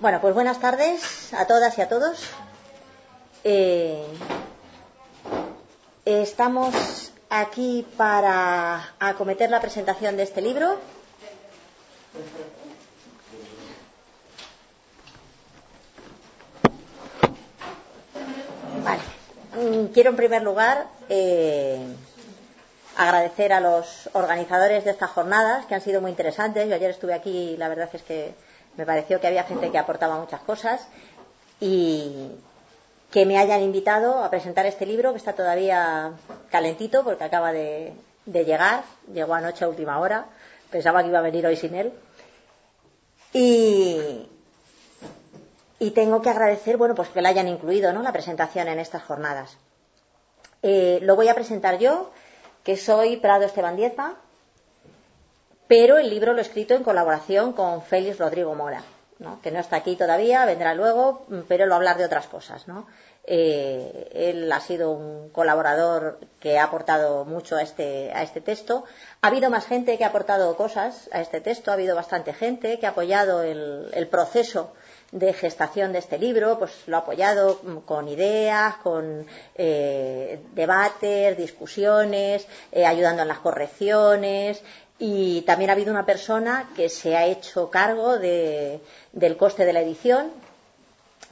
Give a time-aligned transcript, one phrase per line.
[0.00, 2.22] Bueno, pues buenas tardes a todas y a todos.
[3.44, 4.02] Eh,
[6.06, 10.78] estamos aquí para acometer la presentación de este libro.
[18.82, 19.02] Vale.
[19.54, 21.78] Mm, quiero en primer lugar eh,
[22.96, 26.66] agradecer a los organizadores de estas jornadas que han sido muy interesantes.
[26.70, 28.34] Yo ayer estuve aquí y la verdad es que
[28.76, 30.86] me pareció que había gente que aportaba muchas cosas
[31.60, 32.30] y
[33.10, 36.12] que me hayan invitado a presentar este libro que está todavía
[36.50, 37.92] calentito porque acaba de,
[38.24, 40.26] llegar, llegó anoche a última hora,
[40.70, 41.92] pensaba que iba a venir hoy sin él.
[43.32, 44.28] Y,
[45.94, 48.02] tengo que agradecer, bueno, pues que la hayan incluido, ¿no?
[48.02, 49.56] La presentación en estas jornadas.
[50.62, 52.10] Eh, lo voy a presentar yo,
[52.62, 54.16] que soy Prado Esteban Diezma,
[55.70, 58.82] pero el libro lo he escrito en colaboración con Félix Rodrigo Mora,
[59.40, 62.66] que no está aquí todavía, vendrá luego, pero lo hablar de otras cosas.
[63.22, 68.82] Eh, él ha sido un colaborador que ha aportado mucho a este, a este texto.
[69.22, 72.80] Ha habido más gente que ha aportado cosas a este texto, ha habido bastante gente
[72.80, 74.72] que ha apoyado el, proceso
[75.12, 82.46] de gestación de este libro, pues lo ha apoyado con ideas, con eh, debates, discusiones,
[82.72, 84.62] eh, ayudando en las correcciones,
[85.02, 89.80] y también ha habido una persona que se ha hecho cargo del coste de la
[89.80, 90.30] edición,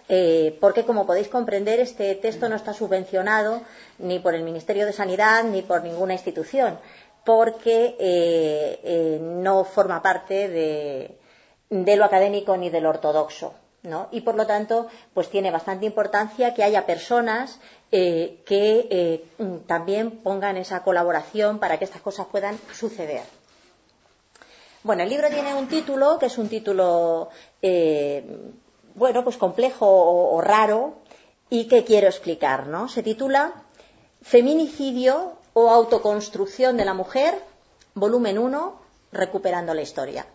[0.09, 3.61] eh, porque como podéis comprender este texto no está subvencionado
[3.99, 6.79] ni por el Ministerio de Sanidad ni por ninguna institución,
[7.27, 11.19] porque eh, eh, no forma parte de,
[11.97, 13.53] lo académico ni del ortodoxo.
[13.83, 14.09] ¿no?
[14.11, 19.25] Y por lo tanto, pues tiene bastante importancia que haya personas que
[19.67, 23.38] también pongan esa colaboración para que estas cosas puedan suceder.
[24.85, 27.31] Bueno, el libro tiene un título que es un título,
[27.61, 28.25] eh,
[28.95, 30.99] bueno, pues complejo o, raro
[31.51, 32.89] y que quiero explicar, ¿no?
[32.89, 33.65] Se titula
[34.23, 37.43] Feminicidio o autoconstrucción de la mujer,
[37.95, 38.81] volumen 1,
[39.11, 40.27] recuperando la historia.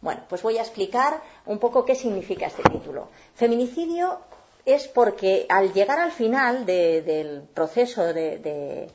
[0.00, 3.08] Bueno, pues voy a explicar un poco qué significa este título.
[3.34, 4.20] Feminicidio
[4.64, 8.90] es porque al llegar al final del proceso de,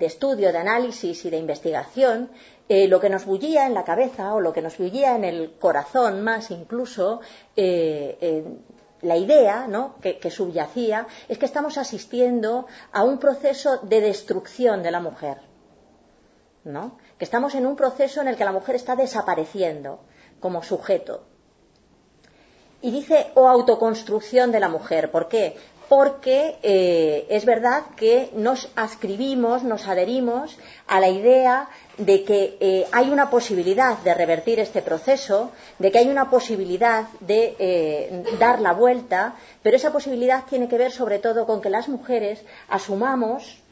[0.00, 2.30] estudio, de análisis y de investigación,
[2.68, 5.52] eh, lo que nos bullía en la cabeza o lo que nos bullía en el
[5.58, 7.20] corazón más incluso,
[7.56, 8.44] eh,
[9.02, 9.68] la idea
[10.00, 15.38] que, subyacía es que estamos asistiendo a un proceso de destrucción de la mujer.
[16.64, 16.98] ¿no?
[17.18, 20.00] Que estamos en un proceso en el que la mujer está desapareciendo
[20.40, 21.24] como sujeto.
[22.82, 25.10] Y dice o autoconstrucción de la mujer.
[25.10, 25.56] ¿Por qué?
[25.88, 32.86] Porque eh, es verdad que nos ascribimos, nos adherimos a la idea de que eh,
[32.92, 38.60] hay una posibilidad de revertir este proceso, de que hay una posibilidad de eh, dar
[38.60, 43.62] la vuelta, pero esa posibilidad tiene que ver sobre todo con que las mujeres asumamos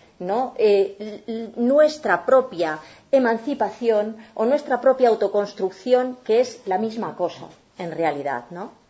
[1.56, 2.78] nuestra propia
[3.10, 7.48] emancipación o nuestra propia autoconstrucción, que es la misma cosa
[7.78, 8.83] en realidad, ¿no?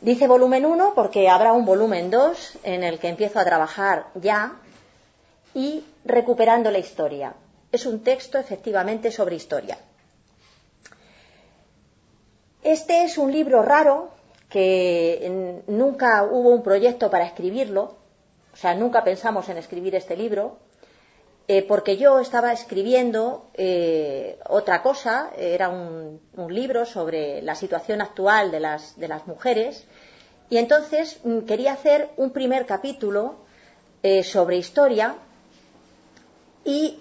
[0.00, 4.56] Dice volumen 1 porque habrá un volumen 2 en el que empiezo a trabajar ya
[5.54, 7.34] y recuperando la historia.
[7.72, 9.76] Es un texto efectivamente sobre historia.
[12.62, 14.10] Este es un libro raro
[14.48, 17.96] que nunca hubo un proyecto para escribirlo,
[18.52, 20.58] o sea, nunca pensamos en escribir este libro,
[21.50, 26.20] eh, porque yo estaba escribiendo eh, otra cosa, era un,
[26.50, 29.86] libro sobre la situación actual de las, mujeres,
[30.50, 33.36] y entonces mm, quería hacer un primer capítulo
[34.02, 35.16] eh, sobre historia,
[36.64, 36.98] y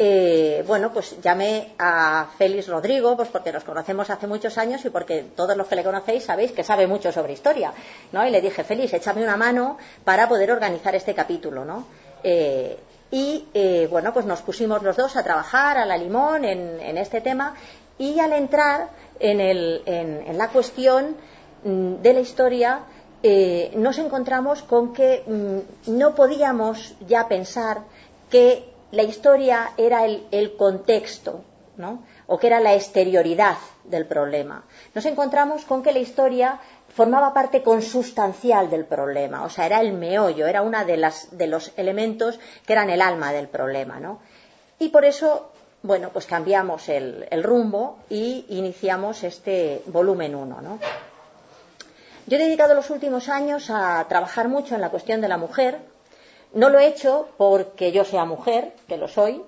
[0.65, 5.25] bueno, pues llamé a Félix Rodrigo, pues porque nos conocemos hace muchos años y porque
[5.35, 7.73] todos los que le conocéis sabéis que sabe mucho sobre historia,
[8.13, 8.25] ¿no?
[8.25, 11.85] Y le dije, Félix, échame una mano para poder organizar este capítulo, ¿no?
[13.11, 17.21] Y eh, bueno, pues nos pusimos los dos a trabajar a la limón en, este
[17.21, 17.55] tema
[17.97, 18.89] y al entrar
[19.19, 21.15] en, la cuestión
[21.63, 22.79] mm, de la historia
[23.23, 27.81] eh, nos encontramos con que mm, no podíamos ya pensar
[28.29, 31.41] que la historia era el, contexto
[31.77, 32.03] ¿no?
[32.27, 34.63] o que era la exterioridad del problema.
[34.93, 36.59] Nos encontramos con que la historia
[36.97, 40.97] formaba parte consustancial del problema, o sea, era el meollo, era uno de,
[41.31, 43.99] de los elementos que eran el alma del problema.
[43.99, 44.19] ¿no?
[44.79, 45.51] Y por eso,
[45.83, 50.59] bueno, pues cambiamos el, el rumbo y iniciamos este volumen 1.
[50.59, 50.79] ¿no?
[52.25, 55.77] Yo he dedicado los últimos años a trabajar mucho en la cuestión de la mujer.
[56.53, 59.43] No lo he hecho porque yo sea mujer, que lo soy,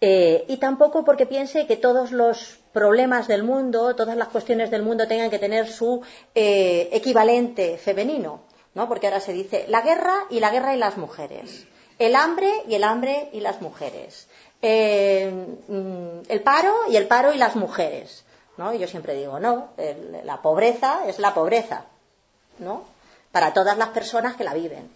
[0.00, 4.82] eh, y tampoco porque piense que todos los problemas del mundo, todas las cuestiones del
[4.82, 6.02] mundo tengan que tener su
[6.34, 8.40] eh, equivalente femenino,
[8.74, 8.88] ¿no?
[8.88, 11.66] Porque ahora se dice la guerra y la guerra y las mujeres,
[12.00, 14.26] el hambre y el hambre y las mujeres,
[14.60, 15.30] eh,
[15.68, 18.24] mm, el paro y el paro y las mujeres,
[18.56, 18.74] ¿no?
[18.74, 19.68] Y yo siempre digo no,
[20.24, 21.84] la pobreza es la pobreza,
[22.58, 22.82] ¿no?
[23.30, 24.90] Para todas las personas que la viven,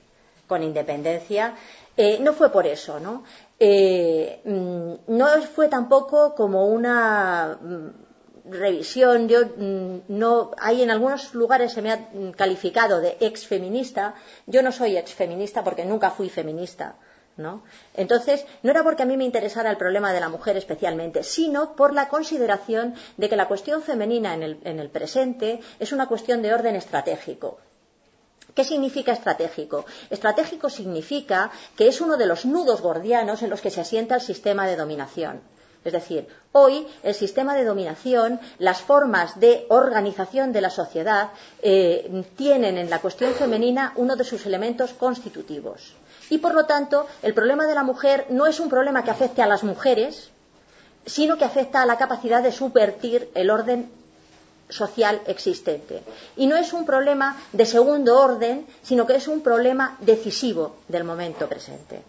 [0.48, 1.54] con independencia.
[1.96, 3.24] Eh, no fue por eso, ¿no?
[3.60, 9.28] Eh, mm, no fue tampoco como una mm, revisión.
[9.28, 14.14] Yo mm, no, hay en algunos lugares se me ha calificado de ex feminista.
[14.46, 16.96] Yo no soy ex feminista porque nunca fui feminista.
[17.36, 17.62] ¿No?
[17.94, 21.76] Entonces, no era porque a mí me interesara el problema de la mujer especialmente, sino
[21.76, 26.52] por la consideración de que la cuestión femenina en el presente es una cuestión de
[26.52, 27.60] orden estratégico.
[28.58, 29.86] ¿Qué significa estratégico?
[30.10, 34.20] Estratégico significa que es uno de los nudos gordianos en los que se asienta el
[34.20, 35.42] sistema de dominación.
[35.84, 41.30] Es decir, hoy el sistema de dominación, las formas de organización de la sociedad,
[41.62, 45.94] eh, tienen en la cuestión femenina uno de sus elementos constitutivos.
[46.28, 49.40] Y por lo tanto, el problema de la mujer no es un problema que afecte
[49.40, 50.32] a las mujeres,
[51.06, 53.88] sino que afecta a la capacidad de subvertir el orden
[54.68, 56.02] social existente.
[56.36, 61.04] Y no es un problema de segundo orden, sino que es un problema decisivo del
[61.04, 62.02] momento presente.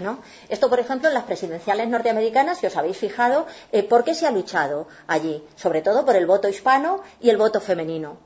[0.00, 0.20] ¿No?
[0.48, 4.26] Esto, por ejemplo, en las presidenciales norteamericanas, si os habéis fijado, eh, ¿por qué se
[4.26, 5.44] ha luchado allí?
[5.54, 8.16] Sobre todo por el voto hispano y el voto femenino.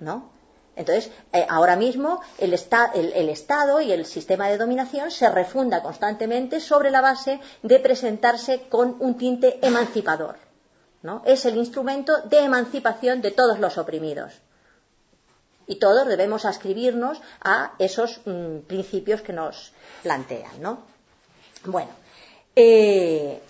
[0.00, 0.30] ¿no?
[0.76, 6.60] Entonces, eh, ahora mismo el, el, Estado y el sistema de dominación se refunda constantemente
[6.60, 10.47] sobre la base de presentarse con un tinte emancipador.
[11.02, 11.22] ¿No?
[11.24, 14.32] Es el instrumento de emancipación de todos los oprimidos.
[15.66, 19.72] Y todos debemos ascribirnos a esos mm, principios que nos
[20.02, 20.62] plantean.
[20.62, 20.78] ¿no?
[21.64, 21.90] Bueno,
[22.56, 23.40] eh,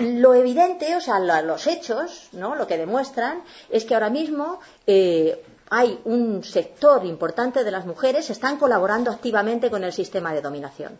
[0.00, 2.54] lo evidente, o sea, los hechos, ¿no?
[2.54, 8.26] lo que demuestran, es que ahora mismo eh, hay un sector importante de las mujeres
[8.26, 10.98] que están colaborando activamente con el sistema de dominación.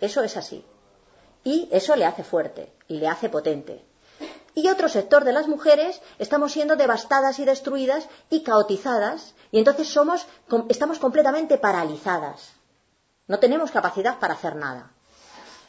[0.00, 0.64] Eso es así.
[1.44, 3.82] Y eso le hace fuerte y le hace potente.
[4.54, 9.88] Y otro sector de las mujeres estamos siendo devastadas y destruidas y caotizadas y entonces
[9.88, 10.26] somos,
[10.68, 12.52] estamos completamente paralizadas.
[13.26, 14.90] No tenemos capacidad para hacer nada.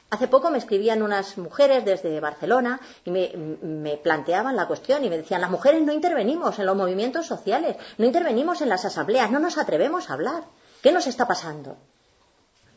[0.10, 5.18] Hace poco me escribían unas mujeres desde Barcelona y me, planteaban la cuestión y me
[5.18, 9.40] decían, las mujeres no intervenimos en los movimientos sociales, no intervenimos en las asambleas, no
[9.40, 10.44] nos atrevemos a hablar.
[10.82, 11.78] ¿Qué nos está pasando?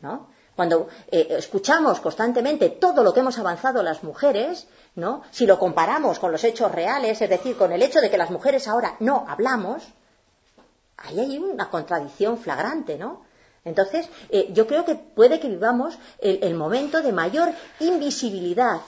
[0.01, 0.29] ¿No?
[0.55, 5.21] Cuando eh, escuchamos constantemente todo lo que hemos avanzado las mujeres, ¿no?
[5.31, 8.31] Si lo comparamos con los hechos reales, es decir, con el hecho de que las
[8.31, 9.83] mujeres ahora no hablamos,
[10.97, 13.25] ahí hay una contradicción flagrante, ¿no?
[13.65, 17.49] Entonces, eh, yo creo que puede que vivamos el, momento de mayor
[17.79, 18.81] invisibilidad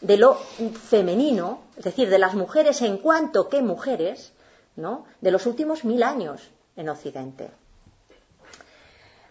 [0.00, 4.32] de lo femenino, es decir, de las mujeres en cuanto que mujeres,
[4.74, 5.06] ¿no?
[5.20, 7.50] de los últimos mil años en Occidente.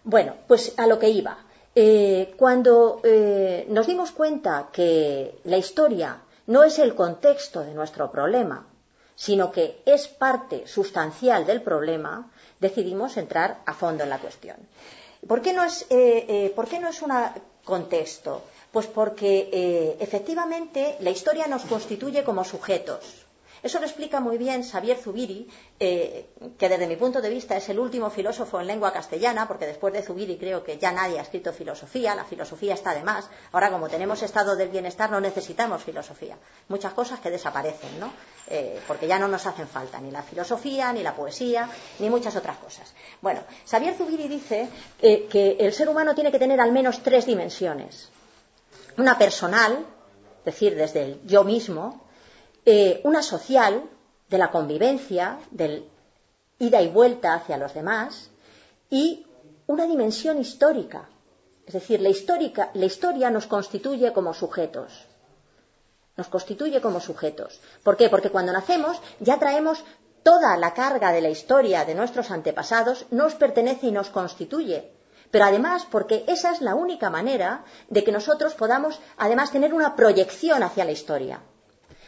[0.04, 1.38] Bueno, pues a lo que iba.
[1.76, 8.12] Eh, cuando eh, nos dimos cuenta que la historia no es el contexto de nuestro
[8.12, 8.66] problema,
[9.16, 14.56] sino que es parte sustancial del problema, decidimos entrar a fondo en la cuestión.
[15.26, 17.12] ¿Por qué no es, eh, eh, ¿por qué no es un
[17.64, 18.42] contexto?
[18.70, 23.23] Pues porque efectivamente la historia nos constituye como sujetos.
[23.64, 25.48] Eso lo explica muy bien Xavier Zubiri,
[25.80, 26.26] eh,
[26.58, 29.90] que desde mi punto de vista es el último filósofo en lengua castellana, porque después
[29.94, 33.30] de Zubiri creo que ya nadie ha escrito filosofía, la filosofía está de más.
[33.52, 36.36] Ahora, como tenemos estado del bienestar, no necesitamos filosofía.
[36.68, 38.12] Muchas cosas que desaparecen, ¿no?
[38.48, 41.66] Eh, porque ya no nos hacen falta ni la filosofía, ni la poesía,
[42.00, 42.92] ni muchas otras cosas.
[43.22, 44.68] Bueno, Xavier Zubiri dice
[45.00, 48.10] eh, que el ser humano tiene que tener al menos tres dimensiones.
[48.98, 49.86] Una personal,
[50.40, 52.03] es decir, desde el yo mismo,
[52.64, 53.84] eh, una social
[54.28, 55.88] de la convivencia, del
[56.58, 58.30] ida y vuelta hacia los demás,
[58.90, 59.26] y
[59.66, 61.08] una dimensión histórica.
[61.66, 62.10] Es decir, la,
[62.74, 65.06] la historia nos constituye como sujetos.
[66.16, 67.60] Nos constituye como sujetos.
[67.82, 68.08] ¿Por qué?
[68.08, 69.84] Porque cuando nacemos ya traemos
[70.22, 74.90] toda la carga de la historia de nuestros antepasados, nos pertenece y nos constituye.
[75.34, 79.96] pero además porque esa es la única manera de que nosotros podamos además tener una
[79.96, 81.40] proyección hacia la historia.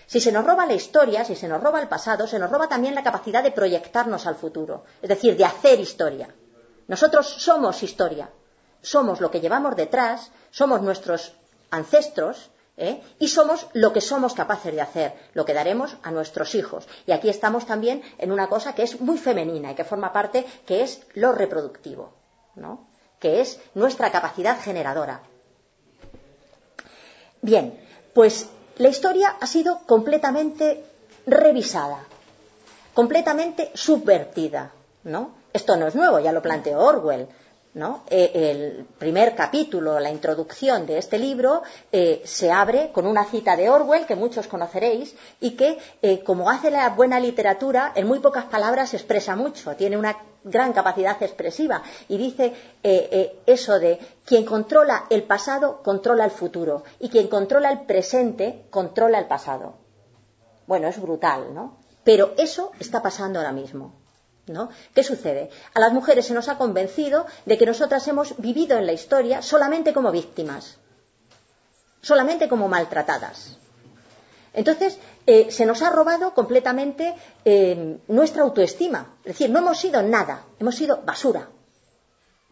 [0.06, 2.68] Si se nos roba la historia, si se nos roba el pasado, se nos roba
[2.68, 6.28] también la capacidad de proyectarnos al futuro, es decir, de hacer historia.
[6.86, 8.30] Nosotros somos historia,
[8.80, 11.34] somos lo que llevamos detrás, somos nuestros
[11.70, 13.02] ancestros ¿eh?
[13.18, 16.86] y somos lo que somos capaces de hacer, lo que daremos a nuestros hijos.
[17.06, 20.46] Y aquí estamos también en una cosa que es muy femenina y que forma parte,
[20.66, 22.12] que es lo reproductivo,
[22.54, 22.88] ¿no?
[23.18, 25.22] que es nuestra capacidad generadora.
[27.42, 27.80] Bien,
[28.14, 28.48] pues
[28.78, 30.84] la historia ha sido completamente
[31.26, 32.04] revisada,
[32.94, 34.70] completamente subvertida,
[35.04, 35.30] ¿no?
[35.52, 37.28] Esto no es nuevo, ya lo planteó Orwell.
[38.08, 43.54] Eh, el primer capítulo, la introducción de este libro, eh, se abre con una cita
[43.54, 48.20] de Orwell que muchos conoceréis y que, eh, como hace la buena literatura, en muy
[48.20, 52.54] pocas palabras expresa mucho, tiene una gran capacidad expresiva y dice
[53.46, 59.18] eso de quien controla el pasado controla el futuro y quien controla el presente controla
[59.18, 59.74] el pasado.
[60.68, 61.78] Bueno, es brutal, ¿no?
[62.04, 64.05] Pero eso está pasando ahora mismo.
[64.46, 64.70] ¿No?
[64.94, 65.50] ¿Qué sucede?
[65.74, 69.42] A las mujeres se nos ha convencido de que nosotras hemos vivido en la historia
[69.42, 70.76] solamente como víctimas,
[72.00, 73.58] solamente como maltratadas.
[74.52, 79.16] Entonces, eh, se nos ha robado completamente eh, nuestra autoestima.
[79.18, 81.48] Es decir, no hemos sido nada, hemos sido basura.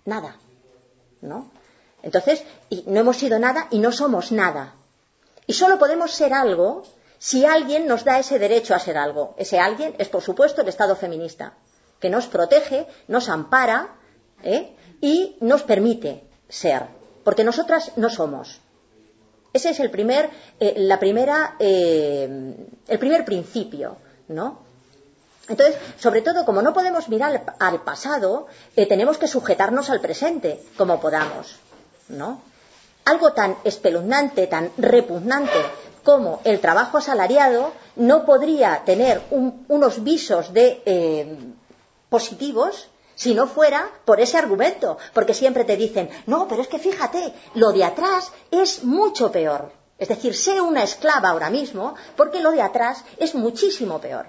[0.04, 0.36] Nada.
[1.22, 1.48] ¿No?
[2.02, 2.42] Entonces,
[2.86, 4.74] no hemos sido nada y no somos nada.
[5.46, 6.82] Y solo podemos ser algo
[7.18, 9.34] si alguien nos da ese derecho a ser algo.
[9.38, 11.54] Ese alguien es, por supuesto, el Estado feminista
[12.04, 13.88] que nos protege, nos ampara
[14.42, 14.76] ¿eh?
[15.00, 16.82] y nos permite ser,
[17.24, 18.60] porque nosotras no somos.
[19.54, 20.28] Ese es el primer,
[20.60, 22.28] eh, la primera, eh,
[22.88, 23.96] el primer principio,
[24.28, 24.58] ¿no?
[25.48, 31.00] Entonces, sobre todo, como no podemos mirar al, pasado, tenemos que sujetarnos al presente como
[31.00, 31.56] podamos,
[32.08, 32.42] ¿no?
[33.06, 35.60] Algo tan espeluznante, tan repugnante
[36.02, 40.82] como el trabajo asalariado no podría tener unos visos de
[42.14, 46.78] positivos si no fuera por ese argumento, porque siempre te dicen, no, pero es que
[46.78, 49.72] fíjate, lo de atrás es mucho peor.
[49.98, 54.26] Es decir, sé una esclava ahora mismo, porque lo de atrás es muchísimo peor.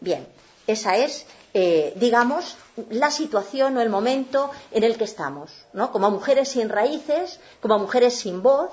[0.00, 0.26] Bien,
[0.66, 2.56] esa es, eh, digamos,
[2.88, 5.92] la situación o el momento en el que estamos, ¿no?
[5.92, 8.70] Como mujeres sin raíces, como mujeres sin voz,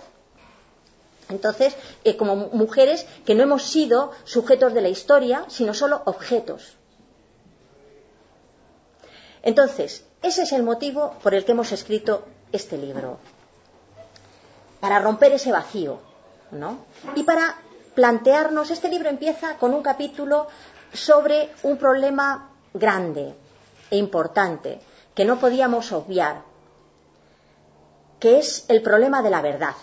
[1.27, 1.75] entonces,
[2.06, 6.62] eh, como mujeres que no hemos sido sujetos de la historia, sino solo objetos.
[9.46, 13.20] Entonces, ese es el motivo por el que hemos escrito este libro.
[14.80, 16.00] Para romper ese vacío,
[16.52, 16.80] ¿no?
[17.16, 17.56] Y para
[17.94, 20.48] plantearnos, este libro empieza con un capítulo
[20.92, 23.36] sobre un problema grande
[23.92, 24.82] e importante
[25.14, 26.42] que no podíamos obviar,
[28.20, 29.75] que es el problema de la verdad.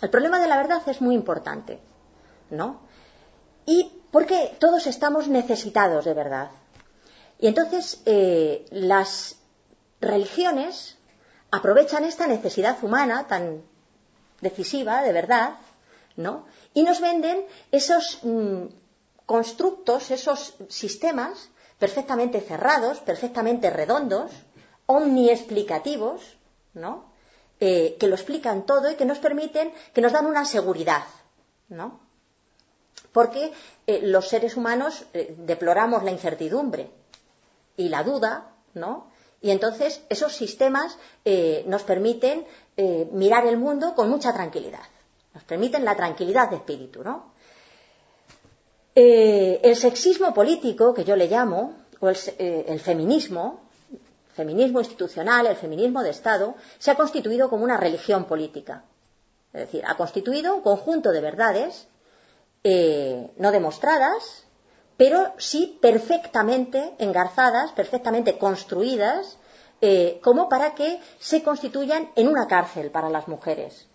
[0.00, 1.80] El problema de la verdad es muy importante,
[2.50, 2.80] ¿no?
[3.66, 6.50] Y porque todos estamos necesitados de verdad.
[7.42, 9.34] Y entonces eh, las
[10.00, 10.96] religiones
[11.50, 13.64] aprovechan esta necesidad humana tan
[14.40, 15.56] decisiva, de verdad,
[16.14, 16.46] ¿no?
[16.72, 18.66] Y nos venden esos mm,
[19.26, 24.30] constructos, esos sistemas perfectamente cerrados, perfectamente redondos,
[24.86, 26.22] omniexplicativos,
[26.74, 27.12] ¿no?
[27.58, 31.02] Eh, que lo explican todo y que nos permiten, que nos dan una seguridad,
[31.68, 31.98] ¿no?
[33.10, 33.52] Porque
[33.88, 35.06] eh, los seres humanos
[35.38, 37.01] deploramos la incertidumbre,
[37.76, 39.10] y la duda, ¿no?
[39.40, 44.84] Y entonces esos sistemas eh, nos permiten eh, mirar el mundo con mucha tranquilidad,
[45.34, 47.32] nos permiten la tranquilidad de espíritu, ¿no?
[48.94, 53.60] Eh, el sexismo político, que yo le llamo, o el, el feminismo,
[54.34, 58.84] feminismo institucional, el feminismo de Estado, se ha constituido como una religión política.
[59.52, 61.88] Es decir, ha constituido un conjunto de verdades
[62.64, 64.44] no demostradas,
[64.96, 69.38] pero sí perfectamente engarzadas, perfectamente construidas,
[69.80, 73.88] eh, como para que se constituyan en una cárcel para las mujeres.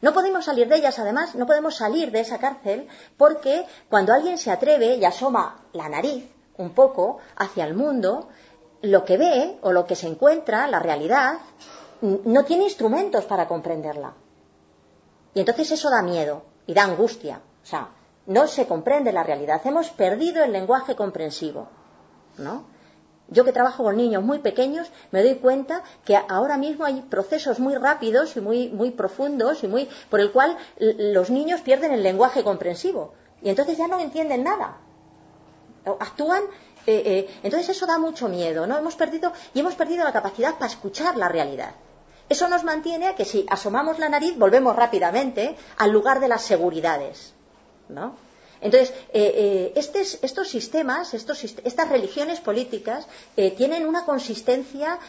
[0.00, 4.38] No podemos salir de ellas, además, no podemos salir de esa cárcel porque cuando alguien
[4.38, 8.28] se atreve y asoma la nariz un poco hacia el mundo,
[8.82, 11.38] lo que ve o lo que se encuentra, la realidad,
[12.00, 14.14] no tiene instrumentos para comprenderla.
[15.34, 17.40] Y entonces eso da miedo y da angustia.
[17.62, 17.88] O sea,
[18.26, 19.60] no se comprende la realidad.
[19.64, 21.68] Hemos perdido el lenguaje comprensivo,
[22.38, 22.64] ¿no?
[23.28, 27.60] Yo que trabajo con niños muy pequeños, me doy cuenta que ahora mismo hay procesos
[27.60, 32.02] muy rápidos y muy, muy profundos y muy por el cual los niños pierden el
[32.02, 34.76] lenguaje comprensivo y entonces ya no entienden nada.
[35.98, 36.42] Actúan
[36.86, 38.76] eh, eh, entonces eso da mucho miedo, ¿no?
[38.76, 41.74] Hemos perdido y hemos perdido la capacidad para escuchar la realidad.
[42.28, 46.42] Eso nos mantiene a que si asomamos la nariz volvemos rápidamente al lugar de las
[46.42, 47.34] seguridades,
[47.92, 48.16] ¿no?
[48.60, 53.08] Entonces, eh, estos sistemas, estas religiones políticas
[53.56, 55.00] tienen una consistencia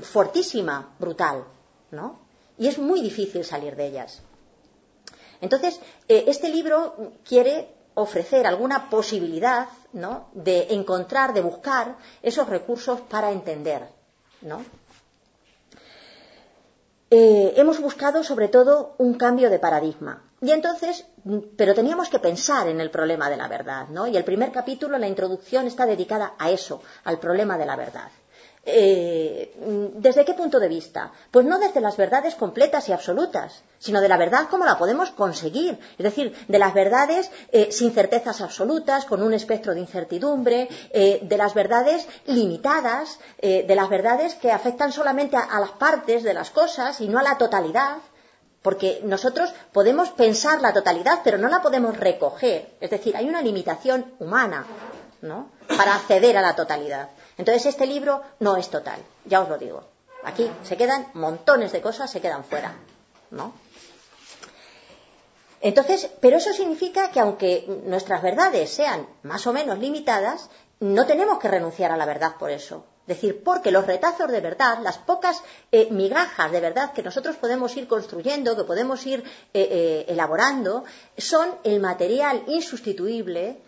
[0.00, 1.44] fortísima, brutal,
[1.90, 2.18] ¿no?
[2.56, 4.22] Y es muy difícil salir de ellas.
[5.42, 5.78] Entonces,
[6.08, 10.28] este libro quiere ofrecer alguna posibilidad ¿no?
[10.34, 13.88] de encontrar, de buscar esos recursos para entender.
[14.42, 14.62] ¿no?
[17.10, 20.22] Eh, hemos buscado sobre todo un cambio de paradigma.
[20.40, 21.06] Y entonces,
[21.56, 24.06] pero teníamos que pensar en el problema de la verdad, ¿no?
[24.06, 28.10] Y el primer capítulo, la introducción, está dedicada a eso, al problema de la verdad.
[28.68, 29.54] Eh,
[29.94, 31.12] ¿Desde qué punto de vista?
[31.30, 35.10] Pues no desde las verdades completas y absolutas, sino de la verdad como la podemos
[35.12, 35.78] conseguir.
[35.96, 41.20] Es decir, de las verdades eh, sin certezas absolutas, con un espectro de incertidumbre, eh,
[41.22, 46.50] de las verdades limitadas, de las verdades que afectan solamente a, las partes de las
[46.50, 47.98] cosas y no a la totalidad.
[48.66, 52.74] Porque nosotros podemos pensar la totalidad, pero no la podemos recoger.
[52.80, 54.66] Es decir, hay una limitación humana
[55.68, 57.10] para acceder a la totalidad.
[57.38, 59.84] Entonces este libro no es total, ya os lo digo.
[60.24, 62.74] Aquí se quedan montones de cosas, se quedan fuera,
[63.30, 63.52] ¿no?
[65.60, 71.38] Entonces, pero eso significa que aunque nuestras verdades sean más o menos limitadas, no tenemos
[71.38, 72.84] que renunciar a la verdad por eso.
[73.06, 77.76] Decir, porque los retazos de verdad, las pocas eh, migajas de verdad que nosotros podemos
[77.76, 79.20] ir construyendo, que podemos ir
[79.54, 80.84] eh, eh, elaborando,
[81.16, 83.58] son el material insustituible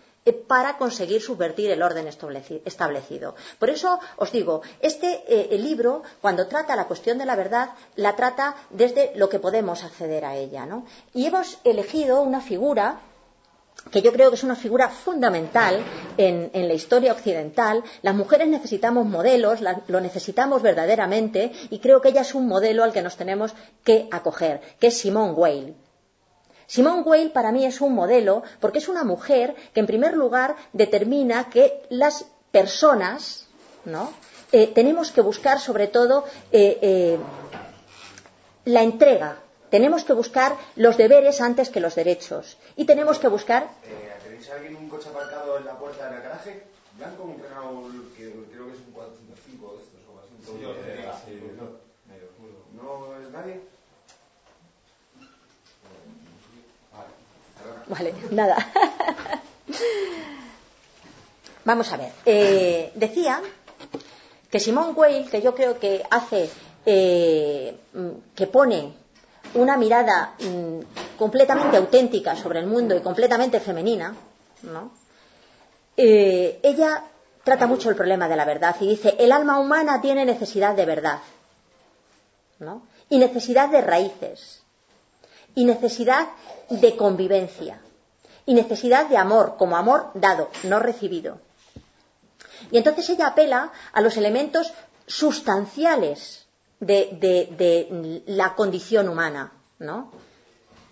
[0.46, 3.34] para conseguir subvertir el orden establecido.
[3.58, 5.24] Por eso os digo, este
[5.56, 10.26] libro, cuando trata la cuestión de la verdad, la trata desde lo que podemos acceder
[10.26, 10.68] a ella.
[11.14, 13.00] Y hemos elegido una figura
[13.90, 15.82] que yo creo que es una figura fundamental
[16.16, 17.82] en, la historia occidental.
[18.02, 22.92] Las mujeres necesitamos modelos, lo necesitamos verdaderamente, y creo que ella es un modelo al
[22.92, 23.54] que nos tenemos
[23.84, 25.74] que acoger, que es Simone Weil.
[26.66, 30.54] Simone Weil para mí es un modelo porque es una mujer que en primer lugar
[30.74, 33.46] determina que las personas,
[33.86, 34.12] ¿no?
[34.52, 37.18] Eh, tenemos que buscar sobre todo eh, eh,
[38.66, 43.68] la entrega, tenemos que buscar los deberes antes que los derechos y tenemos que buscar.
[44.22, 46.62] ¿Tenéis alguien un coche aparcado en la puerta del garaje?
[46.96, 50.20] Blanco, un Renault que creo que es un 455 de estos o
[51.10, 51.42] así.
[52.76, 53.60] ¿No es nadie?
[57.88, 58.56] Vale, nada.
[61.64, 62.12] Vamos a ver.
[62.26, 63.42] Eh, decía
[64.50, 66.48] que Simone Weil, que yo creo que hace,
[66.86, 67.76] eh,
[68.36, 68.92] que pone
[69.54, 74.14] una mirada mm, completamente auténtica sobre el mundo y completamente femenina,
[74.62, 74.92] ¿no?
[75.96, 77.04] Eh, ella
[77.42, 80.86] trata mucho el problema de la verdad y dice, el alma humana tiene necesidad de
[80.86, 81.18] verdad,
[82.58, 82.82] ¿no?
[83.08, 84.62] Y necesidad de raíces
[85.54, 86.28] y necesidad
[86.68, 87.80] de convivencia
[88.46, 91.40] y necesidad de amor, como amor dado, no recibido.
[92.70, 94.72] Y entonces ella apela a los elementos
[95.06, 96.46] sustanciales
[96.80, 100.12] de, la condición humana, ¿no?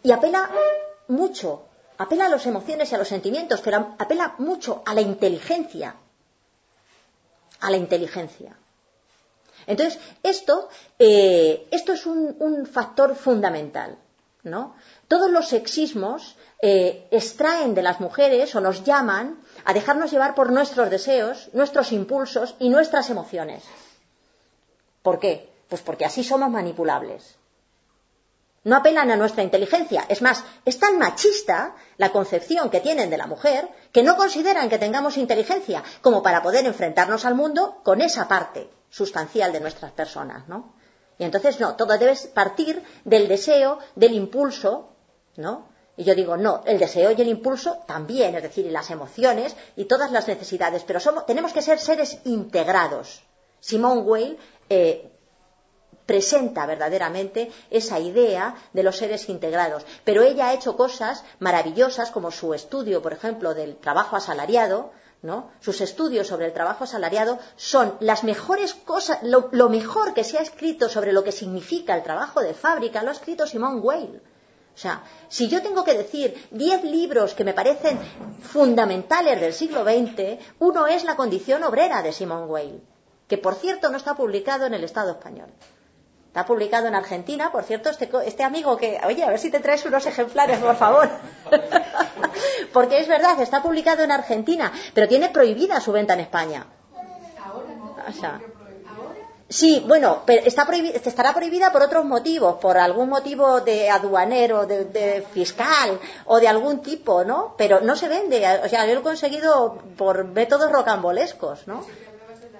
[0.02, 0.50] Y apela
[1.08, 1.66] mucho,
[1.98, 5.96] apela a las emociones y a los sentimientos, pero apela mucho a la inteligencia,
[7.60, 8.56] a la inteligencia.
[9.66, 10.68] Entonces, esto,
[10.98, 13.98] eh, esto es un factor fundamental.
[15.08, 20.52] Todos los sexismos eh, extraen de las mujeres o nos llaman a dejarnos llevar por
[20.52, 23.64] nuestros deseos, nuestros impulsos y nuestras emociones.
[25.02, 25.48] ¿Por qué?
[25.68, 27.36] Pues porque así somos manipulables.
[28.64, 30.06] No apelan a nuestra inteligencia.
[30.08, 34.68] Es más, es tan machista la concepción que tienen de la mujer que no consideran
[34.68, 39.92] que tengamos inteligencia como para poder enfrentarnos al mundo con esa parte sustancial de nuestras
[39.92, 40.74] personas, ¿no?
[41.18, 44.90] Y entonces no, todo debe partir del deseo, del impulso,
[45.36, 45.68] ¿no?
[45.96, 49.56] Y yo digo, no, el deseo y el impulso también, es decir, y las emociones
[49.76, 53.22] y todas las necesidades, pero somos, tenemos que ser seres integrados.
[53.60, 55.10] Simone Weil eh,
[56.06, 59.84] presenta verdaderamente esa idea de los seres integrados.
[60.04, 64.92] Pero ella ha hecho cosas maravillosas, como su estudio, por ejemplo, del trabajo asalariado,
[65.60, 70.42] sus estudios sobre el trabajo asalariado son las mejores cosas, lo, mejor que se ha
[70.42, 74.22] escrito sobre lo que significa el trabajo de fábrica, lo ha escrito Simone Weil.
[74.74, 77.98] O sea, si yo tengo que decir diez libros que me parecen
[78.42, 82.82] fundamentales del siglo XX, uno es La condición obrera de Simone Weil,
[83.26, 85.48] que por cierto no está publicado en el Estado español.
[86.36, 89.58] Está publicado en Argentina, por cierto, este, este amigo que, oye, a ver si te
[89.58, 91.08] traes unos ejemplares, por favor.
[92.74, 96.66] Porque es verdad, está publicado en Argentina, pero tiene prohibida su venta en España.
[98.06, 98.12] O
[99.48, 100.66] Sí, bueno, pero está
[101.08, 106.82] estará prohibida por otros motivos, por algún motivo de aduanero, de, fiscal o de algún
[106.82, 107.54] tipo, ¿no?
[107.56, 111.82] Pero no se vende, o sea, yo lo he conseguido por métodos rocambolescos, ¿no?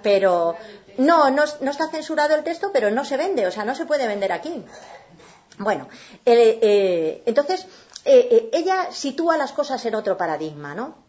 [0.01, 0.55] Pero
[0.97, 4.07] no, no, está censurado el texto, pero no se vende, o sea, no se puede
[4.07, 4.63] vender aquí.
[5.57, 5.87] Bueno,
[6.25, 7.67] eh, eh, entonces
[8.05, 11.06] eh, ella sitúa las cosas en otro paradigma, ¿no?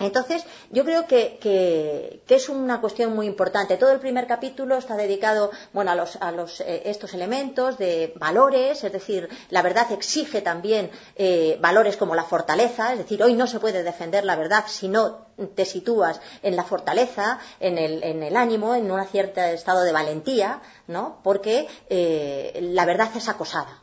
[0.00, 3.76] Entonces, yo creo que, es una cuestión muy importante.
[3.76, 8.92] Todo el primer capítulo está dedicado bueno, a, los, eh, estos elementos de valores, es
[8.92, 13.60] decir, la verdad exige también eh, valores como la fortaleza, es decir, hoy no se
[13.60, 18.90] puede defender la verdad si no te sitúas en la fortaleza, en el, ánimo, en
[18.90, 21.20] un cierto estado de valentía, ¿no?
[21.22, 23.82] porque eh, la verdad es acosada,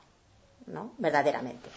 [0.65, 0.93] ¿no?
[0.97, 1.69] verdaderamente.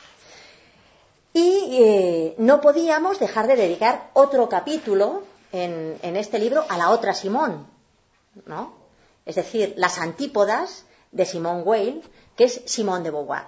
[1.32, 7.14] Y eh, no podíamos dejar de dedicar otro capítulo en, este libro a la otra
[7.14, 7.66] Simón,
[8.46, 8.74] ¿no?
[9.24, 12.02] Es decir, las antípodas de Simón Weil,
[12.36, 13.46] que es Simón de Beauvoir.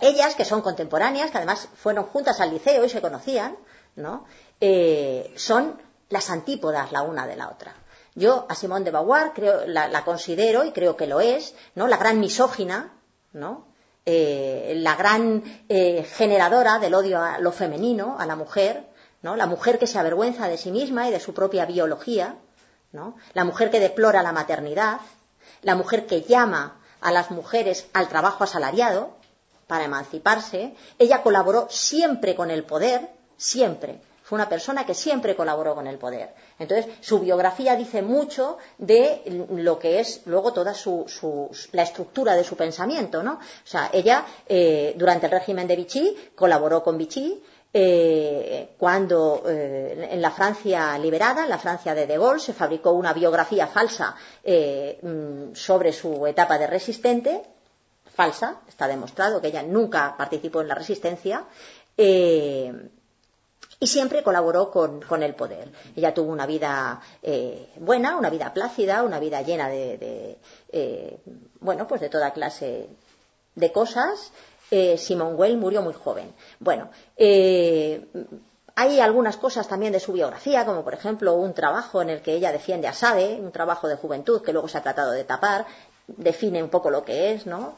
[0.00, 3.56] Ellas, que son contemporáneas, que además fueron juntas al liceo y se conocían,
[3.96, 4.24] ¿no?
[4.60, 7.74] Eh, son las antípodas la una de la otra.
[8.14, 11.86] Yo a Simón de Beauvoir creo, la, la, considero, y creo que lo es, ¿no?
[11.86, 12.92] La gran misógina,
[13.32, 13.73] ¿no?
[14.06, 18.86] Eh, la gran eh, generadora del odio a lo femenino, a la mujer,
[19.22, 19.34] ¿no?
[19.34, 22.36] la mujer que se avergüenza de sí misma y de su propia biología,
[22.92, 23.16] ¿no?
[23.32, 25.00] la mujer que deplora la maternidad,
[25.62, 29.16] la mujer que llama a las mujeres al trabajo asalariado
[29.66, 30.74] para emanciparse.
[30.98, 35.98] Ella colaboró siempre con el poder, siempre, fue una persona que siempre colaboró con el
[35.98, 36.34] poder.
[36.58, 41.04] Entonces, su biografía dice mucho de lo que es luego toda su,
[41.72, 43.34] la estructura de su pensamiento, ¿no?
[43.34, 50.08] O sea, ella, eh, durante el régimen de Vichy, colaboró con Vichy, eh, cuando eh,
[50.12, 54.16] en la Francia liberada, en la Francia de De Gaulle, se fabricó una biografía falsa
[55.02, 57.42] mm, sobre su etapa de resistente,
[58.06, 61.44] falsa, está demostrado que ella nunca participó en la resistencia,
[63.84, 65.70] y siempre colaboró con, el poder.
[65.94, 70.38] Ella tuvo una vida eh, buena, una vida plácida, una vida llena de,
[70.72, 71.18] eh,
[71.60, 72.88] bueno, pues de toda clase
[73.54, 74.32] de cosas.
[74.70, 74.98] Eh,
[75.36, 76.32] Weil murió muy joven.
[76.60, 76.88] Bueno,
[78.74, 82.32] hay algunas cosas también de su biografía, como por ejemplo un trabajo en el que
[82.32, 85.66] ella defiende a Sade, un trabajo de juventud que luego se ha tratado de tapar,
[86.06, 87.76] define un poco lo que es, ¿no?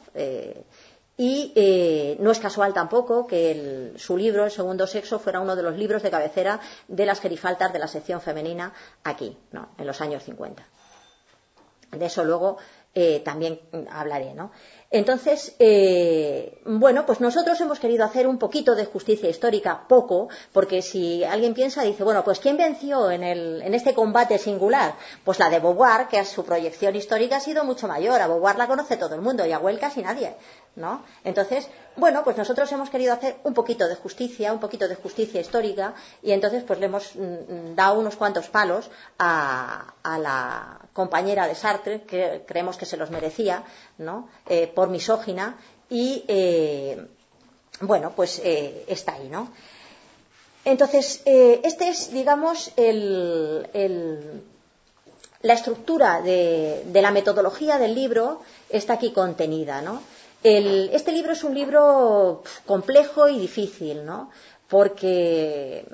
[1.18, 5.62] Y eh, no es casual tampoco que su libro, El segundo sexo, fuera uno de
[5.62, 9.70] los libros de cabecera de las gerifaltas de la sección femenina aquí, ¿no?
[9.78, 10.62] en los años 50.
[11.92, 12.58] De eso luego
[12.94, 14.52] eh, también hablaré, ¿no?
[14.90, 20.80] Entonces, eh, bueno, pues nosotros hemos querido hacer un poquito de justicia histórica, poco, porque
[20.80, 24.94] si alguien piensa, dice, bueno, pues ¿quién venció en, en este combate singular?
[25.24, 28.20] Pues la de Beauvoir, que a su proyección histórica ha sido mucho mayor.
[28.20, 30.36] A Beauvoir la conoce todo el mundo y a Well casi nadie.
[30.76, 31.02] ¿no?
[31.24, 35.40] Entonces, bueno, pues nosotros hemos querido hacer un poquito de justicia, un poquito de justicia
[35.40, 41.54] histórica, y entonces pues le hemos mm, dado unos cuantos palos a, la compañera de
[41.54, 43.64] Sartre, que creemos que se los merecía,
[43.98, 44.28] ¿no?
[44.48, 45.56] Eh, por misógina,
[45.88, 47.06] y eh,
[47.80, 49.50] bueno, pues eh, está ahí, ¿no?
[50.64, 53.62] Entonces, este es, digamos, la
[55.52, 60.02] estructura de, de la metodología del libro está aquí contenida, ¿no?
[60.42, 64.30] este libro es un libro complejo y difícil, ¿no?
[64.68, 65.84] Porque,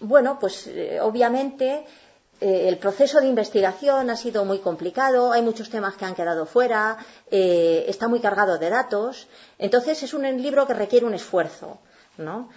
[0.00, 0.70] bueno, pues
[1.02, 1.84] obviamente
[2.40, 6.46] eh, el proceso de investigación ha sido muy complicado, hay muchos temas que han quedado
[6.46, 6.96] fuera,
[7.30, 11.78] eh, está muy cargado de datos, entonces es un libro que requiere un esfuerzo.
[12.18, 12.48] ¿no?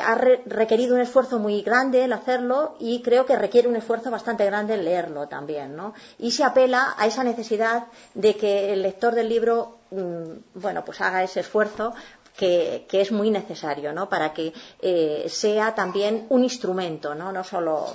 [0.00, 4.46] ha requerido un esfuerzo muy grande el hacerlo y creo que requiere un esfuerzo bastante
[4.46, 5.74] grande el leerlo también.
[5.74, 5.92] ¿no?
[6.20, 11.00] Y se apela a esa necesidad de que el lector del libro Mm, bueno, pues
[11.02, 11.92] haga ese esfuerzo
[12.36, 14.08] que, es muy necesario, ¿no?
[14.08, 17.30] Para que eh, sea también un instrumento, ¿no?
[17.30, 17.94] No solo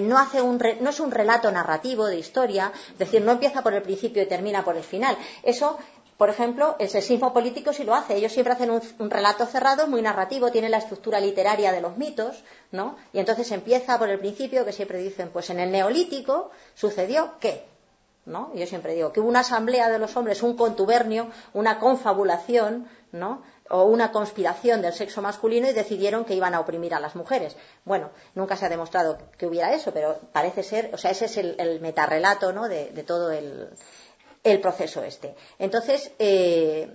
[0.00, 3.74] no, hace un no es un relato narrativo de historia, es decir, no empieza por
[3.74, 5.16] el principio y termina por el final.
[5.42, 5.78] Eso,
[6.16, 8.16] por ejemplo, el sexismo político sí lo hace.
[8.16, 11.96] Ellos siempre hacen un, un, relato cerrado, muy narrativo, tiene la estructura literaria de los
[11.96, 12.96] mitos, ¿no?
[13.12, 17.64] Y entonces empieza por el principio, que siempre dicen, pues en el neolítico sucedió qué,
[18.26, 18.52] ¿no?
[18.54, 23.42] Yo siempre digo que hubo una asamblea de los hombres, un contubernio, una confabulación, ¿no?
[23.70, 27.56] O una conspiración del sexo masculino y decidieron que iban a oprimir a las mujeres.
[27.84, 31.36] Bueno, nunca se ha demostrado que hubiera eso, pero parece ser, o sea, ese es
[31.38, 32.68] el, metarrelato ¿no?
[32.68, 33.70] de, todo el,
[34.42, 35.34] el proceso este.
[35.58, 36.94] Entonces, eh,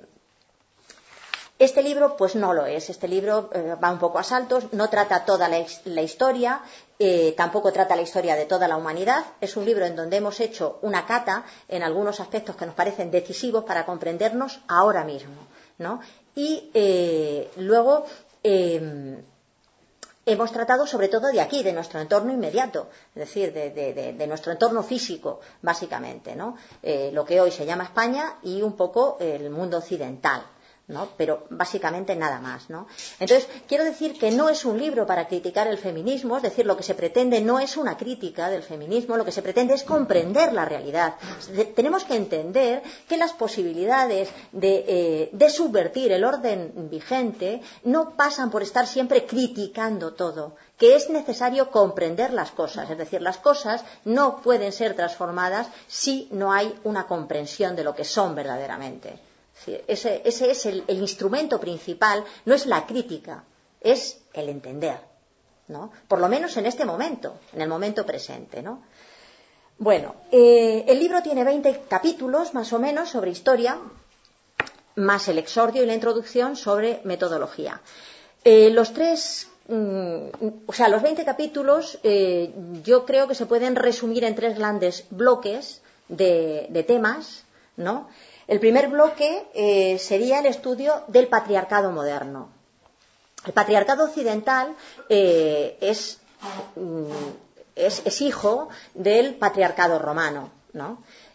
[1.59, 2.89] este libro, pues no lo es.
[2.89, 6.61] Este libro eh, va un poco a saltos, no trata toda la, historia,
[6.97, 9.25] eh, tampoco trata la historia de toda la humanidad.
[9.41, 13.11] Es un libro en donde hemos hecho una cata en algunos aspectos que nos parecen
[13.11, 15.47] decisivos para comprendernos ahora mismo.
[15.79, 16.01] ¿no?
[16.39, 18.05] Y eh, luego
[20.25, 24.81] hemos tratado sobre todo de aquí, de nuestro entorno inmediato, es decir, de, nuestro entorno
[24.81, 26.55] físico, básicamente, ¿no?
[27.11, 30.41] lo que hoy se llama España y un poco el mundo occidental.
[30.89, 31.09] ¿No?
[31.15, 32.87] Pero básicamente nada más, ¿no?
[33.19, 36.75] Entonces, quiero decir que no es un libro para criticar el feminismo, es decir, lo
[36.75, 40.51] que se pretende no es una crítica del feminismo, lo que se pretende es comprender
[40.51, 41.15] la realidad.
[41.75, 48.63] Tenemos que entender que las posibilidades de, eh, subvertir el orden vigente no pasan por
[48.63, 54.41] estar siempre criticando todo, que es necesario comprender las cosas, es decir, las cosas no
[54.41, 59.28] pueden ser transformadas si no hay una comprensión de lo que son verdaderamente.
[59.87, 63.43] Ese, es el, instrumento principal, no es la crítica,
[63.81, 64.99] es el entender,
[65.67, 65.91] ¿no?
[66.07, 68.83] Por lo menos en este momento, en el momento presente, ¿no?
[69.77, 73.79] Bueno, eh, el libro tiene 20 capítulos, más o menos, sobre historia,
[74.95, 77.81] más el exordio y la introducción sobre metodología.
[78.43, 83.75] Eh, los tres, mm, o sea, los 20 capítulos eh, yo creo que se pueden
[83.75, 87.43] resumir en tres grandes bloques de, de temas,
[87.77, 88.09] ¿no?
[88.49, 92.49] El primer bloque eh, sería el estudio del patriarcado moderno.
[93.45, 94.75] El patriarcado occidental
[95.07, 95.77] eh,
[96.75, 97.11] mm,
[97.75, 100.49] es, hijo del patriarcado romano.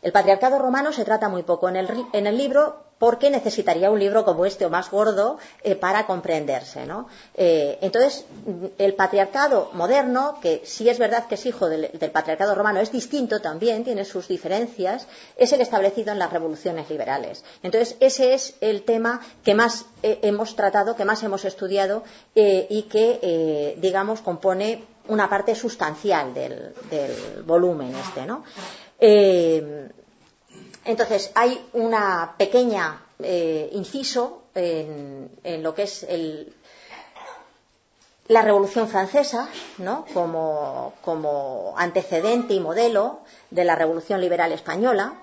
[0.05, 4.45] El patriarcado romano se trata muy poco en el, libro porque necesitaría un libro como
[4.45, 6.85] este o más gordo eh, para comprenderse.
[6.85, 7.09] ¿no?
[7.35, 8.27] Eh, entonces,
[8.77, 13.40] el patriarcado moderno, que sí es verdad que es hijo del, patriarcado romano, es distinto
[13.40, 15.07] también, tiene sus diferencias,
[15.38, 17.43] es el establecido en las revoluciones liberales.
[17.62, 22.83] Entonces, ese es el tema que más eh, hemos tratado, que más hemos estudiado y
[22.90, 28.27] que, digamos, compone una parte sustancial del, del volumen este.
[28.27, 28.45] ¿no?
[30.85, 35.30] Entonces, hay una pequeña eh, inciso en,
[35.62, 36.07] lo que es
[38.28, 40.04] la Revolución Francesa, ¿no?
[40.12, 45.14] como, antecedente y modelo de la Revolución Liberal Española,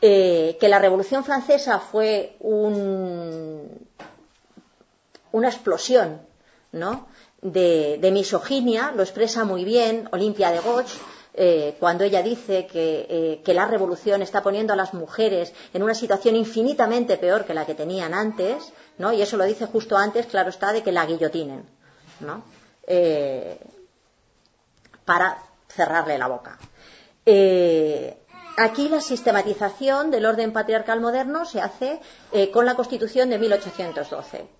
[0.00, 3.64] eh, que la Revolución Francesa fue una
[5.48, 6.20] explosión
[7.42, 10.98] de, de, misoginia, lo expresa muy bien Olimpia de Gauche,
[11.38, 15.94] eh, cuando ella dice eh, que, la revolución está poniendo a las mujeres en una
[15.94, 19.12] situación infinitamente peor que la que tenían antes, ¿no?
[19.12, 21.66] Y eso lo dice justo antes, claro está, de que la guillotinen.
[22.86, 23.58] Eh,
[25.04, 26.58] para cerrarle la boca.
[28.56, 32.00] aquí la sistematización del orden patriarcal moderno se hace
[32.52, 34.55] con la Constitución de 1812.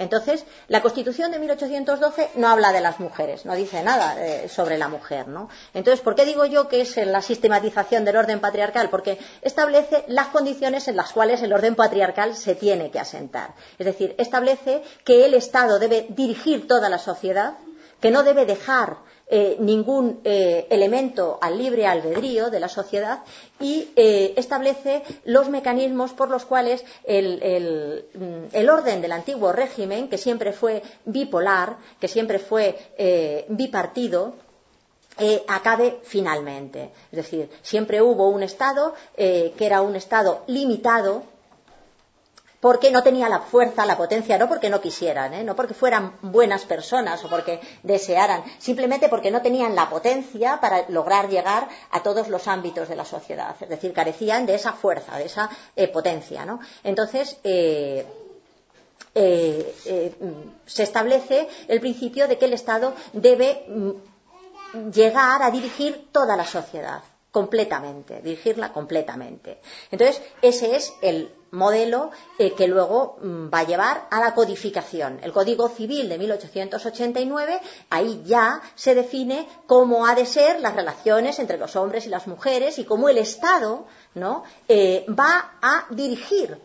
[0.00, 4.78] Entonces, la Constitución de 1812 no habla de las mujeres, no dice nada eh, sobre
[4.78, 5.50] la mujer, ¿no?
[5.74, 8.88] Entonces, ¿por qué digo yo que es la sistematización del orden patriarcal?
[8.88, 13.52] Porque establece las condiciones en las cuales el orden patriarcal se tiene que asentar.
[13.78, 17.58] Es decir, establece que el Estado debe dirigir toda la sociedad,
[18.00, 18.96] que no debe dejar
[19.32, 23.20] eh, ningún eh, elemento al libre albedrío de la sociedad
[23.60, 30.18] y eh, establece los mecanismos por los cuales el, mm, orden del antiguo régimen, que
[30.18, 32.76] siempre fue bipolar, que siempre fue
[33.48, 34.34] bipartido,
[35.46, 36.90] acabe finalmente.
[37.12, 41.22] Es decir, siempre hubo un Estado que era un Estado limitado
[42.60, 45.42] porque no tenía la fuerza, la potencia, no porque no quisieran, ¿eh?
[45.42, 50.88] no porque fueran buenas personas o porque desearan, simplemente porque no tenían la potencia para
[50.88, 55.16] lograr llegar a todos los ámbitos de la sociedad, es decir, carecían de esa fuerza,
[55.16, 56.44] de esa eh, potencia.
[56.44, 56.60] ¿no?
[56.84, 58.06] Entonces, eh,
[60.66, 66.44] se establece el principio de que el Estado debe mm, llegar a dirigir toda la
[66.44, 69.60] sociedad completamente, dirigirla completamente.
[69.90, 75.20] Entonces, ese es el modelo eh, que luego mm, va a llevar a la codificación.
[75.22, 77.60] El Código Civil de 1889,
[77.90, 82.26] ahí ya se define cómo ha de ser las relaciones entre los hombres y las
[82.26, 84.44] mujeres y cómo el Estado ¿no?
[84.68, 86.58] Eh, va a dirigir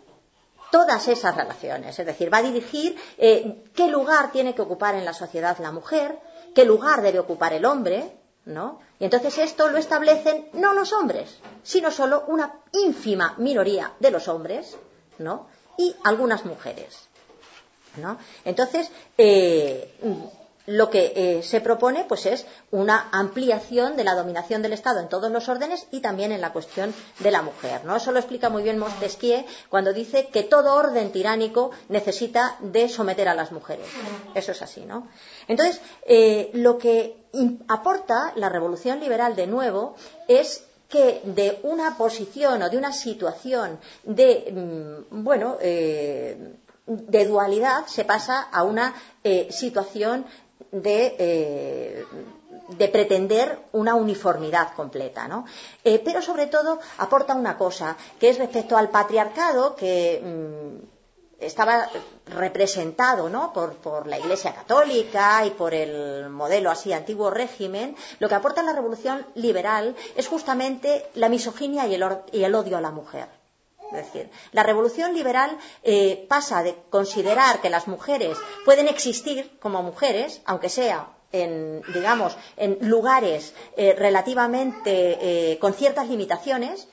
[0.72, 5.06] todas esas relaciones, es decir, va a dirigir eh, qué lugar tiene que ocupar en
[5.06, 6.20] la sociedad la mujer,
[6.54, 8.80] qué lugar debe ocupar el hombre, ¿no?
[9.00, 14.28] Y entonces esto lo establecen no los hombres, sino solo una ínfima minoría de los
[14.28, 14.78] hombres,
[15.18, 15.48] ¿no?
[15.78, 17.08] Y algunas mujeres,
[17.98, 18.18] ¿no?
[18.44, 19.98] Entonces, eh,
[20.68, 25.10] lo que eh, se propone pues es una ampliación de la dominación del Estado en
[25.10, 27.86] todos los órdenes y también en la cuestión de la mujer.
[27.86, 27.96] ¿no?
[27.96, 33.28] Eso lo explica muy bien Montesquieu cuando dice que todo orden tiránico necesita de someter
[33.28, 33.88] a las mujeres.
[34.34, 35.08] Eso es así, ¿no?
[35.48, 37.18] Entonces, eh, lo que
[37.68, 39.96] aporta la revolución liberal de nuevo
[40.28, 44.52] es que de una posición o de una situación de,
[45.10, 46.54] mm, bueno, eh,
[46.86, 48.94] de dualidad se pasa a una
[49.50, 50.24] situación
[50.84, 52.06] eh,
[52.70, 55.46] de, pretender una uniformidad completa, ¿no?
[55.84, 60.96] Eh, pero sobre todo aporta una cosa, que es respecto al patriarcado que mm,
[61.40, 61.90] estaba
[62.28, 63.54] representado ¿no?
[63.54, 68.74] por, la Iglesia Católica y por el modelo así antiguo régimen, lo que aporta la
[68.74, 73.28] revolución liberal es justamente la misoginia y el odio a la mujer.
[73.92, 79.84] Es decir, la revolución liberal eh, pasa de considerar que las mujeres pueden existir como
[79.84, 85.18] mujeres, aunque sea en, digamos, en lugares eh, relativamente
[85.54, 86.88] eh, con ciertas limitaciones,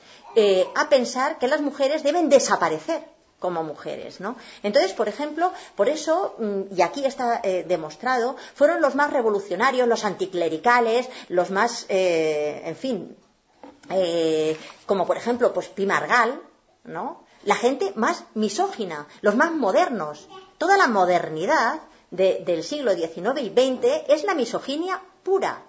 [0.73, 3.03] a pensar que las mujeres deben desaparecer
[3.37, 4.35] como mujeres, ¿no?
[4.63, 10.03] Entonces, por ejemplo, por eso, mm, y aquí está demostrado, fueron los más revolucionarios, los
[10.03, 13.15] anticlericales, los más, en fin,
[14.87, 16.41] como por ejemplo, pues Pimargal,
[16.83, 17.23] ¿no?
[17.43, 20.27] La gente más misógina, los más modernos.
[20.57, 25.63] Toda la modernidad del siglo XIX y XX es la misoginia pura,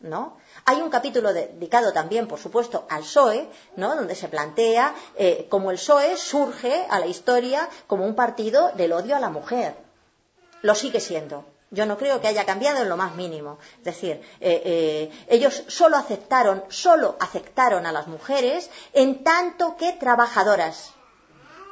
[0.00, 0.36] ¿no?
[0.64, 3.94] Hay un capítulo dedicado también, por supuesto, al PSOE, ¿no?
[3.94, 8.92] donde se plantea eh, cómo el PSOE surge a la historia como un partido del
[8.92, 9.76] odio a la mujer.
[10.62, 11.44] Lo sigue siendo.
[11.70, 13.58] Yo no creo que haya cambiado en lo más mínimo.
[13.78, 19.92] Es decir, eh, eh, ellos solo aceptaron, solo aceptaron a las mujeres en tanto que
[19.92, 20.92] trabajadoras.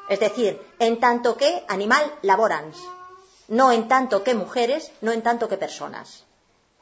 [0.08, 2.76] Es decir, en tanto que animal laborans.
[3.48, 6.24] No en tanto que mujeres, no en tanto que personas.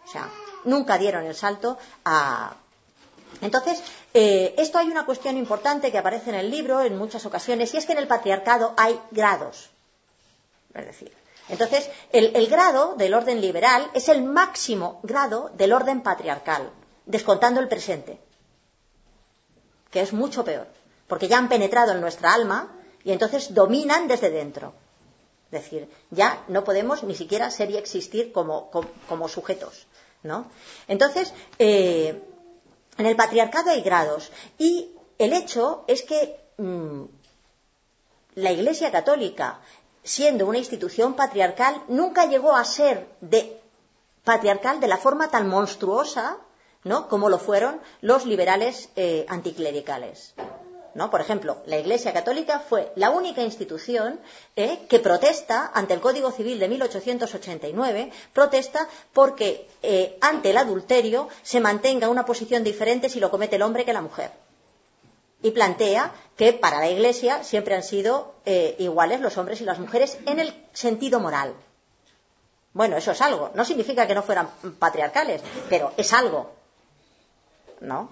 [0.05, 0.29] O sea,
[0.65, 2.57] nunca dieron el salto a.
[3.41, 7.73] Entonces, eh, esto hay una cuestión importante que aparece en el libro en muchas ocasiones,
[7.75, 9.71] y es que en el patriarcado hay grados.
[10.73, 11.13] Es decir,
[11.49, 16.71] entonces, el, grado del orden liberal es el máximo grado del orden patriarcal,
[17.05, 18.19] descontando el presente,
[19.91, 20.67] que es mucho peor,
[21.07, 24.73] porque ya han penetrado en nuestra alma y entonces dominan desde dentro.
[25.53, 28.71] Es decir, ya no podemos ni siquiera ser y existir como,
[29.29, 29.87] sujetos.
[30.23, 30.51] ¿no?
[30.89, 32.23] Entonces, eh,
[32.97, 37.05] en el patriarcado hay grados y el hecho es que mm,
[38.37, 39.61] la Iglesia Católica
[40.05, 43.09] siendo una institución patriarcal, nunca llegó a ser
[44.23, 46.37] patriarcal de la forma tan monstruosa,
[46.85, 47.09] ¿no?
[47.09, 50.35] Como lo fueron los liberales eh, anticlericales.
[50.95, 51.11] ¿No?
[51.11, 54.21] Por ejemplo, la Iglesia Católica fue la única institución
[54.55, 61.29] eh, que protesta ante el Código Civil de 1889, protesta porque eh, ante el adulterio
[61.43, 64.31] se mantenga una posición diferente si lo comete el hombre que la mujer
[65.45, 69.79] y plantea que para la Iglesia siempre han sido eh, iguales los hombres y las
[69.79, 71.55] mujeres en el sentido moral.
[72.73, 73.51] Bueno, eso es algo.
[73.55, 76.51] No significa que no fueran patriarcales, pero es algo.
[77.81, 78.09] ¿No?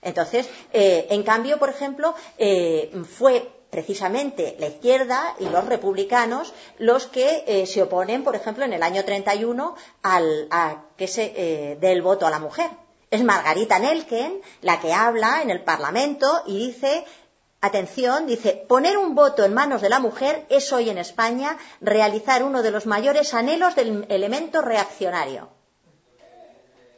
[0.00, 7.06] Entonces, eh, en cambio, por ejemplo, eh, fue precisamente la izquierda y los republicanos los
[7.06, 12.02] que se oponen, por ejemplo, en el año 31 al, a que se dé el
[12.02, 12.70] voto a la mujer.
[13.12, 17.04] Es Margarita Nelken la que habla en el Parlamento y dice,
[17.60, 22.42] atención, dice, poner un voto en manos de la mujer es hoy en España realizar
[22.42, 25.50] uno de los mayores anhelos del elemento reaccionario.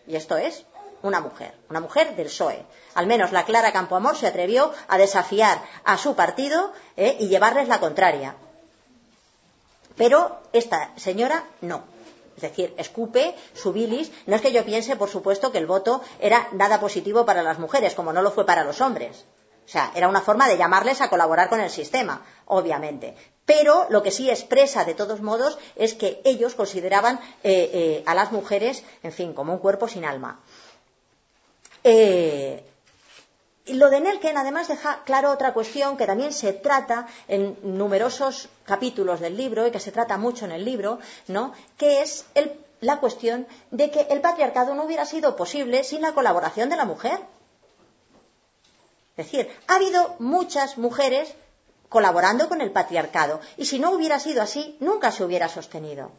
[0.06, 0.64] Y esto es
[1.02, 2.64] una mujer, una mujer del PSOE.
[2.94, 7.66] Al menos la Clara Campoamor se atrevió a desafiar a su partido eh, y llevarles
[7.66, 8.36] la contraria.
[9.96, 11.93] Pero esta señora no.
[12.36, 14.10] Es decir, escupe su bilis.
[14.26, 17.58] No es que yo piense, por supuesto, que el voto era nada positivo para las
[17.58, 19.24] mujeres, como no lo fue para los hombres.
[19.64, 23.14] O sea, era una forma de llamarles a colaborar con el sistema, obviamente.
[23.46, 28.14] Pero lo que sí expresa, de todos modos, es que ellos consideraban eh, eh, a
[28.14, 30.40] las mujeres, en fin, como un cuerpo sin alma.
[31.82, 32.64] Eh,
[33.66, 39.20] lo de Nelken además deja claro otra cuestión que también se trata en numerosos capítulos
[39.20, 40.98] del libro y que se trata mucho en el libro,
[41.28, 41.54] ¿no?
[41.78, 42.26] que es
[42.80, 46.84] la cuestión de que el patriarcado no hubiera sido posible sin la colaboración de la
[46.84, 47.18] mujer.
[49.16, 51.34] Es decir, ha habido muchas mujeres
[51.88, 56.10] colaborando con el patriarcado y si no hubiera sido así, nunca se hubiera sostenido.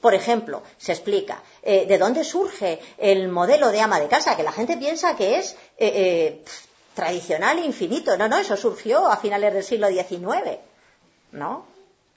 [0.00, 4.42] Por ejemplo, se explica eh, de dónde surge el modelo de ama de casa, que
[4.42, 6.44] la gente piensa que es eh, eh,
[6.94, 8.14] tradicional e infinito.
[8.18, 10.58] No, no, eso surgió a finales del siglo XIX.
[11.32, 11.64] ¿No?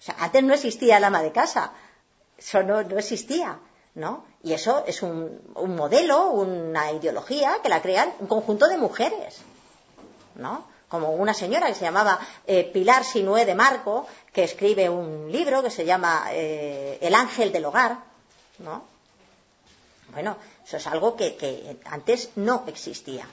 [0.04, 1.72] O sea, antes no existía el ama de casa.
[2.38, 3.58] Eso no, no existía,
[3.96, 4.26] ¿no?
[4.44, 9.38] Y eso es un, modelo, una ideología que la crean un conjunto de mujeres,
[10.36, 10.68] ¿no?
[10.90, 15.64] Como una señora que se llamaba eh, Pilar Sinué de Marco, que escribe un libro
[15.64, 18.00] que se llama eh, El ángel del hogar,
[18.60, 18.84] ¿no?
[20.12, 20.36] Bueno,
[20.66, 23.26] eso es algo que antes no existía.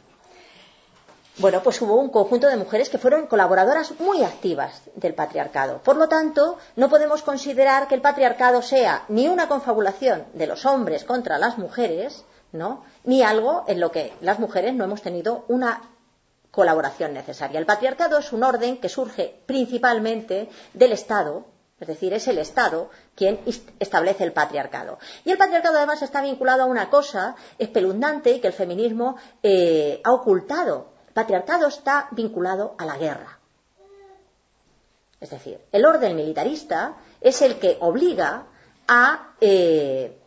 [1.38, 5.78] Bueno, pues hubo un conjunto de mujeres que fueron colaboradoras muy activas del patriarcado.
[5.82, 10.66] Por lo tanto, no podemos considerar que el patriarcado sea ni una confabulación de los
[10.66, 12.84] hombres contra las mujeres, ¿no?
[13.04, 15.80] Ni algo en lo que las mujeres no hemos tenido una
[16.50, 17.60] colaboración necesaria.
[17.60, 21.46] El patriarcado es un orden que surge principalmente del Estado,
[21.78, 23.40] es decir, es el Estado quien
[23.78, 24.98] establece el patriarcado.
[25.24, 30.12] Y el patriarcado además está vinculado a una cosa espeluznante que el feminismo eh, ha
[30.12, 33.38] ocultado patriarcado está vinculado a la guerra.
[35.20, 38.44] Es decir, el orden militarista es el que obliga
[38.88, 40.18] a eh,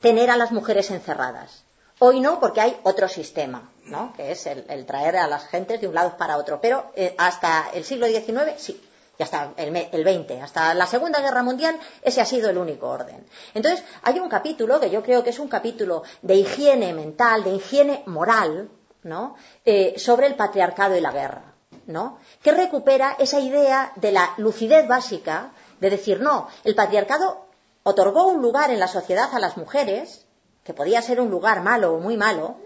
[0.00, 1.64] tener a las mujeres encerradas.
[1.98, 4.12] Hoy no, porque hay otro sistema, ¿no?
[4.16, 6.60] que es el, traer a las gentes de un lado para otro.
[6.60, 8.80] Pero eh, hasta el siglo XIX sí,
[9.18, 12.88] y hasta el, el, 20, hasta la Segunda Guerra Mundial, ese ha sido el único
[12.88, 13.24] orden.
[13.54, 17.54] Entonces, hay un capítulo que yo creo que es un capítulo de higiene mental, de
[17.54, 18.68] higiene moral,
[19.04, 19.36] ¿no?
[19.64, 21.54] Eh, sobre el patriarcado y la guerra,
[21.86, 22.18] ¿no?
[22.42, 27.46] que recupera esa idea de la lucidez básica de decir, no, el patriarcado
[27.82, 30.26] otorgó un lugar en la sociedad a las mujeres,
[30.64, 32.56] que podía ser un lugar malo o muy malo,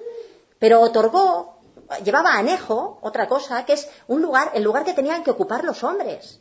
[0.59, 1.59] pero otorgó,
[2.05, 5.83] llevaba anejo otra cosa, que es un lugar, el lugar que tenían que ocupar los
[5.83, 6.41] hombres.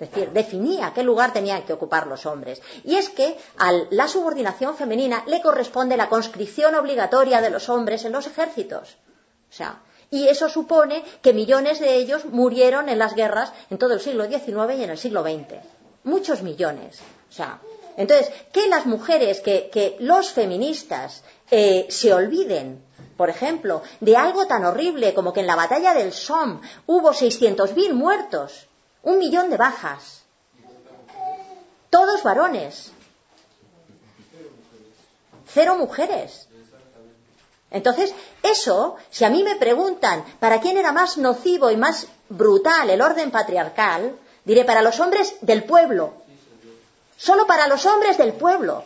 [0.00, 2.62] Es decir, definía qué lugar tenían que ocupar los hombres.
[2.84, 8.06] Y es que a la subordinación femenina le corresponde la conscripción obligatoria de los hombres
[8.06, 8.96] en los ejércitos.
[9.50, 13.92] O sea, y eso supone que millones de ellos murieron en las guerras en todo
[13.92, 15.60] el siglo XIX y en el siglo XX.
[16.04, 16.98] Muchos millones.
[17.28, 17.60] O sea,
[17.98, 22.82] entonces, que las mujeres, que, los feministas eh, se olviden
[23.20, 27.92] por ejemplo, de algo tan horrible como que en la batalla del Somme hubo 600.000
[27.92, 28.69] muertos
[29.02, 30.22] un millón de bajas.
[31.90, 32.92] Todos varones.
[35.52, 36.46] Cero mujeres.
[37.70, 42.90] Entonces, eso, si a mí me preguntan para quién era más nocivo y más brutal
[42.90, 46.14] el orden patriarcal, diré para los hombres del pueblo.
[47.16, 48.84] Solo para los hombres del pueblo.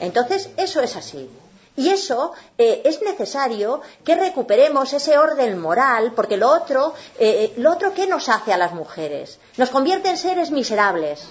[0.00, 1.30] Entonces, eso es así.
[1.76, 7.72] Y eso eh, es necesario que recuperemos ese orden moral, porque lo otro, eh, lo
[7.72, 9.38] otro, ¿qué nos hace a las mujeres?
[9.58, 11.28] Nos convierte en seres miserables.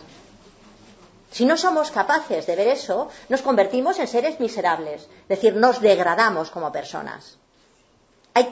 [1.31, 5.81] Si no somos capaces de ver eso, nos convertimos en seres miserables, es decir, nos
[5.81, 7.37] degradamos como personas.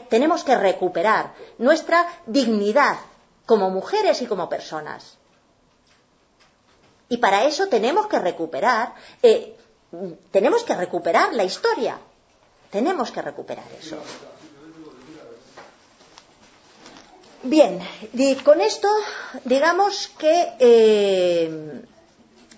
[0.10, 2.98] tenemos que recuperar nuestra dignidad
[3.46, 5.18] como mujeres y como personas.
[7.10, 9.56] Y para eso tenemos que recuperar eh,
[10.32, 11.98] tenemos que recuperar la historia.
[12.72, 13.98] Tenemos que recuperar eso.
[17.44, 17.80] Bien,
[18.44, 18.88] con esto
[19.44, 21.82] digamos que eh,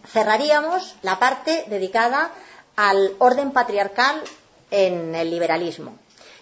[0.07, 2.31] cerraríamos la parte dedicada
[2.75, 4.21] al orden patriarcal
[4.69, 5.97] en el liberalismo.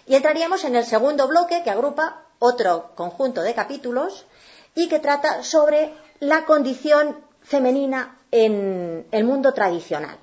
[0.06, 4.26] Y entraríamos en el segundo bloque que agrupa otro conjunto de capítulos
[4.74, 10.18] y que trata sobre la condición femenina en el mundo tradicional.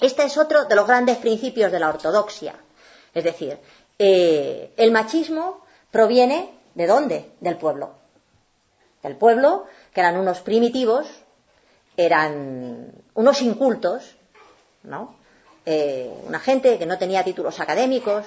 [0.00, 2.54] Este es otro de los grandes principios de la ortodoxia.
[3.14, 3.58] Es decir,
[3.98, 7.32] eh, el machismo proviene de dónde?
[7.40, 7.94] Del pueblo.
[9.02, 11.06] Del pueblo, que eran unos primitivos,
[11.96, 14.16] eran unos incultos,
[14.84, 15.16] ¿no?
[15.66, 18.24] Eh, una gente que no tenía títulos académicos,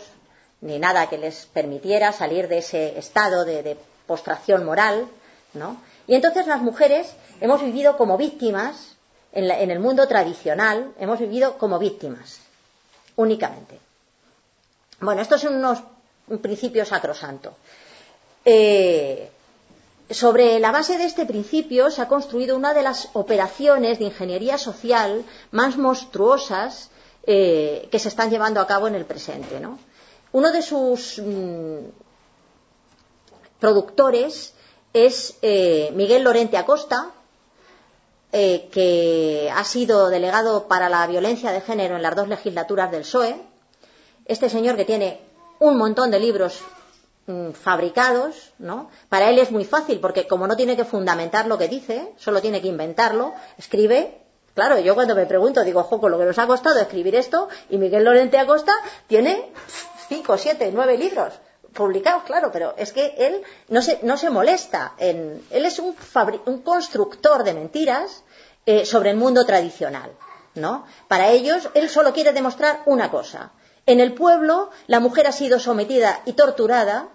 [0.61, 5.07] ni nada que les permitiera salir de ese estado de, de postración moral,
[5.53, 5.81] ¿no?
[6.05, 8.95] Y entonces las mujeres hemos vivido como víctimas
[9.33, 12.39] en, el mundo tradicional hemos vivido como víctimas,
[13.15, 13.79] únicamente.
[14.99, 15.79] Bueno, estos son unos
[16.27, 17.55] un principio sacrosanto.
[18.45, 19.29] Eh,
[20.09, 24.57] sobre la base de este principio se ha construido una de las operaciones de ingeniería
[24.57, 26.89] social más monstruosas
[27.25, 29.59] eh, que se están llevando a cabo en el presente.
[30.31, 31.79] Uno de sus mm,
[33.59, 34.53] productores
[34.93, 37.11] es eh, Miguel Lorente Acosta,
[38.35, 43.01] eh, que ha sido delegado para la violencia de género en las dos legislaturas del
[43.01, 43.35] PSOE.
[44.25, 45.19] Este señor que tiene
[45.59, 46.61] un montón de libros
[47.27, 48.89] mm, fabricados, ¿no?
[49.07, 52.41] Para él es muy fácil porque como no tiene que fundamentar lo que dice, solo
[52.41, 54.19] tiene que inventarlo, escribe.
[54.55, 57.49] Claro, yo cuando me pregunto digo, ojo, con lo que nos ha costado escribir esto
[57.69, 58.73] y Miguel Lorente Acosta
[59.05, 59.51] tiene
[60.09, 61.33] cinco, siete, nueve libros
[61.73, 64.93] publicados, claro, pero es que él no se, no se molesta.
[64.97, 65.95] En, él es un,
[66.45, 68.23] un constructor de mentiras
[68.65, 70.11] eh, sobre el mundo tradicional.
[70.55, 70.85] ¿no?
[71.07, 73.51] Para ellos, él solo quiere demostrar una cosa.
[73.85, 77.09] En el pueblo, la mujer ha sido sometida y torturada,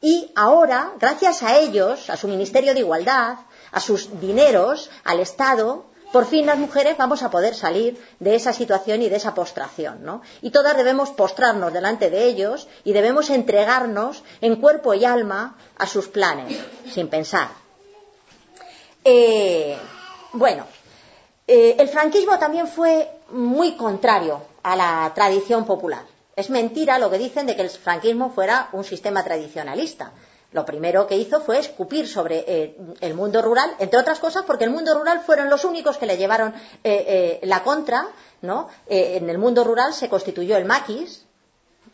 [0.00, 3.38] y ahora, gracias a ellos, a su Ministerio de Igualdad,
[3.70, 8.52] a sus dineros, al Estado, por fin las mujeres vamos a poder salir de esa
[8.52, 10.22] situación y de esa postración, ¿no?
[10.42, 15.86] Y todas debemos postrarnos delante de ellos y debemos entregarnos en cuerpo y alma a
[15.86, 16.58] sus planes,
[16.92, 17.48] sin pensar.
[19.04, 19.76] Eh,
[20.32, 20.66] bueno,
[21.46, 26.04] eh, el franquismo también fue muy contrario a la tradición popular.
[26.36, 30.12] Es mentira lo que dicen de que el franquismo fuera un sistema tradicionalista.
[30.52, 34.64] Lo primero que hizo fue escupir sobre eh, el mundo rural, entre otras cosas porque
[34.64, 38.08] el mundo rural fueron los únicos que le llevaron eh, la contra,
[38.42, 38.68] ¿no?
[38.86, 41.24] en el mundo rural se constituyó el maquis,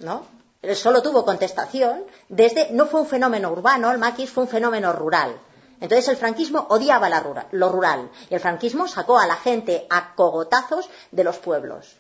[0.01, 0.27] ¿no?
[0.75, 5.39] Solo tuvo contestación desde, no fue un fenómeno urbano, el maquis fue un fenómeno rural.
[5.81, 7.09] Entonces el franquismo odiaba
[7.53, 11.97] lo rural y el franquismo sacó a la gente a cogotazos de los pueblos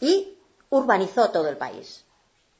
[0.00, 0.36] y
[0.68, 2.04] urbanizó todo el país.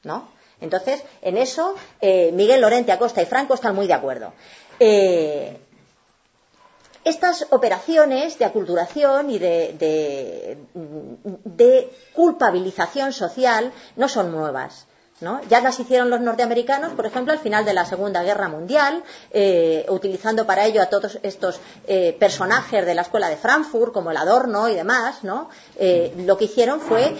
[0.05, 0.27] ¿no?
[0.61, 4.33] Entonces, en eso eh, Miguel Lorente, Acosta y Franco están muy de acuerdo.
[4.79, 5.59] Eh,
[7.03, 10.57] estas operaciones de aculturación y de,
[12.13, 14.87] culpabilización social no son nuevas.
[15.47, 19.01] Ya las hicieron los norteamericanos, por ejemplo, al final de la Segunda Guerra Mundial,
[19.31, 21.61] eh, utilizando para ello a todos estos
[22.19, 25.49] personajes de la Escuela de Frankfurt, como el Adorno y demás, ¿no?
[26.17, 27.15] Lo que hicieron fue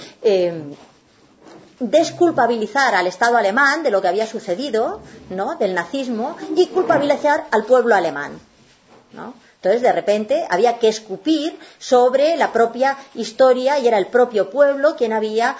[1.79, 5.55] desculpabilizar al Estado alemán de lo que había sucedido, ¿no?
[5.55, 8.39] Del nazismo y culpabilizar al pueblo alemán,
[9.55, 14.95] Entonces, de repente, había que escupir sobre la propia historia y era el propio pueblo
[14.95, 15.55] quien había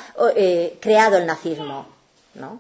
[0.80, 1.88] creado el nazismo.
[2.36, 2.59] ¿no?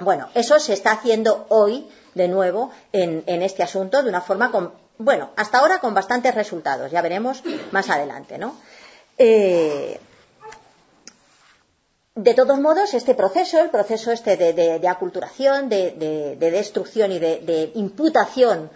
[0.00, 4.72] Bueno, eso se está haciendo hoy de nuevo en, este asunto de una forma con,
[4.98, 7.42] bueno, hasta ahora con bastantes resultados, ya veremos
[7.72, 8.56] más adelante, ¿no?
[9.18, 10.00] Eh,
[12.18, 18.70] de todos modos, este proceso, el proceso este de, aculturación, de, destrucción y de, imputación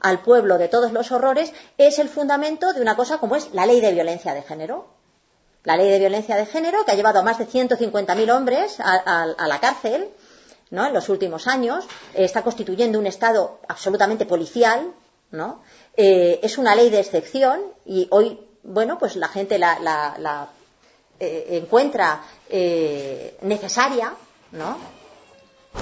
[0.00, 3.64] al pueblo de todos los horrores, es el fundamento de una cosa como es la
[3.64, 4.88] ley de violencia de género.
[5.64, 9.34] La ley de violencia de género, que ha llevado a más de 150.000 hombres a,
[9.38, 10.10] la cárcel
[10.70, 10.86] ¿no?
[10.86, 14.92] en los últimos años, está constituyendo un Estado absolutamente policial,
[15.30, 15.62] ¿no?
[15.96, 20.50] Eh, es una ley de excepción y hoy, bueno, pues la gente la,
[21.20, 22.22] eh, encuentra
[23.42, 24.14] necesaria,
[24.52, 24.78] ¿no?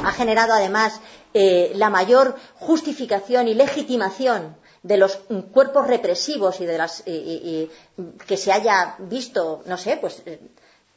[0.02, 1.00] Ha generado además
[1.32, 5.18] la mayor justificación y legitimación de los
[5.52, 10.40] cuerpos represivos y de las que se haya visto, no sé, pues eh,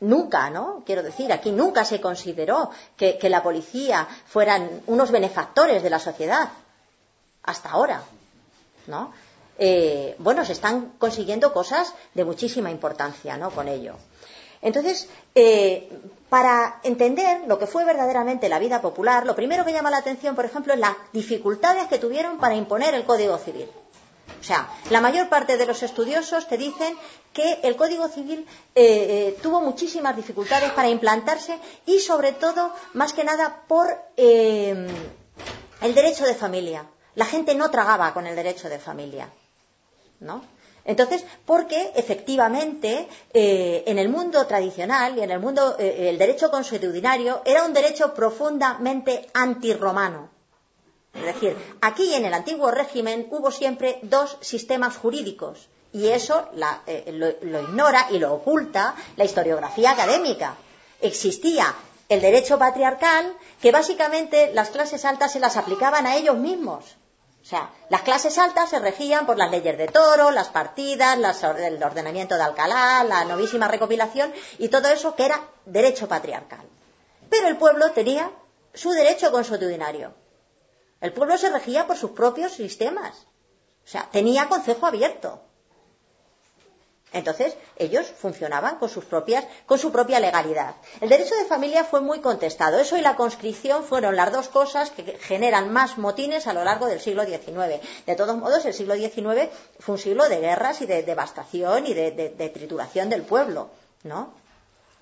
[0.01, 0.83] nunca, ¿no?
[0.85, 6.49] Quiero decir, aquí nunca se consideró que, la policía fueran unos benefactores de la sociedad,
[7.43, 8.03] hasta ahora,
[8.87, 9.13] ¿no?
[9.57, 13.49] Eh, bueno, se están consiguiendo cosas de muchísima importancia, ¿no?
[13.51, 13.95] Con ello.
[14.61, 15.89] Entonces, eh,
[16.29, 20.35] para entender lo que fue verdaderamente la vida popular, lo primero que llama la atención,
[20.35, 23.69] por ejemplo, es las dificultades que tuvieron para imponer el Código Civil.
[24.39, 26.95] O sea, la mayor parte de los estudiosos te dicen
[27.33, 28.45] que el Código Civil
[28.75, 35.01] eh, eh, tuvo muchísimas dificultades para implantarse y, sobre todo, más que nada, por el
[35.81, 36.85] derecho de familia.
[37.15, 39.29] La gente no tragaba con el derecho de familia.
[40.19, 40.43] ¿No?
[40.87, 46.49] Entonces, porque efectivamente eh, en el mundo tradicional y en el mundo eh, el derecho
[46.49, 50.29] consuetudinario era un derecho profundamente antirromano.
[51.13, 56.47] Es decir, aquí en el antiguo régimen hubo siempre dos sistemas jurídicos y eso
[56.85, 60.55] eh, lo ignora y lo oculta la historiografía académica.
[61.01, 61.75] Existía
[62.07, 66.95] el derecho patriarcal que básicamente las clases altas se las aplicaban a ellos mismos
[67.47, 71.81] o sea, las clases altas se regían por las leyes de toro, las partidas, el
[71.81, 76.67] ordenamiento de Alcalá, la novísima recopilación y todo eso que era derecho patriarcal.
[77.29, 78.29] Pero el pueblo tenía
[78.73, 80.13] su derecho consuetudinario.
[80.99, 83.15] El pueblo se regía por sus propios sistemas.
[83.85, 85.41] O sea, tenía consejo abierto.
[87.17, 90.75] Entonces, ellos funcionaban con, sus propias, con su propia legalidad.
[91.01, 92.79] El derecho de familia fue muy contestado.
[92.79, 96.87] Eso y la conscripción fueron las dos cosas que generan más motines a lo largo
[96.87, 97.81] del siglo XIX.
[98.05, 99.49] De todos modos, el siglo XIX
[99.79, 103.69] fue un siglo de guerras y de devastación y de, de trituración del pueblo,
[104.03, 104.33] ¿no?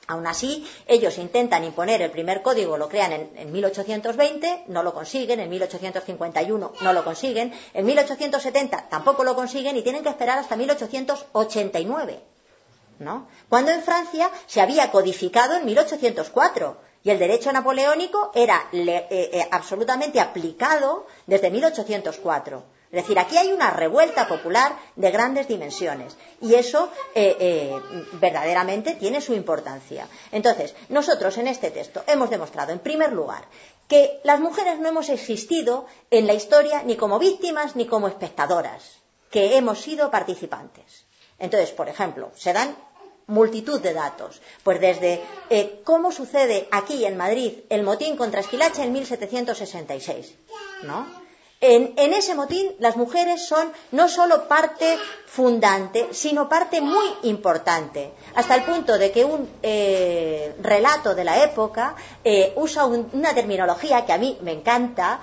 [0.08, 5.40] Aún así, ellos intentan imponer el primer código, lo crean en, 1820, no lo consiguen,
[5.40, 10.56] en 1851 no lo consiguen, en 1870 tampoco lo consiguen y tienen que esperar hasta
[10.56, 12.20] 1889.
[13.00, 13.28] ¿no?
[13.50, 19.48] Cuando en Francia se había codificado en 1804 Y el derecho napoleónico era eh, eh,
[19.52, 22.64] absolutamente aplicado desde 1804.
[22.96, 27.78] Es decir, aquí hay una revuelta popular de grandes dimensiones y eso eh,
[28.22, 30.08] verdaderamente tiene su importancia.
[30.32, 33.44] Entonces, nosotros en este texto hemos demostrado, en primer lugar,
[33.90, 39.02] que las mujeres no hemos existido en la historia ni como víctimas ni como espectadoras,
[39.30, 41.06] que hemos sido participantes.
[41.38, 42.78] Entonces, por ejemplo, se dan
[43.28, 44.42] multitud de datos.
[44.64, 50.34] Pues desde eh, cómo sucede aquí en Madrid el motín contra Esquilache en 1766,
[50.84, 51.25] ¿no?
[51.68, 58.54] En, ese motín las mujeres son no solo parte fundante, sino parte muy importante, hasta
[58.54, 64.14] el punto de que un eh, relato de la época eh, usa una terminología que
[64.14, 65.22] a mí me encanta.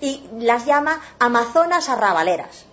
[0.00, 2.64] Y las llama amazonas arrabaleras,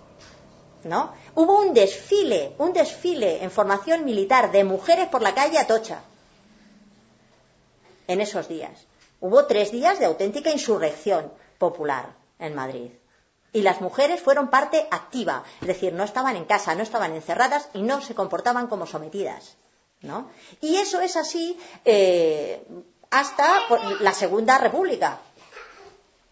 [0.82, 1.12] ¿no?
[1.36, 6.02] Hubo un desfile, un desfile en formación militar de mujeres por la calle Atocha
[8.08, 8.88] en esos días.
[9.20, 12.90] Hubo tres días de auténtica insurrección popular en Madrid.
[13.52, 17.68] Y las mujeres fueron parte activa, es decir, no estaban en casa, no estaban encerradas
[17.72, 19.56] y no se comportaban como sometidas.
[20.02, 20.30] ¿no?
[20.60, 22.64] Y eso es así eh,
[23.10, 23.48] hasta
[24.00, 25.20] la Segunda República.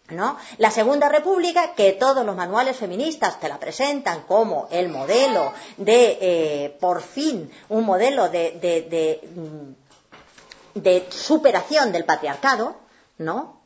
[0.09, 0.37] ¿No?
[0.57, 6.17] La Segunda República, que todos los manuales feministas te la presentan como el modelo de,
[6.21, 12.77] eh, por fin, un modelo de, de, mm, superación del patriarcado,
[13.17, 13.56] ¿no?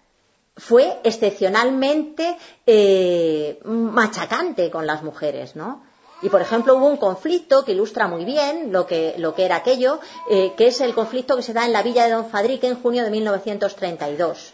[0.61, 2.37] Fue excepcionalmente
[2.67, 5.81] eh, machacante con las mujeres, ¿no?
[6.21, 9.55] Y, por ejemplo, hubo un conflicto que ilustra muy bien lo que, lo que era
[9.55, 9.99] aquello,
[10.29, 12.79] eh, que es el conflicto que se da en la villa de Don Fadrique en
[12.79, 14.53] junio de 1932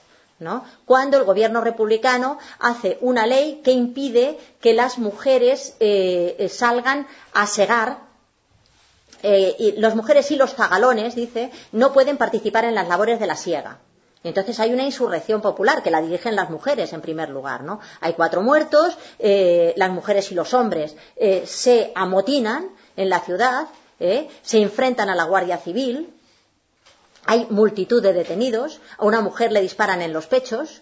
[0.86, 7.48] cuando el gobierno republicano hace una ley que impide que las mujeres eh, salgan a
[7.48, 8.06] segar
[9.24, 13.36] y las mujeres y los zagalones, dice, no pueden participar en las labores de la
[13.36, 13.80] siega.
[14.28, 17.80] Entonces hay una insurrección popular que la dirigen las mujeres en primer lugar, ¿no?
[18.02, 20.96] Hay cuatro muertos, las mujeres y los hombres
[21.46, 23.68] se amotinan en la ciudad,
[23.98, 26.14] se enfrentan a la Guardia Civil,
[27.28, 30.82] hay multitud de detenidos, a una mujer le disparan en los pechos,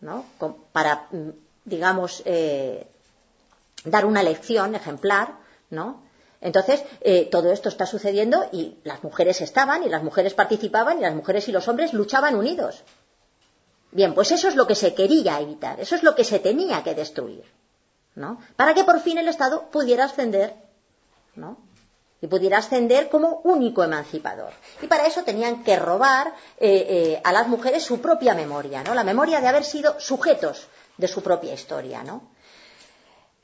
[0.00, 0.26] ¿no?
[0.72, 1.30] Para, mm,
[1.64, 2.86] digamos, eh,
[3.84, 5.34] dar una lección ejemplar,
[5.70, 6.02] ¿no?
[6.46, 11.00] Entonces, eh, todo esto está sucediendo y las mujeres estaban y las mujeres participaban y
[11.02, 12.84] las mujeres y los hombres luchaban unidos.
[13.90, 16.84] Bien, pues eso es lo que se quería evitar, eso es lo que se tenía
[16.84, 17.44] que destruir,
[18.14, 18.38] ¿no?
[18.54, 20.54] Para que por fin el Estado pudiera ascender,
[21.34, 21.58] ¿no?
[22.20, 24.52] y pudiera ascender como único emancipador.
[24.80, 26.28] Y para eso tenían que robar
[26.58, 28.94] eh, eh, a las mujeres su propia memoria, ¿no?
[28.94, 32.30] La memoria de haber sido sujetos de su propia historia, ¿no?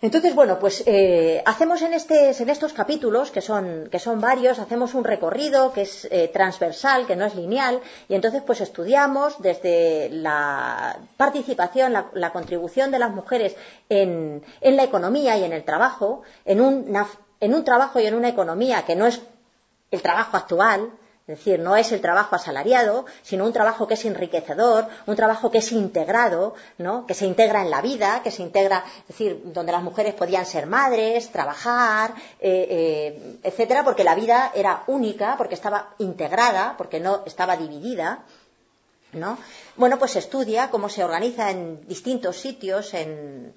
[0.02, 4.58] Entonces, bueno, pues eh, hacemos en, este, en, estos capítulos, que son, que son, varios,
[4.58, 10.10] hacemos un recorrido que es transversal, que no es lineal, y entonces pues estudiamos desde
[10.10, 13.56] la participación, la, contribución de las mujeres
[13.88, 16.60] en, la economía y en el trabajo, en
[17.42, 19.20] en un trabajo y en una economía que no es
[19.90, 20.90] el trabajo actual,
[21.26, 25.52] es decir, no es el trabajo asalariado, sino un trabajo que es enriquecedor, un trabajo
[25.52, 27.06] que es integrado, ¿no?
[27.06, 30.44] que se integra en la vida, que se integra, es decir, donde las mujeres podían
[30.44, 36.98] ser madres, trabajar, eh, eh, etcétera, porque la vida era única, porque estaba integrada, porque
[36.98, 38.24] no estaba dividida.
[39.12, 39.38] ¿no?
[39.76, 43.54] Bueno, pues se estudia cómo se organiza en distintos sitios, en,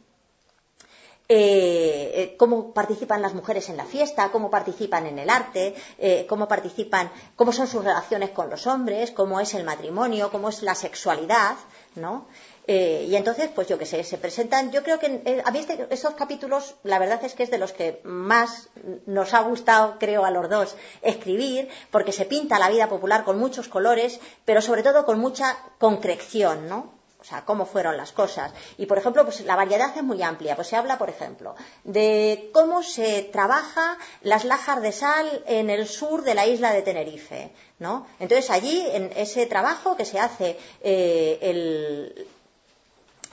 [1.28, 6.28] eh, eh, cómo participan las mujeres en la fiesta, cómo participan en el arte, eh,
[6.30, 10.62] cómo participan, cómo son sus relaciones con los hombres, cómo es el matrimonio, cómo es
[10.62, 11.56] la sexualidad,
[11.96, 12.28] ¿no?
[12.68, 14.72] y entonces, pues yo qué sé, se presentan.
[14.72, 18.02] Yo creo que a mí estos capítulos, la verdad es que es de los que
[18.04, 18.70] más
[19.06, 23.38] nos ha gustado, creo, a los dos escribir, porque se pinta la vida popular con
[23.38, 26.95] muchos colores, pero sobre todo con mucha concreción, ¿no?
[27.26, 28.52] O sea, cómo fueron las cosas.
[28.78, 30.56] Y, por ejemplo, pues la variedad es muy amplia.
[30.56, 35.88] Pues se habla, por ejemplo, de cómo se trabaja las lajas de sal en el
[35.88, 38.06] sur de la isla de Tenerife, ¿no?
[38.20, 42.28] Entonces, allí, en ese trabajo que se hace eh, el,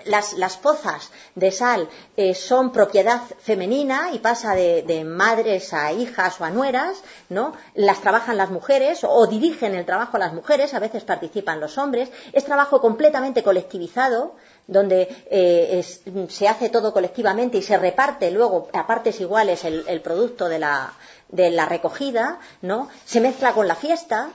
[0.06, 6.44] las, pozas de sal eh, son propiedad femenina y pasa de, madres a hijas o
[6.44, 7.54] a nueras, ¿no?
[7.74, 11.78] Las trabajan las mujeres o, dirigen el trabajo a las mujeres, a veces participan los
[11.78, 12.10] hombres.
[12.32, 14.34] Es trabajo completamente colectivizado,
[14.66, 15.84] donde eh,
[16.28, 20.92] se hace todo colectivamente y se reparte luego a partes iguales el, producto de la,
[21.28, 22.88] de la recogida, ¿no?
[23.04, 24.30] Se mezcla con la fiesta,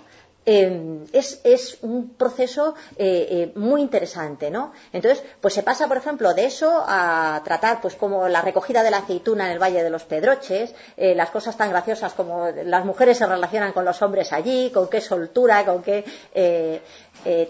[0.48, 4.72] em, es, un proceso eh, eh, muy interesante, ¿no?
[4.94, 8.90] Entonces, pues se pasa, por ejemplo, de eso a tratar, pues como la recogida de
[8.90, 12.86] la aceituna en el Valle de los Pedroches, eh, las cosas tan graciosas como las
[12.86, 16.06] mujeres se relacionan con los hombres allí, con qué soltura, con qué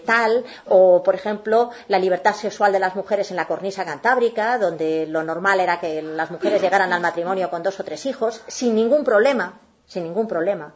[0.04, 5.06] tal, o por ejemplo la libertad sexual de las mujeres en la cornisa cantábrica, donde
[5.06, 8.74] lo normal era que las mujeres llegaran al matrimonio con dos o tres hijos, sin
[8.74, 10.74] ningún problema, sin ningún problema.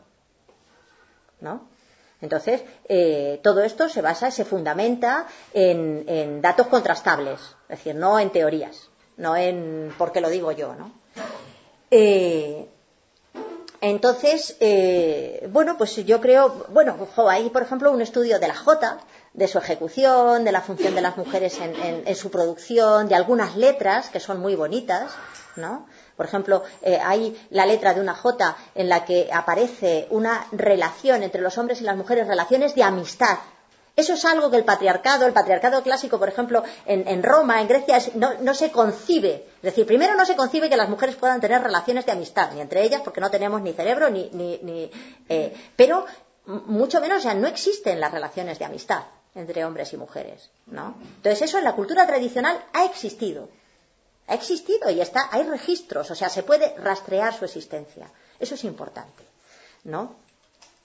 [1.40, 1.71] ¿No?
[2.22, 8.30] Entonces, eh, todo esto se basa, se fundamenta en, datos contrastables, es decir, no en
[8.30, 10.92] teorías, no en porque lo digo yo, ¿no?
[11.90, 12.68] Eh,
[13.80, 16.96] entonces, eh, bueno, pues yo creo, bueno,
[17.28, 18.98] hay por ejemplo un estudio de la J,
[19.34, 24.10] de su ejecución, de la función de las mujeres en, su producción, de algunas letras
[24.10, 25.10] que son muy bonitas,
[25.56, 25.86] ¿no?
[26.22, 31.24] Por ejemplo, eh, hay la letra de una J en la que aparece una relación
[31.24, 33.38] entre los hombres y las mujeres, relaciones de amistad.
[33.96, 37.98] Eso es algo que el patriarcado, el patriarcado clásico, por ejemplo, en, Roma, en Grecia,
[38.14, 39.48] no, se concibe.
[39.56, 42.60] Es decir, primero no se concibe que las mujeres puedan tener relaciones de amistad, ni
[42.60, 44.30] entre ellas, porque no tenemos ni cerebro, ni.
[44.30, 44.92] ni,
[45.28, 46.06] eh, pero
[46.46, 49.02] mucho menos ya no existen las relaciones de amistad
[49.34, 50.94] entre hombres y mujeres, ¿no?
[51.16, 53.48] Entonces eso en la cultura tradicional ha existido,
[54.26, 58.10] ha existido y está, hay registros, o sea, se puede rastrear su existencia.
[58.38, 59.24] Eso es importante,
[59.84, 60.16] ¿no?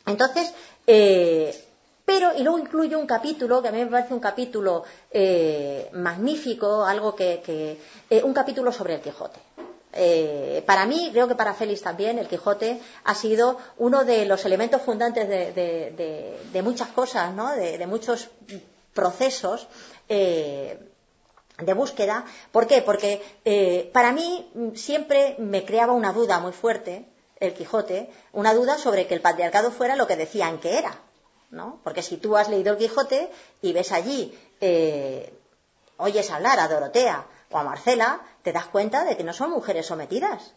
[0.06, 0.54] Entonces,
[0.86, 1.64] eh,
[2.06, 6.86] pero, y luego incluyo un capítulo, que a mí me parece un capítulo eh, magnífico,
[6.86, 7.78] algo que,
[8.10, 9.40] eh, un capítulo sobre el Quijote.
[10.66, 14.82] para mí, creo que para Félix también, el Quijote ha sido uno de los elementos
[14.82, 17.52] fundantes de, muchas cosas, ¿no?
[17.52, 18.30] de, muchos
[18.94, 19.68] procesos
[21.58, 22.26] de búsqueda.
[22.51, 22.82] ¿Por qué?
[22.82, 27.08] Porque eh, para mí mm, siempre me creaba una duda muy fuerte,
[27.39, 31.01] el Quijote, una duda sobre que el patriarcado fuera lo que decían que era.
[31.49, 31.80] ¿no?
[31.84, 33.32] Porque si tú has leído el Quijote
[33.62, 35.34] y ves allí, eh,
[35.97, 39.86] oyes hablar a Dorotea o a Marcela, te das cuenta de que no son mujeres
[39.86, 40.53] sometidas.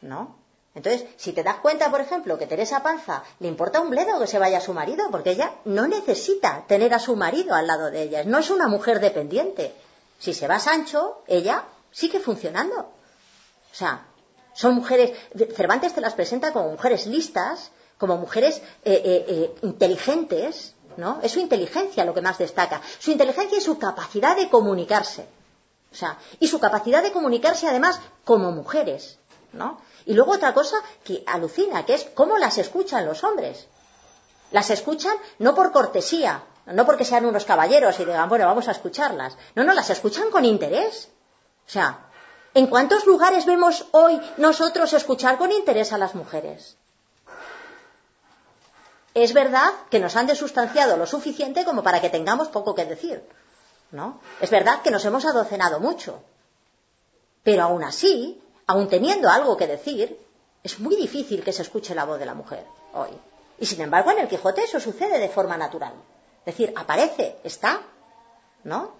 [0.00, 0.36] ¿No?
[0.76, 4.26] Entonces, si te das cuenta, por ejemplo, que Teresa Panza le importa un bledo que
[4.26, 7.90] se vaya a su marido, porque ella no necesita tener a su marido al lado
[7.90, 9.74] de ella, no es una mujer dependiente.
[10.18, 12.76] Si se va Sancho, ella sigue funcionando.
[12.78, 14.06] O sea,
[14.52, 15.12] son mujeres,
[15.54, 21.20] Cervantes te las presenta como mujeres listas, como mujeres eh, eh, eh, inteligentes, ¿no?
[21.22, 22.82] Es su inteligencia lo que más destaca.
[22.98, 25.26] Su inteligencia y su capacidad de comunicarse.
[25.90, 29.18] O sea, y su capacidad de comunicarse además como mujeres,
[29.52, 29.80] ¿no?
[30.04, 33.66] Y luego otra cosa que alucina, que es cómo las escuchan los hombres.
[34.50, 38.72] Las escuchan no por cortesía, no porque sean unos caballeros y digan, bueno, vamos a
[38.72, 39.36] escucharlas.
[39.54, 41.08] No, no, las escuchan con interés.
[41.66, 42.06] O sea,
[42.54, 46.76] ¿en cuántos lugares vemos hoy nosotros escuchar con interés a las mujeres?
[49.14, 53.26] Es verdad que nos han desustanciado lo suficiente como para que tengamos poco que decir.
[53.92, 54.20] ¿No?
[54.40, 56.22] Es verdad que nos hemos adocenado mucho.
[57.44, 60.18] Pero aún así, aún teniendo algo que decir,
[60.62, 63.10] es muy difícil que se escuche la voz de la mujer hoy.
[63.58, 65.94] Y sin embargo, en el Quijote eso sucede de forma natural.
[66.40, 67.82] Es decir, aparece, está,
[68.64, 68.92] ¿no?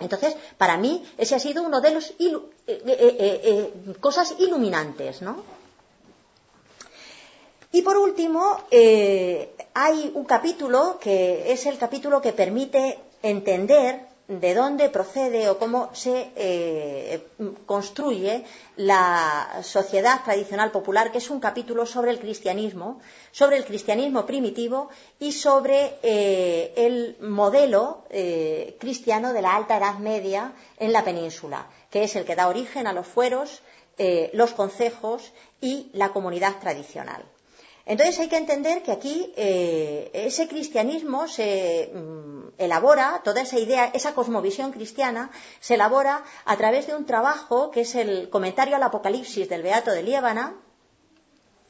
[0.00, 2.16] Entonces, para mí, ese ha sido uno de los eh,
[2.66, 5.42] eh, eh, cosas iluminantes, ¿no?
[7.70, 14.88] Y por último, hay un capítulo que es el capítulo que permite entender de dónde
[14.88, 17.26] procede o cómo se eh,
[17.66, 18.44] construye
[18.76, 23.00] la sociedad tradicional popular, que es un capítulo sobre el cristianismo,
[23.32, 29.98] sobre el cristianismo primitivo y sobre eh, el modelo eh, cristiano de la Alta Edad
[29.98, 33.62] Media en la península, que es el que da origen a los fueros,
[34.32, 37.22] los concejos y la comunidad tradicional.
[37.86, 43.90] Entonces hay que entender que aquí eh, ese cristianismo se mm, elabora, toda esa idea,
[43.92, 45.30] esa cosmovisión cristiana,
[45.60, 49.90] se elabora a través de un trabajo que es el comentario al Apocalipsis del Beato
[49.90, 50.54] de Liébana.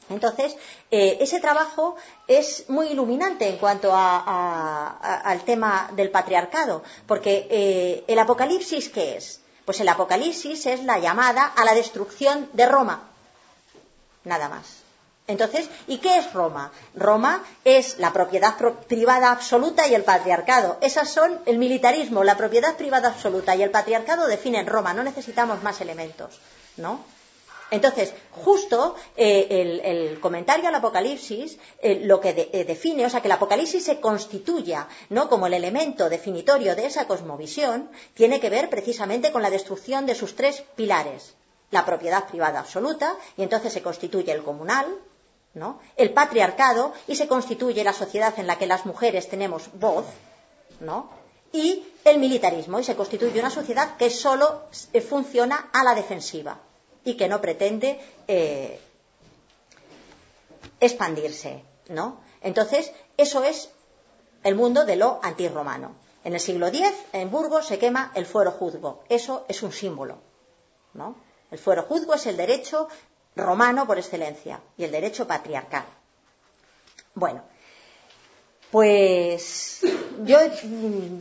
[0.09, 0.55] Entonces,
[0.89, 1.95] eh, ese trabajo
[2.27, 9.41] es muy iluminante en cuanto al tema del patriarcado, porque eh, el Apocalipsis, ¿qué es?
[9.65, 13.09] Pues el Apocalipsis es la llamada a la destrucción de Roma,
[14.23, 14.84] nada más.
[15.27, 16.71] Entonces, ¿y qué es Roma?
[16.93, 18.55] Roma es la propiedad
[18.87, 20.77] privada absoluta y el patriarcado.
[20.81, 24.93] Esas son el militarismo, la propiedad privada absoluta y el patriarcado definen Roma.
[24.93, 26.39] No necesitamos más elementos,
[26.77, 27.03] ¿no?
[27.71, 33.27] Entonces, justo eh, el, comentario al Apocalipsis eh, lo que eh, define, o sea, que
[33.27, 35.27] el Apocalipsis se constituya ¿no?
[35.29, 40.13] como el elemento definitorio de esa cosmovisión, tiene que ver precisamente con la destrucción de
[40.13, 41.33] sus tres pilares.
[41.71, 44.85] La propiedad privada absoluta, y entonces se constituye el comunal,
[45.55, 45.79] ¿no?
[45.97, 50.05] El patriarcado y se constituye la sociedad en la que las mujeres tenemos voz,
[50.79, 51.09] ¿no?
[51.51, 56.59] Y el militarismo y se constituye una sociedad que solo eh, funciona a la defensiva
[57.03, 58.79] y que no pretende eh,
[60.79, 62.19] expandirse, ¿no?
[62.41, 63.69] Entonces, eso es
[64.43, 65.95] el mundo de lo antirromano.
[66.23, 69.03] En el siglo X, en Burgos, se quema el fuero juzgo.
[69.09, 70.17] Eso es un símbolo.
[70.95, 71.15] ¿no?
[71.51, 72.87] El fuero juzgo es el derecho
[73.35, 75.85] romano por excelencia y el derecho patriarcal.
[77.13, 77.43] Bueno,
[78.71, 79.81] pues
[80.23, 81.19] yo mm,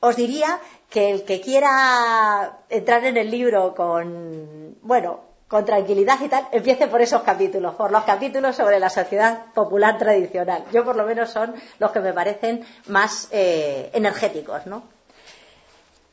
[0.00, 6.28] os diría que el que quiera entrar en el libro con, bueno, con tranquilidad y
[6.28, 10.64] tal, empiece por esos capítulos, por los capítulos sobre la sociedad popular tradicional.
[10.72, 14.82] Yo por lo menos son los que me parecen más eh, energéticos, ¿no?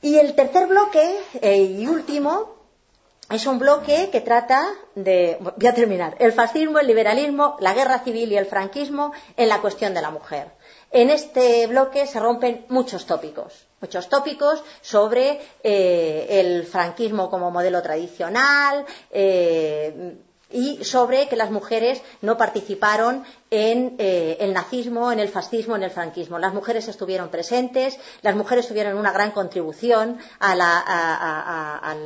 [0.01, 2.52] Y el tercer bloque eh, y último
[3.29, 7.99] es un bloque que trata de, voy a terminar, el fascismo, el liberalismo, la guerra
[7.99, 10.51] civil y el franquismo en la cuestión de la mujer.
[10.91, 17.81] En este bloque se rompen muchos tópicos, muchos tópicos sobre eh, el franquismo como modelo
[17.81, 20.15] tradicional eh,
[20.51, 25.81] y sobre que las mujeres no participaron en eh, el nazismo, en el fascismo, en
[25.81, 26.37] el franquismo.
[26.37, 31.97] Las mujeres estuvieron presentes, las mujeres tuvieron una gran contribución a, la,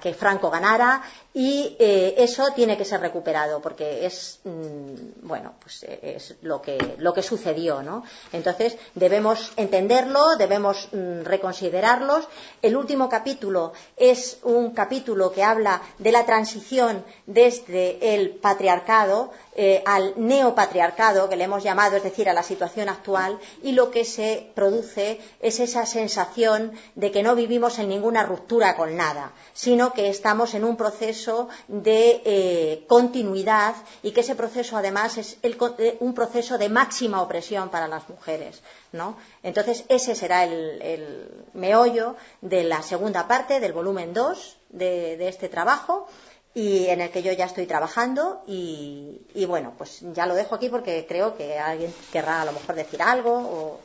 [0.00, 1.02] que Franco ganara
[1.34, 6.62] y eh, eso tiene que ser recuperado porque es mm, bueno pues eh, es lo
[6.62, 12.28] que lo que sucedió no entonces debemos entenderlo debemos mm, reconsiderarlos.
[12.62, 19.82] El último capítulo es un capítulo que habla de la transición desde el patriarcado eh,
[19.86, 24.04] al neopatriarcado, que le hemos llamado, es decir, a la situación actual, y lo que
[24.04, 29.92] se produce es esa sensación de que no vivimos en ninguna ruptura con nada, sino
[29.92, 31.23] que estamos en un proceso
[31.68, 37.68] de eh, continuidad y que ese proceso, además, es eh, un proceso de máxima opresión
[37.68, 38.62] para las mujeres.
[38.92, 39.16] ¿no?
[39.42, 46.08] Entonces, ese será el, meollo de la segunda parte del volumen 2 de este trabajo
[46.54, 50.68] y en el que yo ya estoy trabajando y, bueno, pues ya lo dejo aquí
[50.68, 53.80] porque creo que alguien querrá a lo mejor decir algo o...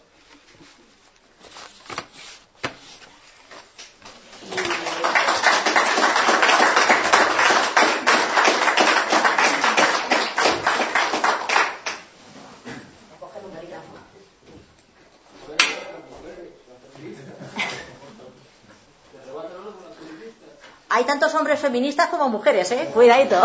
[21.09, 22.87] tantos hombres feministas como mujeres, ¿eh?
[22.93, 23.35] Cuidadito.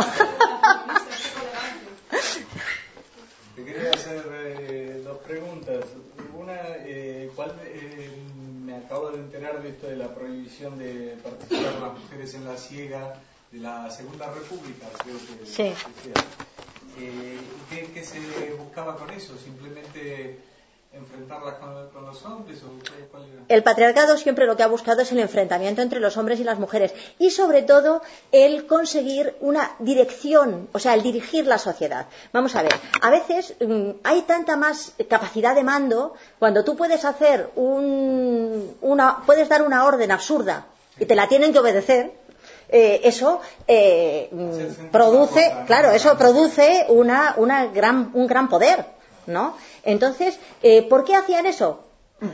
[3.57, 5.87] Te quería hacer eh, dos preguntas.
[6.39, 8.11] Una, eh, ¿cuál, eh,
[8.67, 12.59] me acabo de enterar de esto de la prohibición de participar las mujeres en la
[12.59, 13.15] ciega
[13.51, 15.73] de la Segunda República, creo que sí.
[17.71, 19.39] ¿qué, ¿Qué se buscaba con eso?
[19.43, 20.39] Simplemente
[20.95, 22.61] enfrentarlas con, los hombres?
[23.49, 26.59] El patriarcado siempre lo que ha buscado es el enfrentamiento entre los hombres y las
[26.59, 32.07] mujeres y sobre todo el conseguir una dirección, o sea, el dirigir la sociedad.
[32.33, 37.05] Vamos a ver, a veces mm, hay tanta más capacidad de mando cuando tú puedes
[37.05, 40.67] hacer un, una, puedes dar una orden absurda
[40.99, 42.13] y te la tienen que obedecer,
[42.69, 48.87] eh, eso eh, mm, produce, claro, eso produce una, una gran, un gran poder,
[49.27, 49.57] ¿no?
[49.85, 51.85] Entonces, eh, ¿por qué hacían eso?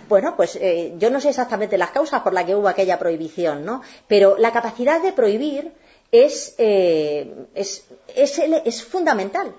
[0.08, 3.64] Bueno, pues eh, yo no sé exactamente las causas por las que hubo aquella prohibición,
[3.64, 3.82] ¿no?
[4.06, 5.72] Pero la capacidad de prohibir
[6.12, 7.84] es, eh, es,
[8.14, 9.54] es, fundamental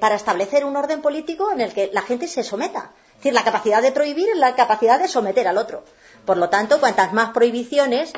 [0.00, 2.92] para establecer un orden político en el que la gente se someta.
[3.12, 5.82] Es decir, la capacidad de prohibir es la capacidad de someter al otro.
[6.26, 8.12] Por lo tanto, cuantas más prohibiciones,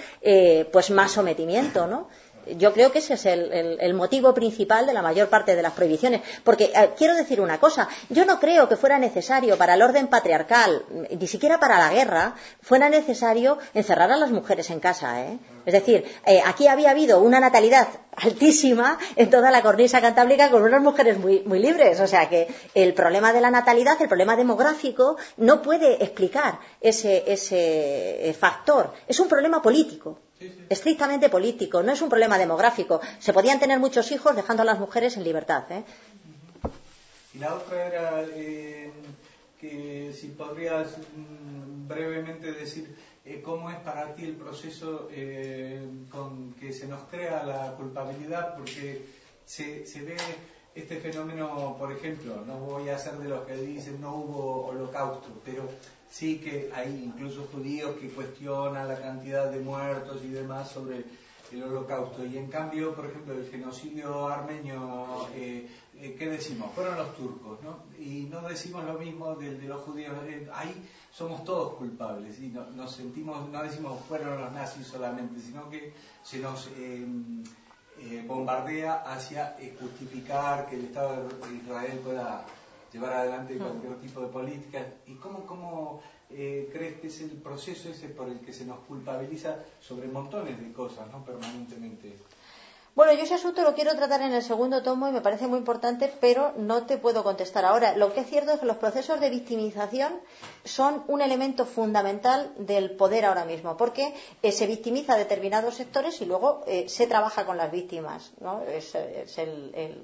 [0.72, 2.08] pues más sometimiento, ¿no?
[2.56, 6.22] Yo creo que ese es el, motivo principal de la mayor parte de las prohibiciones.
[6.42, 10.08] Porque eh, quiero decir una cosa, yo no creo que fuera necesario para el orden
[10.08, 15.22] patriarcal, ni siquiera para la guerra, fuera necesario encerrar a las mujeres en casa.
[15.24, 15.38] ¿eh?
[15.64, 20.62] Es decir, eh, aquí había habido una natalidad altísima en toda la cornisa cantábrica con
[20.62, 22.00] unas mujeres muy, muy libres.
[22.00, 27.24] O sea que el problema de la natalidad, el problema demográfico, no puede explicar ese,
[27.26, 28.92] ese factor.
[29.08, 30.18] Es un problema político
[30.68, 33.00] estrictamente político, no es un problema demográfico.
[33.18, 35.64] Se podían tener muchos hijos dejando a las mujeres en libertad.
[35.70, 35.84] ¿eh?
[37.34, 38.90] Y la otra era eh,
[39.60, 45.08] que si podrías mm, brevemente decir eh, cómo es para ti el proceso
[46.10, 49.02] con que se nos crea la culpabilidad, porque
[49.44, 50.16] se, se ve
[50.74, 55.28] este fenómeno, por ejemplo, no voy a ser de los que dicen no hubo holocausto,
[55.44, 55.68] pero
[56.14, 61.04] sí que hay incluso judíos que cuestionan la cantidad de muertos y demás sobre
[61.50, 62.24] el holocausto.
[62.24, 66.70] Y en cambio, por ejemplo, el genocidio armenio, eh, eh, ¿qué decimos?
[66.72, 67.82] Fueron los turcos, ¿no?
[67.98, 70.12] Y no decimos lo mismo de, los judíos.
[70.28, 75.40] Eh, ahí somos todos culpables y no, nos sentimos, no decimos fueron los nazis solamente,
[75.40, 76.70] sino que se nos
[78.28, 82.44] bombardea hacia justificar que el Estado de Israel pueda
[82.94, 84.86] llevar adelante cualquier tipo de política.
[85.06, 89.56] ¿Y cómo, cómo crees que es el proceso ese por el que se nos culpabiliza
[89.80, 91.24] sobre montones de cosas, ¿no?
[91.24, 92.16] Permanentemente.
[92.94, 95.58] Bueno, yo ese asunto lo quiero tratar en el segundo tomo y me parece muy
[95.58, 97.96] importante, pero no te puedo contestar ahora.
[97.96, 100.20] Lo que es cierto es que los procesos de victimización
[100.64, 106.20] son un elemento fundamental del poder ahora mismo, porque eh, se victimiza a determinados sectores
[106.20, 108.32] y luego eh, se trabaja con las víctimas.
[108.40, 108.62] ¿no?
[108.62, 110.00] Es, el,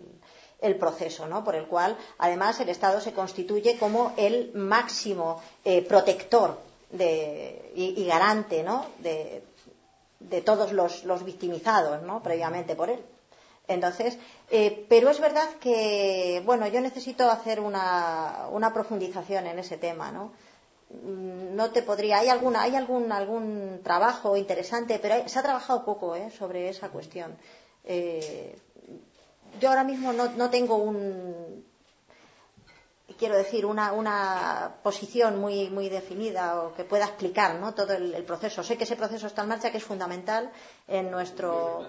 [0.77, 1.43] proceso ¿no?
[1.43, 6.59] por el cual, además, el Estado se constituye como el máximo eh, protector
[6.93, 8.87] y, garante ¿no?
[8.99, 9.43] de,
[10.19, 12.23] de todos los, los victimizados, ¿no?
[12.23, 13.01] Previamente por él.
[13.69, 14.19] Entonces,
[14.51, 20.11] eh, pero es verdad que, bueno, yo necesito hacer una, una profundización en ese tema,
[20.11, 20.33] ¿no?
[20.91, 25.85] Mm, no te podría, hay alguna, hay algún, algún trabajo interesante, pero se ha trabajado
[25.85, 26.31] poco ¿eh?
[26.37, 27.37] sobre esa cuestión.
[27.85, 28.59] Eh,
[29.61, 31.65] yo ahora mismo no, no tengo un,
[33.21, 37.75] quiero decir, una, una posición muy, muy definida o que pueda explicar ¿no?
[37.75, 38.63] todo el, proceso.
[38.63, 40.51] Sé que ese proceso está en marcha, que es fundamental
[40.89, 41.87] en nuestro.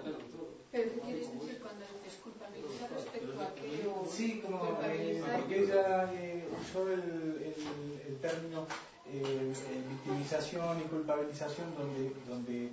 [0.70, 3.86] ¿Pero qué quieres decir cuando desculpabilizar respecto a qué?
[3.88, 8.66] O sí, como, eh, porque ella eh, usó el, el, el término
[9.08, 9.52] eh,
[9.88, 12.70] victimización y culpabilización, donde, donde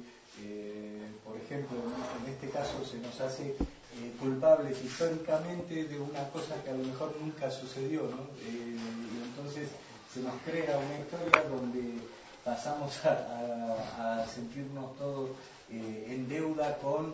[1.26, 1.78] por ejemplo,
[2.26, 3.56] en este caso se nos hace
[4.00, 8.22] eh, culpables históricamente de una cosa que a lo mejor nunca sucedió, ¿no?
[8.48, 8.78] Eh,
[9.14, 9.68] y entonces
[10.14, 12.00] se nos crea una historia donde
[12.46, 15.32] pasamos a, sentirnos todos
[15.70, 17.14] eh, en deuda con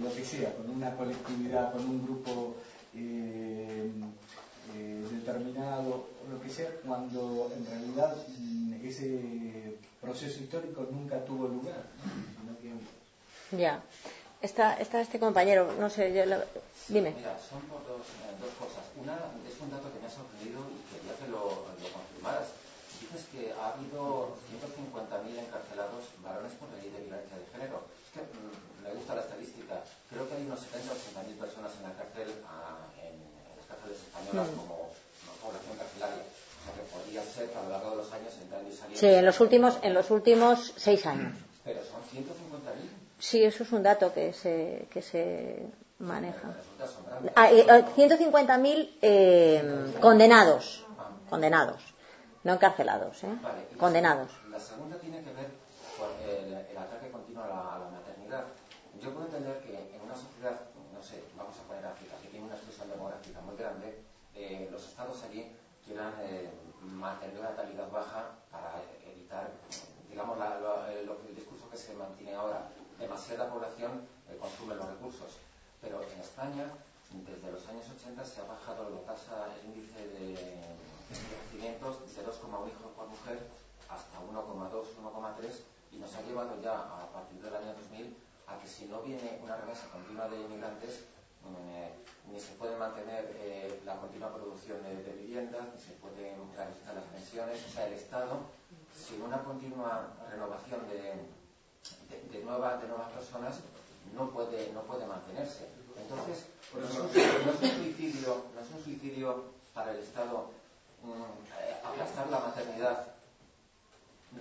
[0.00, 2.56] lo que sea, con una colectividad, con un grupo
[5.12, 11.84] determinado, lo que sea, cuando en realidad mm, ese proceso histórico nunca tuvo lugar.
[13.52, 13.82] Ya.
[14.40, 16.22] Está, está este compañero, no sé, yo
[16.86, 17.10] dime.
[17.10, 18.86] Mira, son dos, eh, dos, cosas.
[18.94, 22.54] Una es un dato que me ha sorprendido y quería que lo, lo confirmaras.
[23.02, 27.82] Dices que ha habido 150.000 encarcelados varones por ley de violencia de género.
[28.06, 29.74] Es que mm, me gusta la estadística.
[30.06, 33.66] Creo que hay unos 70 o 80.000 personas en la cárcel, a, en, en, las
[33.66, 34.54] cárceles españolas mm.
[34.54, 34.94] como
[35.42, 36.22] población carcelaria.
[36.22, 39.02] O sea que podría ser a lo largo de los años entrando y saliendo.
[39.02, 41.34] Sí, en los últimos, en los últimos seis años.
[41.66, 42.47] Pero son 150.000.
[43.18, 45.66] Sí, eso es un dato que se, que se
[45.98, 46.54] maneja.
[47.34, 50.86] Ah, 150.000 eh, eh, condenados,
[51.28, 51.82] condenados,
[52.44, 53.34] no encarcelados, ¿eh?
[53.76, 54.30] condenados.
[54.50, 55.50] La segunda tiene que ver
[55.98, 58.44] con el, ataque continuo a la, maternidad.
[59.00, 60.60] Yo puedo entender que en una sociedad,
[60.94, 63.98] no sé, vamos a poner África, que tiene una expresión demográfica muy grande,
[64.36, 65.50] eh, los estados allí
[65.84, 66.12] quieran
[66.82, 68.74] mantener una natalidad baja para
[69.10, 69.50] evitar,
[70.08, 70.38] digamos,
[71.26, 72.68] el discurso que se mantiene ahora
[72.98, 75.38] demasiada población eh, consume los recursos.
[75.80, 76.66] Pero en España,
[77.12, 80.34] desde los años 80 se ha bajado la tasa, el índice de,
[81.08, 83.48] nacimientos de 2,1 hijos por mujer
[83.88, 85.60] hasta 1,2, 1,3
[85.92, 88.16] y nos ha llevado ya a partir del año 2000
[88.48, 91.04] a que si no viene una remesa continua de inmigrantes,
[91.48, 91.94] eh,
[92.30, 97.04] ni se puede mantener eh, la continua producción de, viviendas, ni se pueden garantizar las
[97.04, 97.64] pensiones.
[97.66, 98.40] O sea, el Estado,
[98.94, 101.14] sin una continua renovación de,
[102.08, 103.56] de, nuevas, de nuevas personas
[104.14, 105.66] no puede, no puede mantenerse.
[106.00, 109.44] Entonces, no es, un, suicidio, no es un suicidio
[109.74, 110.50] para el Estado
[111.02, 113.06] mm, aplastar la maternidad,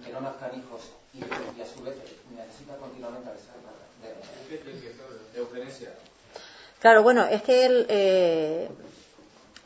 [0.04, 0.82] que no nazcan hijos
[1.14, 1.96] y, y a su vez
[2.36, 3.30] necesita continuamente
[4.02, 5.94] de, de, eugenesia.
[6.80, 8.70] Claro, bueno, es que el, eh,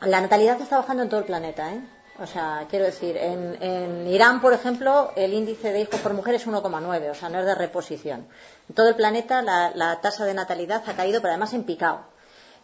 [0.00, 1.80] la natalidad está bajando en todo el planeta, ¿eh?
[2.22, 6.46] O sea, quiero decir, en, Irán, por ejemplo, el índice de hijos por mujer es
[6.46, 8.28] 1,9, o sea, no es de reposición.
[8.68, 12.04] En todo el planeta la, tasa de natalidad ha caído, pero además en picado.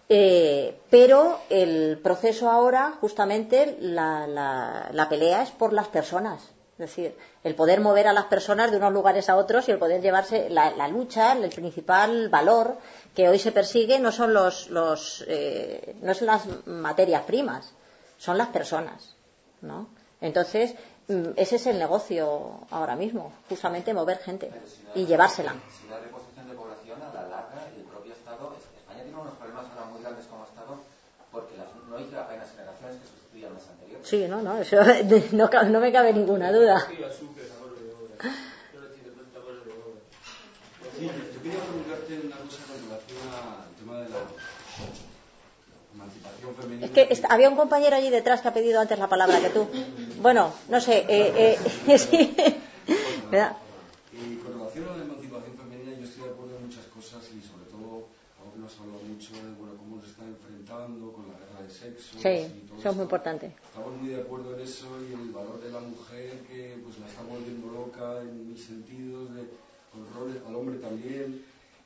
[0.08, 6.40] Eh, pero el proceso ahora, justamente, la, pelea es por las personas.
[6.74, 9.78] Es decir, el poder mover a las personas de unos lugares a otros y el
[9.78, 12.78] poder llevarse la, lucha, el principal valor
[13.12, 17.72] que hoy se persigue no son los, los eh, no son las materias primas,
[18.18, 19.17] son las personas.
[19.62, 19.88] ¿No?
[20.20, 20.74] Entonces,
[21.08, 24.50] mm, ese es el negocio ahora mismo, justamente mover gente
[24.94, 25.54] y llevársela.
[25.80, 29.66] Si la reposición de población a la larga, el propio Estado, España tiene unos problemas
[29.70, 30.78] ahora muy grandes como Estado
[31.30, 34.08] porque las, no hay apenas generaciones que sustituyan las anteriores.
[34.08, 34.76] Sí, no, no, eso
[35.32, 36.86] no, no me cabe ninguna duda.
[40.98, 44.18] Sí, yo quería preguntarte una cosa con relación al tema de la
[46.50, 46.90] emancipación Es
[47.20, 49.68] que había un compañero allí detrás que ha pedido antes la palabra que tú.
[50.20, 51.04] Bueno, no sé.
[51.08, 52.34] Eh, eh, sí.
[53.30, 53.56] ¿Verdad?
[54.12, 57.40] Y con relación a la emancipación femenina, yo estoy de acuerdo en muchas cosas y
[57.44, 58.08] sobre todo
[58.40, 61.62] algo que nos ha hablado mucho de bueno, cómo se está enfrentando con la guerra
[61.62, 62.18] de sexo.
[62.18, 63.52] Sí, eso es muy importante.
[63.68, 67.06] Estamos muy de acuerdo en eso y el valor de la mujer que pues la
[67.06, 69.44] está volviendo loca en mil sentidos, de,
[69.92, 71.44] con roles al hombre también.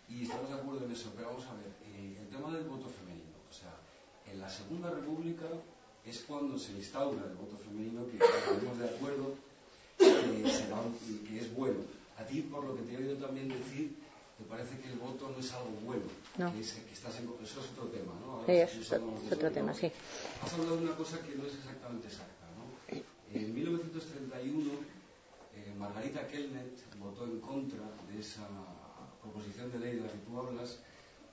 [0.08, 2.86] Y estamos de acuerdo en eso, pero vamos a ver, eh, el tema del voto
[2.88, 3.01] femenino,
[4.33, 5.47] en la Segunda República
[6.05, 9.35] es cuando se instaura el voto femenino, que estamos de acuerdo,
[9.99, 11.80] que, es bueno.
[12.18, 13.97] A ti, por lo que te he oído también decir,
[14.37, 16.03] te parece que el voto no es algo bueno.
[16.37, 18.43] Que, estás en, eso es otro tema, ¿no?
[18.47, 18.93] sí, es,
[19.33, 19.91] otro tema, sí.
[20.43, 22.99] Has hablado de una cosa que no es exactamente exacta, ¿no?
[23.33, 24.70] En 1931,
[25.55, 27.80] eh, Margarita Kellnet votó en contra
[28.11, 28.47] de esa
[29.22, 30.78] proposición de ley de la que tú hablas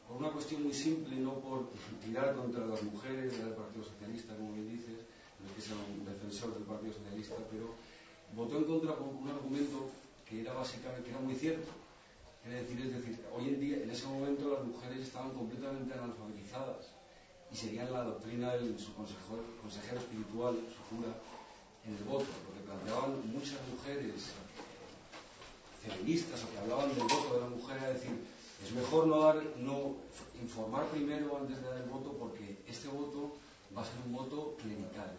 [0.10, 1.70] por una cuestión muy simple, no por
[2.04, 4.98] tirar contra las mujeres del Partido Socialista, como bien dices,
[5.38, 7.70] no es que sea un defensor del Partido Socialista, pero
[8.34, 9.86] votó en contra por un argumento
[10.28, 11.70] que era básicamente, que era muy cierto.
[12.44, 16.90] Es decir, es decir, hoy en día, en ese momento las mujeres estaban completamente analfabetizadas
[17.52, 21.14] y seguían la doctrina de su consejero, consejero espiritual, su cura,
[21.86, 24.34] en el voto, lo que planteaban muchas mujeres
[25.86, 29.44] feministas o que hablaban del voto de la mujer era decir, es mejor no, dar,
[29.58, 29.96] no
[30.42, 33.34] informar primero antes de dar el voto porque este voto
[33.76, 35.12] va a ser un voto clerical.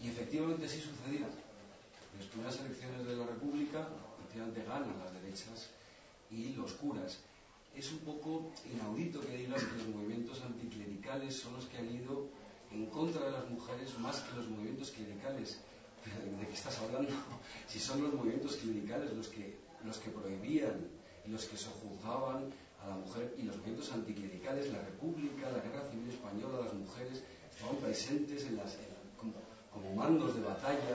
[0.00, 1.26] Y efectivamente así sucedía.
[1.26, 3.88] En las primeras elecciones de la República,
[4.18, 5.70] efectivamente ganan las derechas
[6.30, 7.18] y los curas.
[7.74, 12.28] Es un poco inaudito que digas que los movimientos anticlericales son los que han ido
[12.70, 15.60] en contra de las mujeres más que los movimientos clericales.
[16.40, 17.10] ¿De qué estás hablando?
[17.66, 20.86] Si son los movimientos clericales los que, los que prohibían
[21.26, 22.52] los que sojuzgaban
[22.84, 27.22] a la mujer y los movimientos anticlericales, la República, la Guerra Civil Española, las mujeres
[27.50, 28.76] estaban presentes en las,
[29.16, 30.94] como, mandos de batalla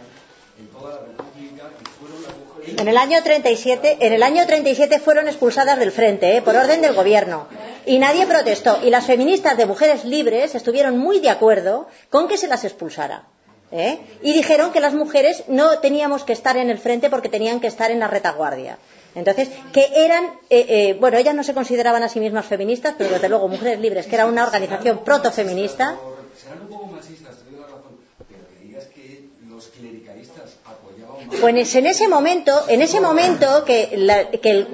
[0.59, 2.79] en toda la República y fueron las mujeres...
[2.79, 6.41] En el año 37, en el año 37 fueron expulsadas del frente, ¿eh?
[6.41, 7.47] por orden del gobierno.
[7.85, 8.79] Y nadie protestó.
[8.83, 13.23] Y las feministas de mujeres libres estuvieron muy de acuerdo con que se las expulsara.
[13.71, 13.99] ¿eh?
[14.21, 17.67] Y dijeron que las mujeres no teníamos que estar en el frente porque tenían que
[17.67, 18.77] estar en la retaguardia.
[19.19, 23.09] Entonces, que eran, eh, eh, bueno, ellas no se consideraban a sí mismas feministas, pero
[23.11, 25.95] desde luego Mujeres Libres, que era una organización protofeminista.
[26.41, 31.27] Serán un poco machistas, te doy la razón, pero que digas que los clericalistas apoyaban
[31.27, 31.39] más.
[31.39, 34.67] Pues en ese momento, en ese momento que, la, que el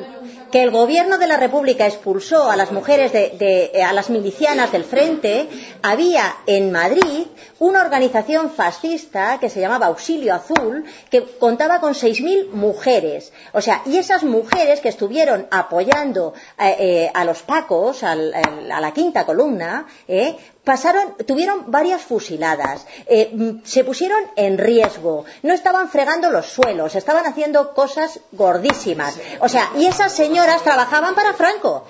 [0.52, 4.84] que el gobierno de la República expulsó a las mujeres de, a las milicianas del
[4.84, 5.48] frente,
[5.82, 7.28] había en Madrid
[7.60, 13.32] una organización fascista que se llamaba Auxilio Azul, que contaba con 6.000 mujeres.
[13.54, 18.94] O sea, y esas mujeres que estuvieron apoyando eh, eh, a los pacos, a la
[18.94, 20.36] quinta columna, eh,
[20.66, 27.26] pasaron, tuvieron varias fusiladas, eh, se pusieron en riesgo, no estaban fregando los suelos, estaban
[27.26, 29.18] haciendo cosas gordísimas.
[29.40, 31.86] O sea, y esas señoras trabajaban para Franco.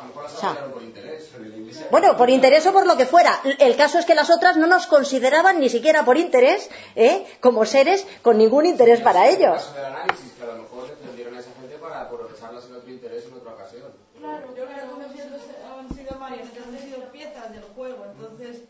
[1.89, 3.39] bueno, por interés o por lo que fuera.
[3.59, 7.25] El caso es que las otras no nos consideraban ni siquiera por interés, ¿eh?
[7.39, 9.69] como seres con ningún interés para ellos.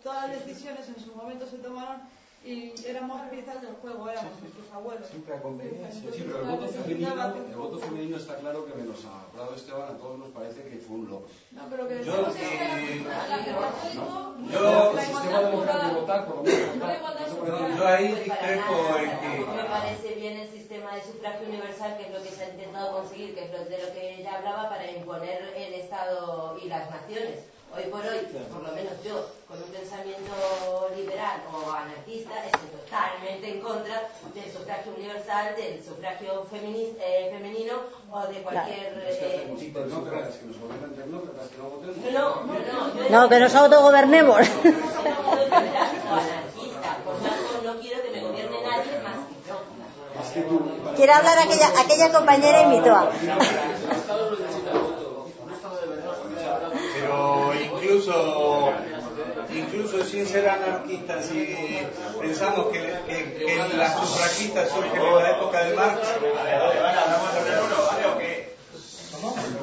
[0.05, 1.99] Todas las decisiones en su momento se tomaron
[2.45, 5.07] y éramos piezas del juego, éramos nuestros abuelos.
[5.07, 6.11] Siempre a conveniencia.
[6.13, 9.95] Sí, pero el voto, femenino, el voto femenino está claro que menos a Prado Esteban
[9.95, 11.27] a todos nos parece que fue un logro.
[11.51, 13.03] No, pero que yo, eh,
[14.51, 19.45] yo, el sistema democrático de votar, por lo menos Yo ahí discrepo en que...
[19.51, 23.01] Me parece bien el sistema de sufragio universal, que es lo que se ha intentado
[23.01, 27.54] conseguir, que es de lo que ella hablaba, para imponer el Estado y las naciones
[27.73, 28.19] hoy por hoy,
[28.51, 30.33] por lo menos yo, con un pensamiento
[30.95, 37.73] liberal o anarquista, estoy totalmente en contra del sufragio universal, del sufragio eh, femenino
[38.11, 38.93] o de cualquier...
[39.05, 39.47] Eh...
[42.13, 44.41] No, no, no, no, que nos autogobernemos.
[47.63, 50.95] no quiero que me gobierne nadie más que yo.
[50.95, 53.11] Quiere hablar aquella, aquella compañera y mi toa.
[56.95, 57.53] pero
[57.85, 58.73] incluso
[59.53, 61.55] incluso sin ser anarquistas si
[62.19, 66.07] pensamos que, que, las sufragistas surgen en la época de Marx.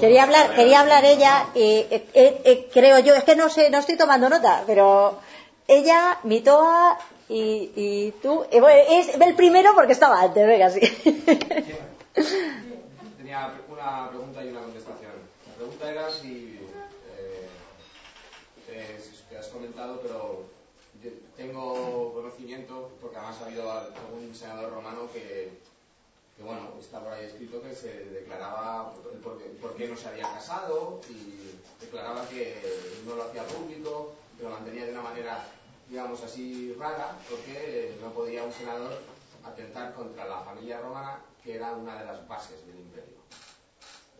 [0.00, 1.84] Quería hablar quería hablar ella y
[2.72, 5.18] creo yo es que no sé no estoy tomando nota pero
[5.68, 10.80] ella Mitoa y, y tú es el primero porque estaba antes venga sí.
[13.16, 15.12] Tenía una pregunta y una contestación.
[15.48, 16.61] La pregunta era si
[19.52, 20.44] comentado, pero
[21.36, 25.50] tengo conocimiento, porque además ha habido algún senador romano que,
[26.36, 28.92] que, bueno, está por ahí escrito que se declaraba
[29.22, 32.56] por, qué, por qué no se había casado y declaraba que
[33.06, 35.44] no lo hacía público, que lo mantenía de una manera,
[35.88, 39.00] digamos así, rara, porque no podía un senador
[39.44, 43.21] atentar contra la familia romana, que era una de las bases del imperio.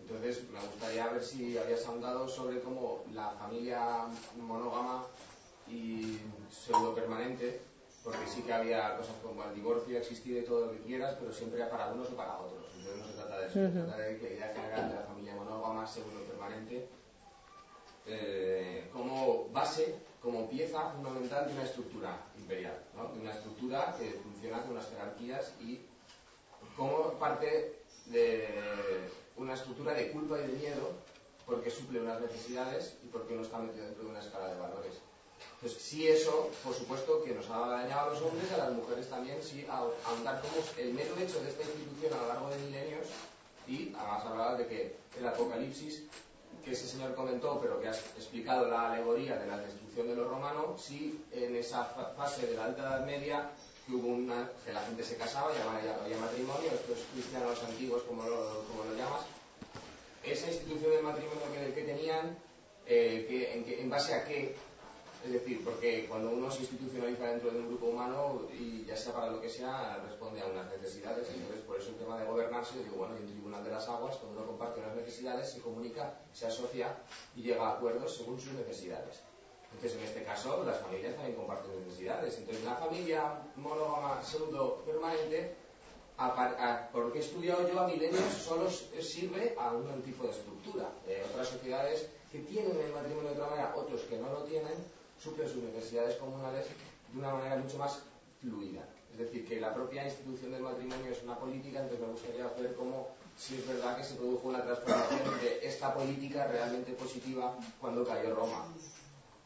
[0.02, 4.06] Entonces, me gustaría ver si habías ahondado sobre cómo la familia
[4.36, 5.06] monógama
[5.68, 6.18] y
[6.50, 7.60] pseudo permanente,
[8.02, 11.32] porque sí que había cosas como el divorcio, existir y todo lo que quieras, pero
[11.32, 12.66] siempre era para unos o para otros.
[12.76, 15.02] Entonces no se trata de eso, se trata de que la idea general de la
[15.02, 16.88] familia monógama, pseudo permanente,
[18.06, 23.12] eh, como base, como pieza fundamental de una estructura imperial, ¿no?
[23.12, 25.80] de una estructura que funciona con unas jerarquías y
[26.76, 28.48] como parte de
[29.36, 30.92] una estructura de culpa y de miedo
[31.46, 34.94] porque suple unas necesidades y porque uno está metido dentro de una escala de valores.
[35.54, 39.08] Entonces, sí eso, por supuesto, que nos ha dañado a los hombres a las mujeres
[39.08, 43.06] también, sí, ahondar como el mero hecho de esta institución a lo largo de milenios
[43.66, 46.04] y además hablaba de que el apocalipsis
[46.64, 50.28] que ese señor comentó, pero que has explicado la alegoría de la destrucción de los
[50.28, 53.50] romanos, sí en esa fase de la Alta Edad Media
[53.86, 58.24] que hubo una, que la gente se casaba y había matrimonio, estos cristianos antiguos como
[58.24, 59.22] lo, como lo llamas,
[60.22, 62.38] esa institución de matrimonio que, que tenían,
[62.86, 64.54] eh, en, que, en base a qué
[65.24, 69.12] es decir, porque cuando uno se institucionaliza dentro de un grupo humano y ya sea
[69.12, 71.28] para lo que sea, responde a unas necesidades.
[71.32, 73.88] Entonces, por eso el tema de gobernarse, yo digo, bueno, hay un tribunal de las
[73.88, 76.96] aguas, cuando uno comparte unas necesidades, se comunica, se asocia
[77.36, 79.20] y llega a acuerdos según sus necesidades.
[79.74, 82.38] Entonces, en este caso, las familias también comparten necesidades.
[82.38, 85.54] Entonces, la familia monógama pseudo permanente,
[86.18, 90.24] a, a, por lo que he estudiado yo, a milenios solo sirve a un tipo
[90.24, 90.88] de estructura.
[91.08, 94.74] Eh, otras sociedades que tienen el matrimonio de otra manera, otros que no lo tienen,
[95.22, 96.66] suplen sus necesidades comunales
[97.12, 98.02] de una manera mucho más
[98.40, 98.82] fluida.
[99.12, 102.74] Es decir, que la propia institución del matrimonio es una política, entonces me gustaría ver
[102.74, 108.06] cómo, si es verdad que se produjo una transformación de esta política realmente positiva cuando
[108.06, 108.66] cayó Roma.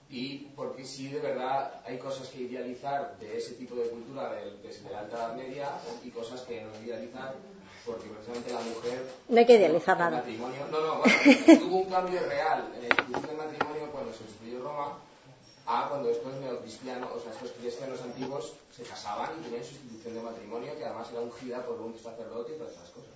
[0.09, 4.91] Y porque si de verdad hay cosas que idealizar de ese tipo de cultura desde
[4.91, 5.69] la Alta Edad Media
[6.05, 7.35] y cosas que no idealizar
[7.87, 9.07] porque precisamente la mujer...
[9.29, 10.19] No hay que idealizar nada.
[10.19, 14.25] Matrimonio, no, no, bueno, tuvo un cambio real en la institución del matrimonio cuando se
[14.25, 14.99] destruyó Roma
[15.67, 20.15] a cuando estos neocristianos, o sea, estos cristianos antiguos se casaban y tenían su institución
[20.15, 23.11] de matrimonio que además era ungida por un sacerdote y todas esas cosas.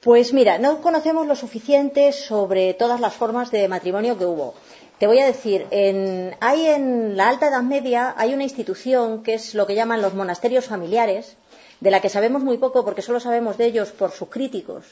[0.00, 4.54] Pues mira, no conocemos lo suficiente sobre todas las formas de matrimonio que hubo.
[4.98, 9.34] Te voy a decir, en, hay en la Alta Edad Media hay una institución que
[9.34, 11.36] es lo que llaman los monasterios familiares,
[11.80, 14.84] de la que sabemos muy poco porque solo sabemos de ellos por sus críticos,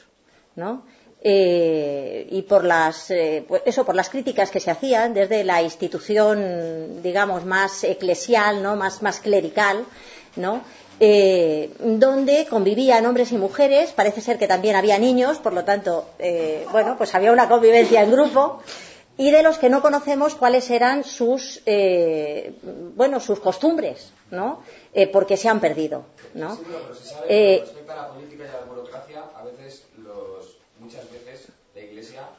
[0.55, 0.83] ¿no?
[1.21, 5.61] eh, y por las, eh, pues eso, por las críticas que se hacían desde la
[5.61, 8.75] institución, digamos, más eclesial, ¿no?
[8.75, 9.85] más, más clerical,
[10.35, 10.61] ¿no?
[10.99, 16.09] Eh, donde convivían hombres y mujeres, parece ser que también había niños, por lo tanto,
[16.17, 18.63] eh, bueno, pues había una convivencia en grupo
[19.17, 22.53] y de los que no conocemos cuáles eran sus, eh,
[22.95, 24.61] bueno, sus costumbres, ¿no?
[24.93, 26.55] Eh, porque se han perdido, ¿no?
[26.55, 29.87] Sí, pero se sabe que respecto a la política y a la burocracia, a veces
[29.97, 32.29] los, muchas veces la Iglesia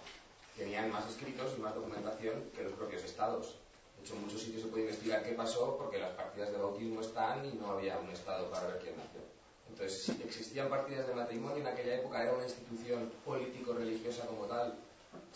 [0.57, 3.57] tenían más escritos y más documentación que los propios estados.
[3.97, 7.01] De hecho, en muchos sitios se puede investigar qué pasó porque las partidas de bautismo
[7.01, 9.21] están y no había un estado para ver quién nació.
[9.69, 14.75] Entonces, si existían partidas de matrimonio en aquella época, era una institución político-religiosa como tal,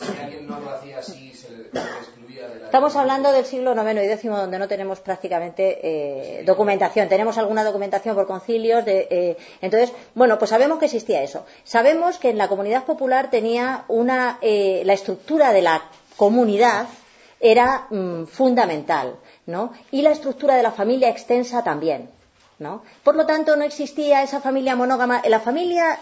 [0.00, 2.64] si alguien no lo hacía así, se le, se le excluía de la.
[2.66, 7.08] Estamos hablando del siglo IX y X, donde no tenemos prácticamente eh, documentación.
[7.08, 8.84] Tenemos alguna documentación por concilios.
[8.84, 11.44] De, eh, entonces, bueno, pues sabemos que existía eso.
[11.64, 14.38] Sabemos que en la comunidad popular tenía una.
[14.40, 15.82] Eh, la estructura de la
[16.16, 16.86] comunidad
[17.40, 19.72] era mmm, fundamental, ¿no?
[19.90, 22.10] Y la estructura de la familia extensa también.
[22.58, 22.84] ¿no?
[23.02, 25.20] Por lo tanto, no existía esa familia monógama.
[25.26, 25.98] La familia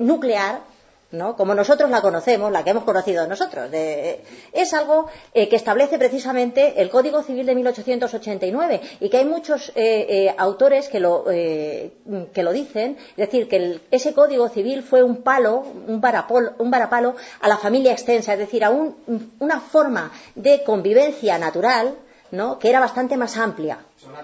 [0.00, 0.62] nuclear
[1.12, 1.36] ¿no?
[1.36, 3.70] como nosotros la conocemos, la que hemos conocido nosotros.
[3.70, 4.22] De,
[4.52, 9.70] es algo eh, que establece precisamente el Código Civil de 1889 y que hay muchos
[9.70, 14.82] eh, eh, autores que lo, que lo, dicen, es decir, que el, ese Código Civil
[14.82, 19.34] fue un palo, un, varapol, un varapalo a la familia extensa, es decir, a un,
[19.38, 21.96] una forma de convivencia natural
[22.30, 22.58] ¿no?
[22.58, 23.78] que era bastante más amplia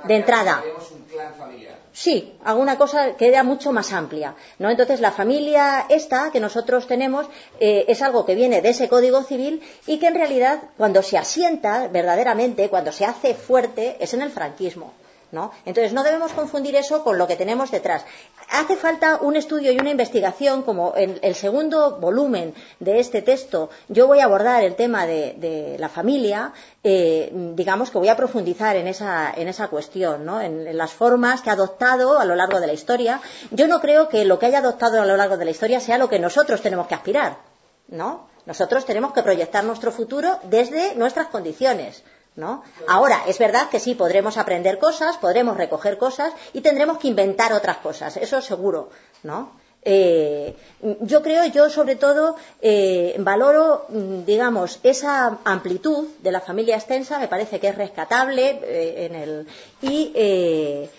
[0.07, 0.63] de entrada.
[0.91, 1.76] Un clan familiar.
[1.97, 4.35] Sí, alguna cosa que era mucho más amplia.
[4.59, 4.69] ¿no?
[4.69, 7.27] Entonces, la familia esta que nosotros tenemos
[7.59, 11.17] eh, es algo que viene de ese código civil y que en realidad, cuando se
[11.17, 14.93] asienta verdaderamente, cuando se hace fuerte, es en el franquismo.
[15.33, 15.51] ¿No?
[15.65, 18.05] Entonces no debemos confundir eso con lo que tenemos detrás.
[18.51, 23.71] Hace falta un estudio y una investigación, como en el segundo volumen de este texto
[23.89, 28.77] yo voy a abordar el tema de, la familia, eh, digamos que voy a profundizar
[28.77, 30.41] en esa, en esa cuestión, ¿no?
[30.41, 33.21] en, en las formas que ha adoptado a lo largo de la historia.
[33.51, 35.99] Yo no creo que lo que haya adoptado a lo largo de la historia sea
[35.99, 37.39] lo que nosotros tenemos que aspirar,
[37.89, 38.29] ¿no?
[38.47, 42.05] Nosotros tenemos que proyectar nuestro futuro desde nuestras condiciones.
[42.37, 42.63] ¿No?
[42.87, 47.55] Ahora, es verdad que sí, podremos aprender cosas, podremos recoger cosas y tendremos que inventar
[47.55, 48.91] otras cosas, eso seguro,
[49.23, 49.53] ¿no?
[49.89, 50.57] Eh,
[51.03, 57.21] yo creo, yo sobre todo eh, valoro, mm, digamos, esa amplitud de la familia extensa,
[57.21, 59.47] me parece que es rescatable eh, en el,
[59.81, 60.91] y eh,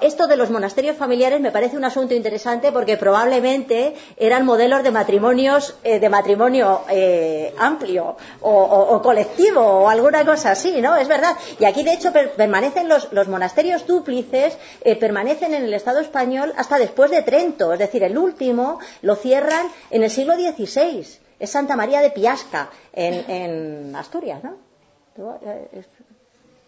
[0.00, 4.90] esto de los monasterios familiares me parece un asunto interesante porque probablemente eran modelos de
[4.90, 10.96] matrimonios eh, de matrimonio eh, amplio o, colectivo o alguna cosa así, ¿no?
[10.96, 11.36] Es verdad.
[11.58, 16.00] Y aquí de hecho per permanecen los, los, monasterios dúplices eh, permanecen en el Estado
[16.00, 21.06] español hasta después de Trento, es decir, el último lo cierran en el siglo XVI.
[21.38, 24.56] Es Santa María de Piasca en, en Asturias, ¿no?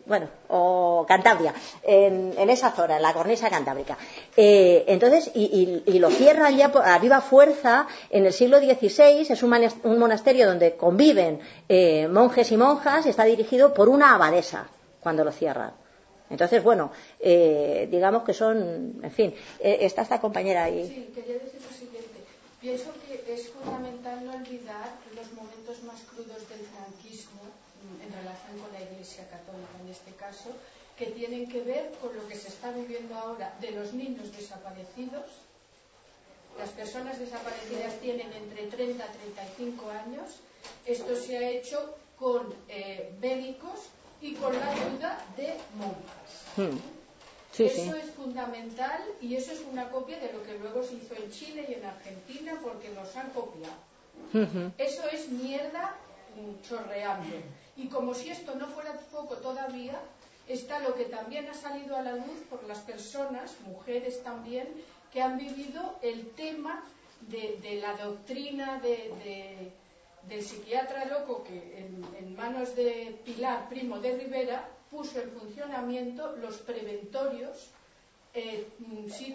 [0.08, 1.52] Bueno, o Cantabria,
[1.82, 3.96] en, en, esa zona, en la cornisa cantábrica.
[4.36, 9.42] Eh, entonces, y, y, lo cierran ya a viva fuerza en el siglo XVI, es
[9.42, 9.54] un,
[9.84, 14.68] un monasterio donde conviven eh, monjes y monjas, y está dirigido por una abadesa
[15.00, 15.72] cuando lo cierran.
[16.30, 16.90] Entonces, bueno,
[17.20, 20.86] eh, digamos que son, en fin, eh, está esta compañera ahí.
[20.86, 22.18] Sí, quería decir lo siguiente.
[22.60, 27.27] Pienso que es fundamental no olvidar los momentos más crudos del franquismo
[28.08, 30.50] en relación con la Iglesia Católica en este caso,
[30.96, 35.26] que tienen que ver con lo que se está viviendo ahora de los niños desaparecidos.
[36.58, 40.40] Las personas desaparecidas tienen entre 30 y 35 años.
[40.84, 43.78] Esto se ha hecho con eh, médicos
[44.20, 46.30] y con la ayuda de monjas.
[46.56, 46.78] Hmm.
[47.52, 47.98] Sí, eso sí.
[48.02, 51.66] es fundamental y eso es una copia de lo que luego se hizo en Chile
[51.68, 53.74] y en Argentina porque nos han copiado.
[54.34, 54.72] Uh -huh.
[54.78, 55.96] Eso es mierda
[56.68, 57.36] chorreando.
[57.78, 59.98] Y como si esto no fuera poco todavía,
[60.48, 64.66] está lo que también ha salido a la luz por las personas, mujeres también,
[65.12, 66.82] que han vivido el tema
[67.20, 69.72] de, la doctrina de, de,
[70.28, 76.58] del psiquiatra loco que en, manos de Pilar Primo de Rivera puso en funcionamiento los
[76.58, 77.70] preventorios
[78.34, 78.66] eh,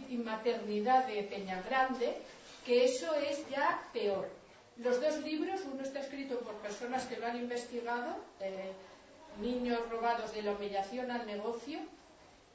[0.10, 2.18] y maternidad de Peñagrande,
[2.66, 4.30] que eso es ya peor
[4.78, 8.72] los dos libros, uno está escrito por personas que lo han investigado, eh,
[9.42, 11.80] Niños robados de la humillación al negocio,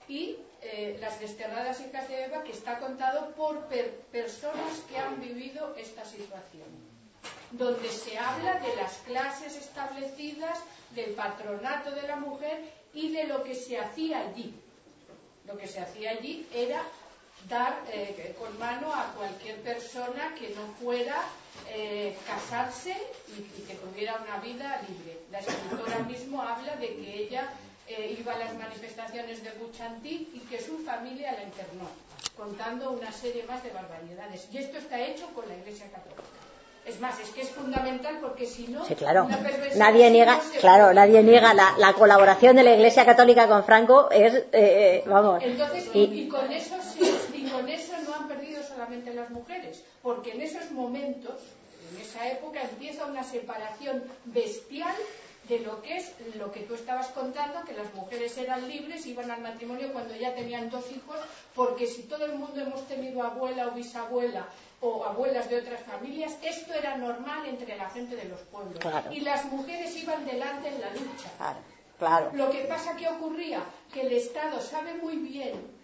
[0.08, 5.20] y eh, Las desterradas hijas de Eva, que está contado por per personas que han
[5.20, 6.68] vivido esta situación,
[7.52, 10.58] donde se habla de las clases establecidas,
[10.94, 12.62] del patronato de la mujer
[12.94, 14.54] y de lo que se hacía allí.
[15.46, 16.82] Lo que se hacía allí era
[17.48, 21.22] dar eh, con mano a cualquier persona que no fuera
[21.70, 22.96] eh, casarse
[23.28, 25.20] y, y, que tuviera una vida libre.
[25.30, 27.48] La escritora mismo habla de que ella
[27.88, 31.88] eh, iba a las manifestaciones de Buchanty y que su familia la internó,
[32.36, 34.46] contando una serie más de barbaridades.
[34.52, 36.22] Y esto está hecho con la Iglesia Católica.
[36.84, 39.26] Es más, es que es fundamental porque si no, sí, claro.
[39.76, 44.10] nadie niega, no claro, nadie niega la, la, colaboración de la Iglesia Católica con Franco
[44.10, 45.42] es, eh, vamos.
[45.42, 49.84] Entonces, y, y, con eso sí, y con eso no han perdido solamente las mujeres,
[50.02, 51.40] porque en esos momentos,
[51.90, 54.94] en esa época empieza una separación bestial
[55.48, 59.30] de lo que es lo que tú estabas contando, que las mujeres eran libres, iban
[59.30, 61.16] al matrimonio cuando ya tenían dos hijos,
[61.54, 64.46] porque si todo el mundo hemos tenido abuela o bisabuela
[64.80, 68.78] o abuelas de otras familias, esto era normal entre la gente de los pueblos.
[68.78, 69.10] Claro.
[69.10, 71.30] Y las mujeres iban delante en la lucha.
[71.38, 71.58] Claro,
[71.98, 72.30] claro.
[72.34, 73.62] Lo que pasa que ocurría
[73.92, 75.77] que el Estado sabe muy bien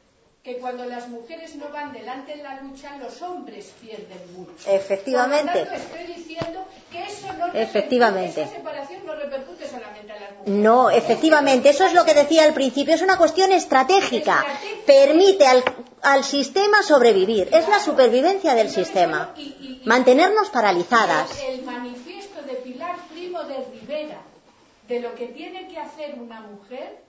[0.44, 4.70] que cuando las mujeres no van delante en la lucha, los hombres pierden mucho.
[4.70, 5.52] Efectivamente.
[5.52, 8.42] Por lo tanto, estoy diciendo que eso no efectivamente.
[8.42, 10.54] esa separación no repercute solamente en las mujeres.
[10.62, 14.40] No, efectivamente, eso es lo que decía al principio, es una cuestión estratégica.
[14.40, 14.84] estratégica.
[14.84, 15.64] Permite al,
[16.02, 17.64] al, sistema sobrevivir, claro.
[17.64, 19.32] es la supervivencia del Entonces, sistema.
[19.34, 21.42] Bueno, y, y, Mantenernos paralizadas.
[21.42, 24.20] El manifiesto de Pilar Primo de Rivera
[24.88, 27.02] de lo que tiene que hacer una mujer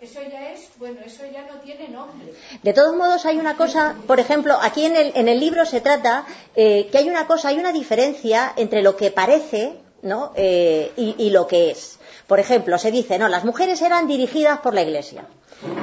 [0.00, 2.32] eso ya es, bueno, eso ya no tiene nombre.
[2.62, 5.80] De todos modos, hay una cosa, por ejemplo, aquí en el, en el libro se
[5.80, 6.24] trata
[6.56, 10.32] eh, que hay una cosa, hay una diferencia entre lo que parece ¿no?
[10.34, 11.98] Eh, y, lo que es.
[12.26, 15.24] Por ejemplo, se dice, no, las mujeres eran dirigidas por la Iglesia.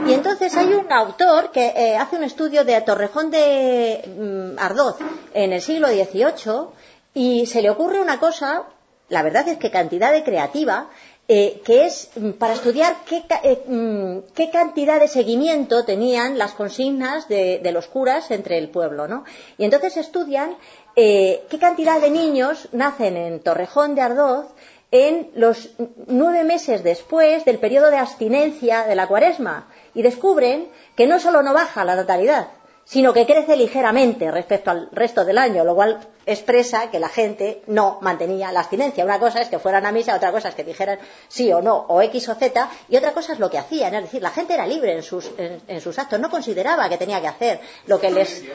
[0.08, 4.98] Y entonces hay un autor que eh, hace un estudio de Torrejón de mm, Ardoz
[5.34, 6.70] en el siglo XVIII
[7.14, 8.64] y se le ocurre una cosa,
[9.10, 10.90] la verdad es que cantidad de creativa,
[11.30, 16.54] eh, que es mm, para estudiar qué, eh, mm, qué, cantidad de seguimiento tenían las
[16.54, 19.26] consignas de, de, los curas entre el pueblo, ¿no?
[19.58, 20.56] Y entonces estudian
[20.96, 24.48] eh, qué cantidad de niños nacen en Torrejón de Ardoz
[24.92, 25.70] en los
[26.08, 31.44] nueve meses después del periodo de abstinencia de la cuaresma y descubren que no solo
[31.44, 32.48] no baja la natalidad,
[32.90, 37.62] sino que crece ligeramente respecto al resto del año, lo cual expresa que la gente
[37.68, 39.04] no mantenía la abstinencia.
[39.04, 40.98] Una cosa es que fueran a misa, otra cosa es que dijeran
[41.28, 43.94] sí o no, o X o Z, y otra cosa es lo que hacían.
[43.96, 46.98] Es decir, la gente era libre en sus, en, en sus actos, no consideraba que
[46.98, 48.46] tenía que hacer lo que les.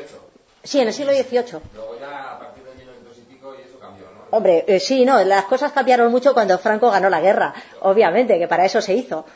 [0.65, 1.61] Sí, en el siglo XVIII.
[1.75, 4.35] Luego ya a partir del 1900 y pico y eso cambió, ¿no?
[4.37, 8.49] Hombre, eh, sí, no, las cosas cambiaron mucho cuando Franco ganó la guerra, obviamente, que
[8.49, 9.27] para eso se hizo.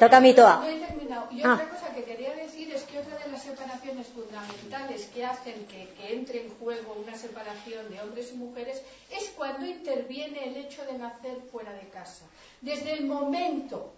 [0.00, 0.56] Toca a mí, Toa.
[0.64, 1.26] No he terminado.
[1.30, 1.54] Y Ah.
[1.54, 6.14] otra cosa que quería decir es que otra de las separaciones fundamentales hacen que, que
[6.14, 10.98] entre en juego una separación de hombres y mujeres es cuando interviene el hecho de
[10.98, 12.24] nacer fuera de casa.
[12.60, 13.92] Desde el momento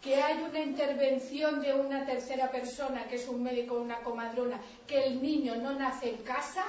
[0.00, 4.60] que hay una intervención de una tercera persona, que es un médico o una comadrona,
[4.86, 6.64] que el niño no nace en casa,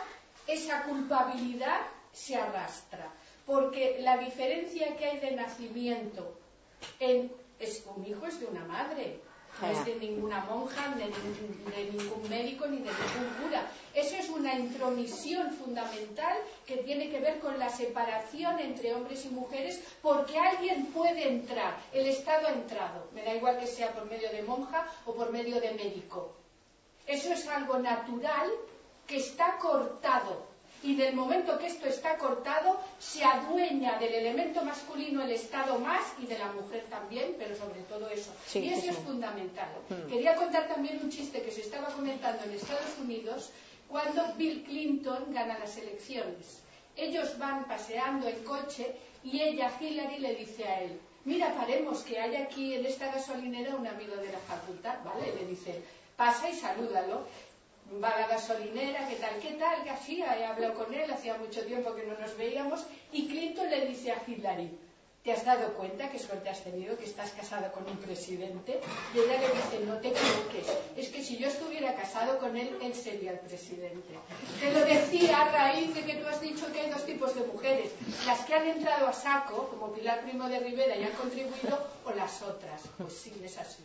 [0.47, 3.13] esa culpabilidad se arrastra.
[3.45, 6.39] Porque la diferencia que hay de nacimiento
[6.99, 9.19] en, es un hijo es de una madre,
[9.61, 13.69] no es de ninguna monja, de, de ningún médico, ni de ningún cura.
[13.93, 19.29] Eso es una intromisión fundamental que tiene que ver con la separación entre hombres y
[19.29, 24.05] mujeres, porque alguien puede entrar, el Estado ha entrado, me da igual que sea por
[24.05, 26.35] medio de monja o por medio de médico.
[27.07, 28.51] Eso es algo natural
[29.07, 30.45] que está cortado.
[30.83, 36.03] Y del momento que esto está cortado, se adueña del elemento masculino el Estado más
[36.21, 38.31] y de la mujer también, pero sobre todo eso.
[38.45, 39.69] Sí, y eso sí, es fundamental.
[39.89, 40.09] Mm.
[40.09, 43.51] Quería contar también un chiste que se estaba comentando en Estados Unidos
[43.87, 46.61] cuando Bill Clinton gana las elecciones.
[46.95, 52.19] Ellos van paseando en coche y ella, Hillary, le dice a él, mira, paremos que
[52.19, 55.33] hay aquí en esta gasolinera un amigo de la facultad, ¿vale?
[55.35, 55.81] Le dice,
[56.15, 57.27] pasa y salúdalo.
[58.03, 59.83] Va a la gasolinera, ¿qué tal, qué tal?
[59.83, 63.69] Que así, he hablado con él, hacía mucho tiempo que no nos veíamos, y Clinton
[63.69, 64.69] le dice a Hillary,
[65.23, 68.81] ¿te has dado cuenta qué suerte has tenido que estás casado con un presidente?
[69.15, 72.77] Y ella le dice, no te equivoques, es que si yo estuviera casado con él,
[72.81, 74.19] él sería el presidente.
[74.59, 77.45] Te lo decía a raíz de que tú has dicho que hay dos tipos de
[77.45, 77.91] mujeres,
[78.25, 82.11] las que han entrado a saco, como Pilar Primo de Rivera, y han contribuido, o
[82.11, 82.81] las otras.
[82.97, 83.83] Pues sí, es así.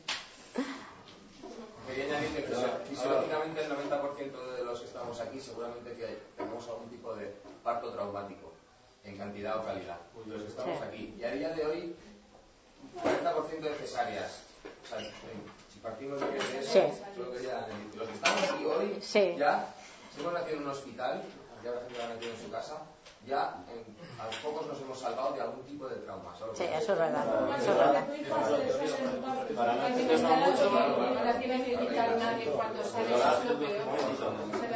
[1.95, 2.55] Quería añadir que
[2.89, 7.91] fisiológicamente el 90% de los que estamos aquí seguramente que tenemos algún tipo de parto
[7.93, 8.53] traumático,
[9.05, 11.15] en cantidad o calidad, los que estamos aquí.
[11.19, 11.97] Y a día de hoy,
[13.03, 14.41] 40% de cesáreas.
[14.85, 16.81] O sea, si partimos de que eso, Sí.
[17.15, 19.35] solo quería añadir, los que estamos aquí hoy, Sí.
[19.37, 19.75] ya,
[20.15, 21.23] si hemos nacido en un hospital,
[21.63, 22.79] ya la gente ha nacido en su casa,
[23.27, 26.35] ya en- a pocos nos hemos salvado de algún tipo de trauma.
[26.39, 26.59] ¿sabes?
[26.59, 27.25] Sí, eso es verdad.
[27.59, 28.07] Eso es verdad.
[29.57, 33.51] Para no La extendernos mucho, no la tiene que quitar nadie cuando sale, eso es
[33.51, 33.83] lo peor.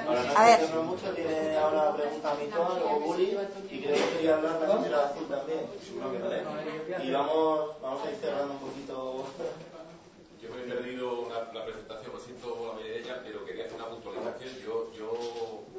[0.06, 0.60] para no A ver.
[0.84, 2.46] mucho, tiene ahora una pregunta a mi
[2.84, 3.38] o Bully,
[3.70, 5.60] y creo que quería hablar también de la azul también,
[6.00, 7.04] es.
[7.04, 9.24] Y vamos, vamos a ir cerrando un poquito.
[10.46, 13.64] Yo me he perdido una- la presentación, lo siento la mayoría de ella, pero quería
[13.64, 14.50] hacer una puntualización.
[14.64, 15.12] Yo, yo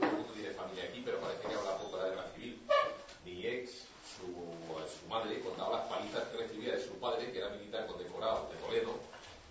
[0.01, 2.61] no tiene familia aquí, pero parece que habla poco de la guerra civil.
[3.25, 3.83] Mi ex,
[4.17, 8.49] su, su madre, contaba las palizas que recibía de su padre, que era militar condecorado
[8.51, 8.91] de Toledo,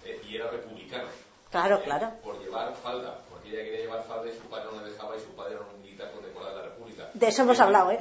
[0.05, 1.09] eh, y era republicano.
[1.51, 2.11] Claro, eh, claro.
[2.23, 5.21] Por llevar falda, porque ella quería llevar falda y su padre no le dejaba y
[5.21, 7.11] su padre era un militar condecorado de la República.
[7.15, 7.99] De eso hemos hablado, ¿eh?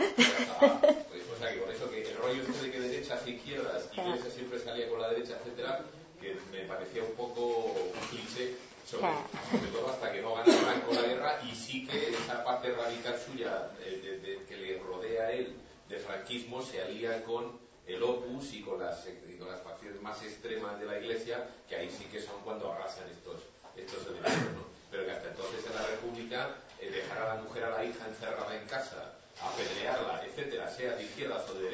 [0.61, 3.29] Ah, pues, o sea que con eso que el rollo este de que derechas e
[3.31, 5.81] izquierdas, y Iglesia siempre salía con la derecha, etcétera,
[6.25, 8.55] que me parecía un poco un cliché,
[8.89, 9.03] sobre,
[9.51, 13.15] sobre todo hasta que no gana Franco la guerra, y sí que esa parte radical
[13.19, 15.55] suya de- de- que le rodea a él
[15.87, 20.21] de franquismo se alía con el opus y con las, y con las facciones más
[20.23, 23.41] extremas de la Iglesia, que ahí sí que son cuando arrasan estos,
[23.75, 24.65] estos elementos, ¿no?
[24.89, 28.07] Pero que hasta entonces en la República eh, dejar a la mujer a la hija
[28.07, 29.13] encerrada en casa,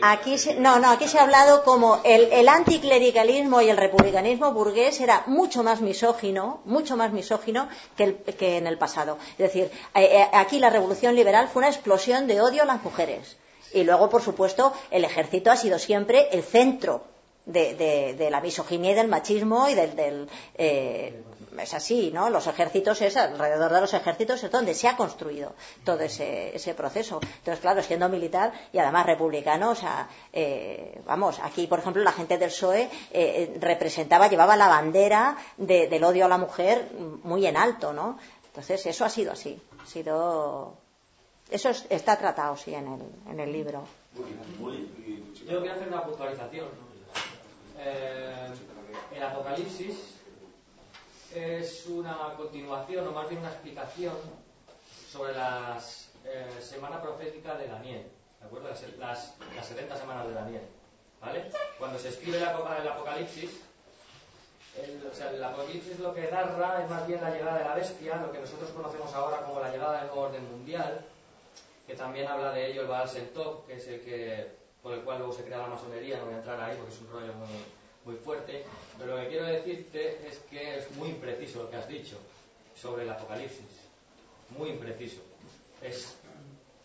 [0.03, 4.99] Aquí se, no, no, aquí se ha hablado como el, anticlericalismo y el republicanismo burgués
[4.99, 9.17] era mucho más misógino, mucho más misógino que, el- que en el pasado.
[9.33, 9.65] Es decir,
[9.95, 13.37] eh, eh, aquí la revolución liberal fue una explosión de odio a las mujeres.
[13.73, 17.03] Y luego, por supuesto, el ejército ha sido siempre el centro
[17.45, 21.23] de la misoginia y del machismo y del, del, eh,
[21.59, 22.29] es así, ¿no?
[22.29, 25.53] Los ejércitos es alrededor de los ejércitos es donde se ha construido
[25.83, 27.19] todo ese, ese proceso.
[27.21, 32.11] Entonces, claro, siendo militar y además republicano, o sea, eh, vamos, aquí, por ejemplo, la
[32.11, 36.89] gente del PSOE eh, representaba, llevaba la bandera de- del odio a la mujer
[37.23, 38.17] muy en alto, ¿no?
[38.47, 40.73] Entonces, eso ha sido así, ha sido,
[41.49, 43.01] eso es- está tratado, sí, en el,
[43.31, 43.83] en el libro.
[45.47, 46.67] Yo quería hacer una puntualización.
[47.79, 48.47] Eh,
[49.15, 50.10] el Apocalipsis
[51.33, 54.13] es una continuación, o más bien una explicación,
[55.11, 55.79] sobre la
[56.25, 58.07] eh, semana profética de Daniel,
[58.39, 58.69] ¿de acuerdo?
[58.69, 60.61] Las, las, 70 semanas de Daniel,
[61.19, 61.51] ¿vale?
[61.77, 63.61] Cuando se escribe el, Apocalipsis,
[64.81, 67.75] el, o sea, el Apocalipsis lo que narra es más bien la llegada de la
[67.75, 71.05] bestia, lo que nosotros conocemos ahora como la llegada del nuevo orden mundial,
[71.85, 73.09] que también habla de ello el Baal
[73.67, 76.37] que es el que por el cual luego se crea la masonería, no voy a
[76.37, 77.49] entrar ahí porque es un rollo muy,
[78.05, 78.65] muy fuerte,
[78.97, 82.17] pero lo que quiero decirte es que es muy impreciso lo que has dicho
[82.75, 83.65] sobre el Apocalipsis,
[84.57, 85.21] muy impreciso.
[85.81, 86.15] Es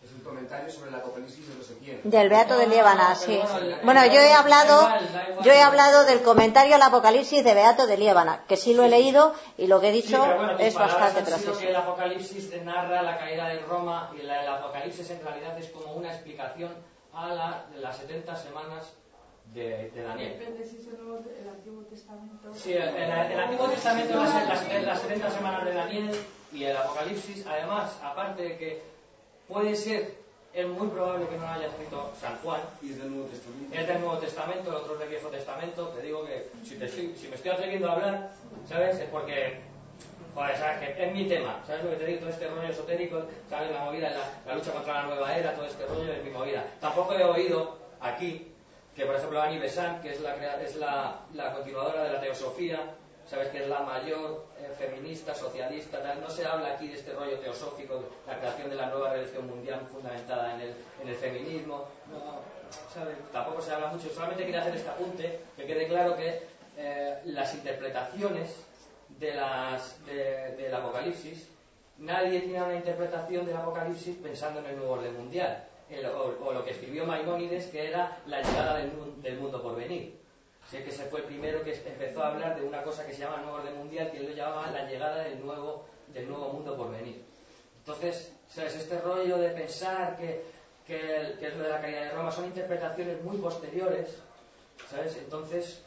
[0.06, 2.00] es un comentario sobre el apocalipsis de no sé quién.
[2.04, 3.40] Del Beato de Liébana, sí.
[3.82, 4.88] Bueno, yo he hablado,
[5.42, 8.88] yo he hablado del comentario al apocalipsis de Beato de Liébana, que sí lo he
[8.88, 10.24] leído y lo que he dicho
[10.60, 11.58] es bastante preciso.
[11.58, 15.94] que el apocalipsis narra la caída de Roma y el apocalipsis en realidad es como
[15.94, 16.72] una explicación
[17.12, 18.92] a la, de las 70 semanas
[19.54, 20.38] de, de, Daniel.
[20.38, 22.54] Depende si es el, Antiguo Testamento.
[22.54, 26.10] Sí, el, el, Antiguo Testamento las, las, las 70 semanas de Daniel
[26.52, 28.82] y el Apocalipsis, además, aparte de que
[29.48, 30.14] puede ser,
[30.52, 32.60] es muy probable que no lo haya escrito San Juan.
[32.82, 33.74] Y es del Nuevo Testamento.
[33.74, 35.88] Es del Nuevo Testamento, el otro es del Viejo Testamento.
[35.88, 38.32] Te digo que si, te si me estoy atreviendo a hablar,
[38.68, 38.98] ¿sabes?
[38.98, 39.60] Es porque
[40.36, 40.94] Joder, ¿sabes?
[40.94, 42.20] Que es mi tema, ¿sabes lo que te digo?
[42.20, 43.72] Todo este rollo esotérico, ¿sabes?
[43.72, 46.62] La movida, la, la, lucha contra la nueva era, todo este rollo es mi movida.
[46.78, 48.52] Tampoco he oído aquí
[48.96, 52.94] que, por ejemplo, Annie Besant, que es la, es la, continuadora de la teosofía,
[53.26, 53.48] ¿sabes?
[53.48, 56.22] Que es la mayor eh, feminista, socialista, tal.
[56.22, 59.86] No se habla aquí de este rollo teosófico, la creación de la nueva religión mundial
[59.92, 61.84] fundamentada en el, feminismo.
[62.10, 62.40] No,
[62.94, 63.16] ¿sabes?
[63.32, 64.08] Tampoco se habla mucho.
[64.08, 66.46] Solamente quería hacer este apunte, que quede claro que
[66.78, 68.64] eh, las interpretaciones
[69.18, 69.32] de
[70.56, 71.48] del Apocalipsis,
[71.98, 76.72] nadie tiene una interpretación del Apocalipsis pensando en el nuevo orden mundial, o, lo que
[76.72, 80.18] escribió Maimónides, que era la llegada del, del mundo por venir.
[80.70, 83.20] Sé que ese fue el primero que empezó a hablar de una cosa que se
[83.20, 86.76] llama nuevo orden mundial, que él lo llamaba la llegada del nuevo, del nuevo mundo
[86.76, 87.24] por venir.
[87.78, 88.74] Entonces, ¿sabes?
[88.74, 90.42] Este rollo de pensar que,
[90.84, 94.18] que, que es lo de la caída de Roma son interpretaciones muy posteriores,
[94.90, 95.16] ¿sabes?
[95.18, 95.84] Entonces,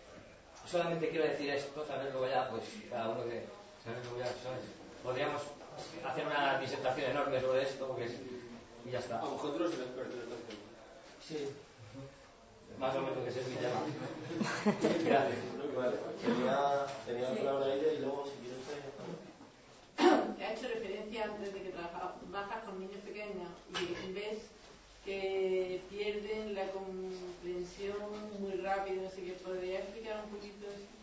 [0.66, 2.14] solamente quiero decir esto, ¿sabes?
[2.14, 3.44] Luego ya, pues, cada uno que,
[3.84, 4.06] ¿sabes?
[4.06, 4.64] Luego ya, ¿sabes?
[5.04, 5.42] Podríamos
[6.06, 8.14] hacer una disertación enorme sobre esto, porque es,
[8.90, 9.20] y ya está.
[9.20, 10.16] A vosotros el experto
[11.28, 11.50] Sí.
[12.80, 13.82] Más o menos que ese es mi tema.
[15.06, 15.38] Gracias.
[15.76, 15.98] Vale.
[16.26, 18.60] Tenía, tenía la palabra ella y luego, si quieres,
[20.42, 24.40] ha hecho referencia antes de que trabajas con niños pequeños y ves
[25.06, 27.96] que pierden la comprensión
[28.40, 30.99] muy rápido, así que podría explicar un poquito eso.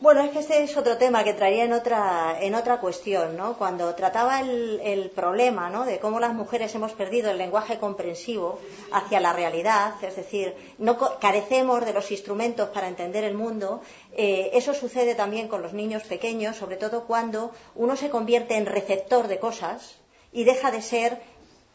[0.00, 3.58] Bueno, es que este es otro tema que traía en otra, en otra cuestión, ¿no?
[3.58, 5.84] Cuando trataba el, problema.
[5.84, 8.58] De cómo las mujeres hemos perdido el lenguaje comprensivo
[8.92, 13.82] hacia la realidad, es decir, no carecemos de los instrumentos para entender el mundo.
[14.16, 18.64] Eh, eso sucede también con los niños pequeños, sobre todo cuando uno se convierte en
[18.64, 19.96] receptor de cosas
[20.32, 21.20] y deja de ser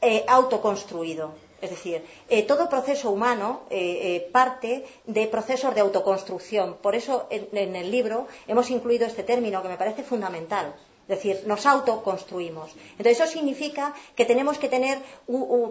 [0.01, 1.44] eh, autoconstruido.
[1.65, 6.77] Es decir, eh, todo proceso humano eh, parte de procesos de autoconstrucción.
[6.85, 10.75] Por eso en, el libro hemos incluido este término que me parece fundamental.
[11.07, 12.69] Es decir, nos autoconstruimos.
[12.97, 14.99] Entonces eso significa que tenemos que tener,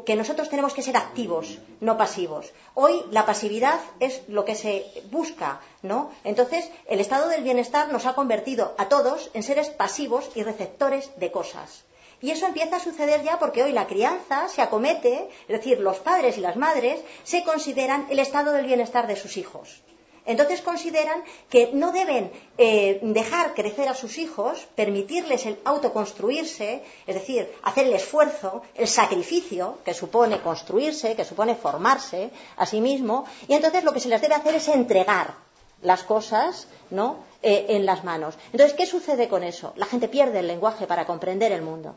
[0.05, 2.53] que nosotros tenemos que ser activos, no pasivos.
[2.75, 4.73] Hoy la pasividad es lo que se
[5.13, 6.11] busca, ¿no?
[6.25, 11.11] Entonces el estado del bienestar nos ha convertido a todos en seres pasivos y receptores
[11.21, 11.85] de cosas.
[12.25, 15.99] Y eso empieza a suceder ya porque hoy la crianza se acomete, es decir, los
[15.99, 19.83] padres y las madres se consideran el estado del bienestar de sus hijos.
[20.25, 27.15] Entonces consideran que no deben eh, dejar crecer a sus hijos, permitirles el autoconstruirse, es
[27.15, 33.27] decir, hacer el esfuerzo, el sacrificio que supone construirse, que supone formarse a sí mismo,
[33.49, 35.35] y entonces lo que se les debe hacer es entregar
[35.83, 37.19] las cosas ¿no?
[37.43, 38.39] Eh, en las manos.
[38.53, 39.75] Entonces, ¿qué sucede con eso?
[39.77, 41.97] La gente pierde el lenguaje para comprender el mundo.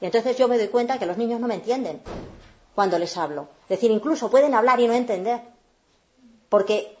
[0.00, 2.00] Y entonces yo me doy cuenta que los niños no me entienden
[2.74, 3.48] cuando les hablo.
[3.62, 5.40] Es decir, incluso pueden hablar y no entender.
[6.48, 6.96] Porque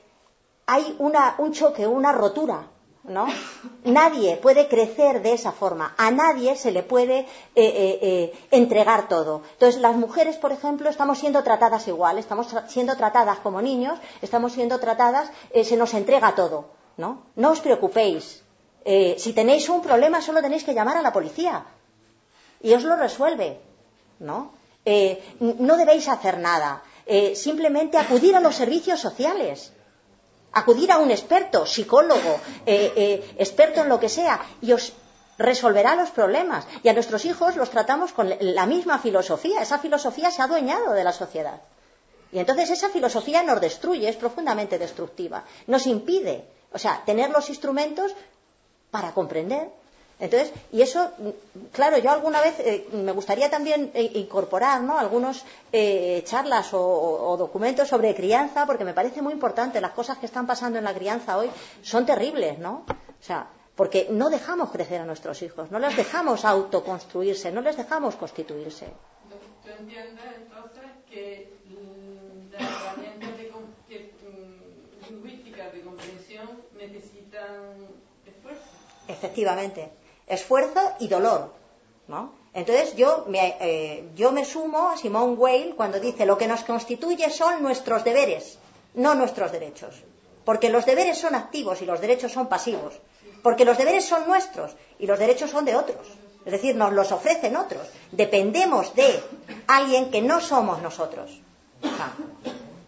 [0.66, 2.66] hay un choque, una rotura,
[3.04, 3.26] ¿no?
[3.84, 5.94] Nadie puede crecer de esa forma.
[5.98, 9.42] A nadie se le puede eh, eh, eh, entregar todo.
[9.52, 12.18] Entonces, las mujeres, por ejemplo, estamos siendo tratadas igual.
[12.18, 15.30] Estamos siendo tratadas como niños, estamos siendo tratadas,
[15.62, 17.22] se nos entrega todo, ¿no?
[17.36, 18.42] No os preocupéis.
[19.18, 21.64] si tenéis un problema, solo tenéis que llamar a la policía
[22.66, 23.60] y os lo resuelve,
[24.18, 24.38] ¿no?
[24.84, 29.72] Eh, no debéis hacer nada, eh, simplemente acudir a los servicios sociales,
[30.50, 34.92] acudir a un experto, psicólogo, eh, experto en lo que sea, y os
[35.38, 36.66] resolverá los problemas.
[36.82, 39.62] Y a nuestros hijos los tratamos con la misma filosofía.
[39.62, 41.60] Esa filosofía se ha adueñado de la sociedad.
[42.32, 45.44] Y entonces esa filosofía nos destruye, es profundamente destructiva.
[45.68, 48.12] Nos impide, o sea, tener los instrumentos
[48.90, 49.70] para comprender.
[50.18, 51.10] Entonces, y eso,
[51.72, 54.98] claro, yo alguna vez eh, me gustaría también eh, incorporar ¿no?
[54.98, 59.80] algunos eh, charlas o, o, documentos sobre crianza, porque me parece muy importante.
[59.80, 61.50] Las cosas que están pasando en la crianza hoy
[61.82, 62.86] son terribles, ¿no?
[62.88, 67.76] O sea, porque no dejamos crecer a nuestros hijos, no les dejamos autoconstruirse, no les
[67.76, 68.86] dejamos constituirse.
[69.62, 73.52] ¿Tú entiendes entonces que mm, las herramientas de,
[73.86, 76.48] que, mm, lingüísticas de comprensión
[76.78, 77.86] necesitan
[78.24, 78.62] esfuerzo?
[79.08, 79.90] Efectivamente,
[80.26, 81.52] esfuerzo y dolor,
[82.08, 82.32] ¿no?
[82.52, 86.64] Entonces yo me, eh, yo me sumo a Simone Weil cuando dice lo que nos
[86.64, 88.58] constituye son nuestros deberes,
[88.94, 90.02] no nuestros derechos.
[90.44, 92.94] Porque los deberes son activos y los derechos son pasivos.
[93.42, 96.06] Porque los deberes son nuestros y los derechos son de otros.
[96.46, 97.86] Es decir, nos los ofrecen otros.
[98.12, 99.22] Dependemos de
[99.66, 101.40] alguien que no somos nosotros.
[101.84, 102.12] Ah.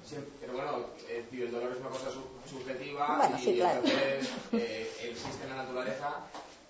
[0.09, 2.07] Sí, pero bueno, eh, el dolor es una cosa
[2.49, 3.81] subjetiva bueno, y sí, claro.
[3.85, 6.21] entonces eh, existe en la naturaleza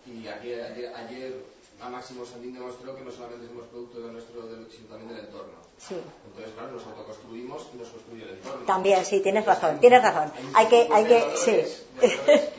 [0.09, 1.45] y ayer, ayer, ayer
[1.81, 5.27] a Máximo Sandín demostró que no solamente somos producto de nuestro, del, sino también del
[5.27, 5.55] entorno.
[5.79, 5.95] Sí.
[6.27, 8.67] Entonces, claro, nos autoconstruimos y nos construye el entorno.
[8.67, 10.33] También, sí, tienes razón, tienes razón.
[10.55, 11.63] Hay que, hay que, sí.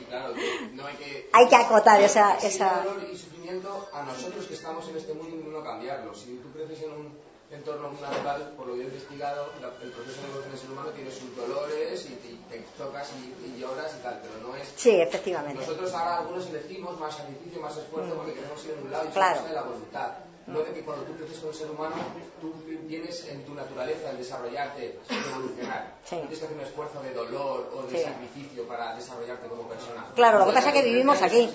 [0.08, 0.34] Claro,
[0.74, 2.84] no hay que, hay que acotar esa, esa...
[2.84, 6.16] dolor y sufrimiento a nosotros que estamos en este mundo no cambiarlo.
[6.16, 10.22] Si tú creces en un entorno natural, por lo que he investigado, la, el proceso
[10.22, 13.96] de evolución del ser humano tiene sus dolores y, y te tocas y, y, lloras
[14.00, 14.72] y tal, pero no es...
[14.76, 15.60] Sí, efectivamente.
[15.60, 18.18] Nosotros ahora algunos elegimos más sacrificio, más esfuerzo, mm.
[18.18, 19.44] porque queremos ir en un lado y claro.
[19.44, 20.12] de la voluntad.
[20.48, 21.96] No de que cuando tú creces con el ser humano,
[22.42, 22.52] tú
[22.88, 25.94] tienes en tu naturaleza el desarrollarte, evolucionar.
[26.04, 26.16] Sí.
[26.16, 28.04] No tienes que hacer un esfuerzo de dolor o de sí.
[28.04, 30.08] sacrificio para desarrollarte como persona.
[30.16, 31.52] Claro, lo que pasa es que vivimos aquí.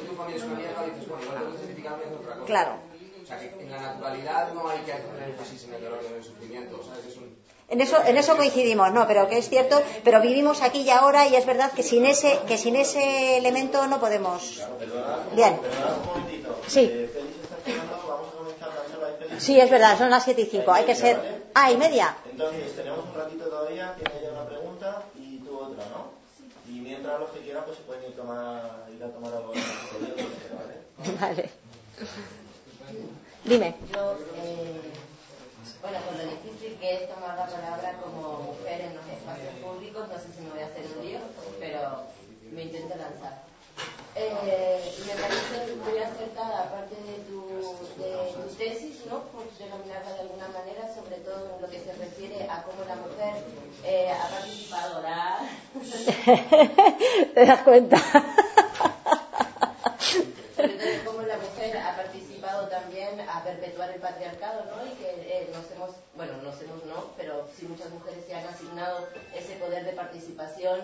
[1.58, 2.46] Certificarme de otra cosa.
[2.46, 2.78] Claro.
[3.24, 6.06] O sea, que en la naturalidad no hay que hacer énfasis en el dolor y
[6.06, 7.06] en el sufrimiento, ¿sabes?
[7.06, 7.34] Es un...
[7.70, 11.26] En eso, en eso coincidimos, no, pero que es cierto, pero vivimos aquí y ahora
[11.26, 14.62] y es verdad que sin ese, que sin ese elemento no podemos.
[15.34, 15.58] Bien.
[16.68, 17.08] Sí.
[19.38, 21.44] Sí, es verdad, son las 7 y 5, hay que ser.
[21.54, 22.14] Ah, y media.
[22.30, 26.12] Entonces, tenemos un ratito todavía, tiene ella una pregunta y tú otra, ¿no?
[26.68, 29.52] Y mientras los que quieran, pues se pueden ir, tomar, ir a tomar algo.
[30.58, 31.18] ¿vale?
[31.20, 31.50] Vale.
[33.44, 33.74] Dime.
[33.92, 34.80] Yo, eh,
[35.82, 40.08] bueno, con lo difícil que es tomar la palabra como mujer en los espacios públicos,
[40.08, 41.18] no sé si me voy a hacer un lío,
[41.60, 42.08] pero
[42.50, 43.44] me intento lanzar.
[44.16, 47.44] Eh, me parece muy acertada, aparte de tu,
[48.00, 49.24] de tu tesis, ¿no?
[49.24, 52.96] por denominarla de alguna manera, sobre todo en lo que se refiere a cómo la
[52.96, 53.44] mujer
[53.84, 55.02] eh, ha participado.
[57.34, 57.98] ¿Te das cuenta?
[60.56, 62.23] sobre todo cómo la mujer ha participado
[62.68, 64.86] también a perpetuar el patriarcado, ¿no?
[64.86, 68.46] Y que eh, nos hemos, bueno, nos hemos no, pero sí muchas mujeres se han
[68.46, 70.80] asignado ese poder de participación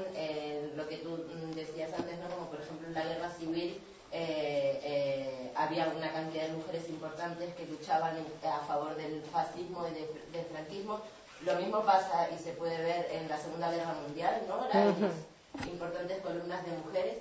[0.77, 2.29] lo que tú decías antes, ¿no?
[2.35, 3.81] Como por ejemplo en la guerra civil
[4.13, 9.95] eh, eh, había una cantidad de mujeres importantes que luchaban a favor del fascismo y
[9.95, 11.01] de, del franquismo.
[11.45, 14.67] Lo mismo pasa y se puede ver en la Segunda Guerra Mundial, ¿no?
[14.69, 17.19] Las importantes columnas de mujeres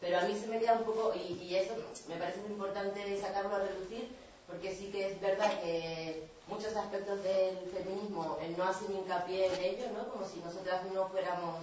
[0.00, 1.74] pero a mí se me queda un poco, y, eso
[2.08, 4.08] me parece muy importante sacarlo a reducir,
[4.46, 9.86] porque sí que es verdad que muchos aspectos del feminismo no hacen hincapié en ello,
[9.94, 10.08] ¿no?
[10.10, 11.56] como si nosotras no fuéramos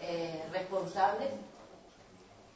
[0.00, 1.30] eh, responsables,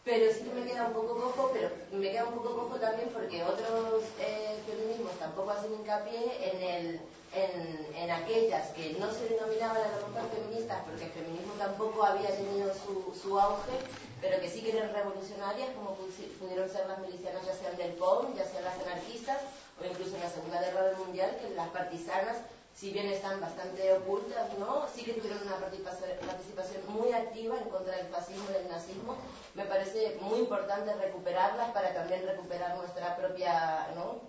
[0.04, 3.10] pero sí que me queda un poco cojo, pero me queda un poco cojo también
[3.10, 7.00] porque otros eh, feminismos tampoco hacen hincapié en el
[7.34, 12.02] en, en, aquellas que no se denominaban a lo mejor feministas porque el feminismo tampoco
[12.02, 13.72] había tenido su, su auge,
[14.20, 15.96] pero que sí que eran revolucionarias, como
[16.40, 19.38] pudieron ser las milicianas, ya sean del POM, ya sean las anarquistas,
[19.80, 22.38] o incluso en la Segunda Guerra Mundial, que las partisanas,
[22.74, 24.86] si bien están bastante ocultas, ¿no?
[24.92, 29.16] sí que tuvieron una participación, muy activa en contra del fascismo y del nazismo.
[29.54, 34.20] Me parece muy importante recuperarlas para también recuperar nuestra propia ¿no?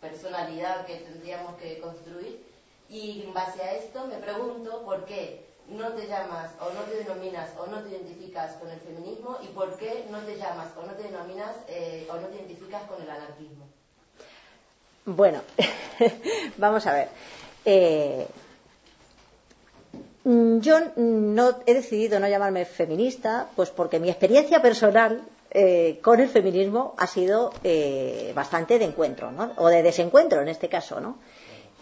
[0.00, 2.44] personalidad que tendríamos que construir.
[2.88, 6.96] Y en base a esto me pregunto por qué no te llamas o no te
[6.96, 10.86] denominas o no te identificas con el feminismo y por qué no te llamas o
[10.86, 13.68] no te denominas eh, o no te identificas con el anarquismo.
[15.04, 15.40] Bueno,
[16.58, 17.08] vamos a ver.
[17.64, 18.26] Eh,
[20.24, 26.28] yo no he decidido no llamarme feminista, pues porque mi experiencia personal eh, con el
[26.28, 29.52] feminismo ha sido eh, bastante de encuentro, ¿no?
[29.56, 31.18] o de desencuentro en este caso, ¿no?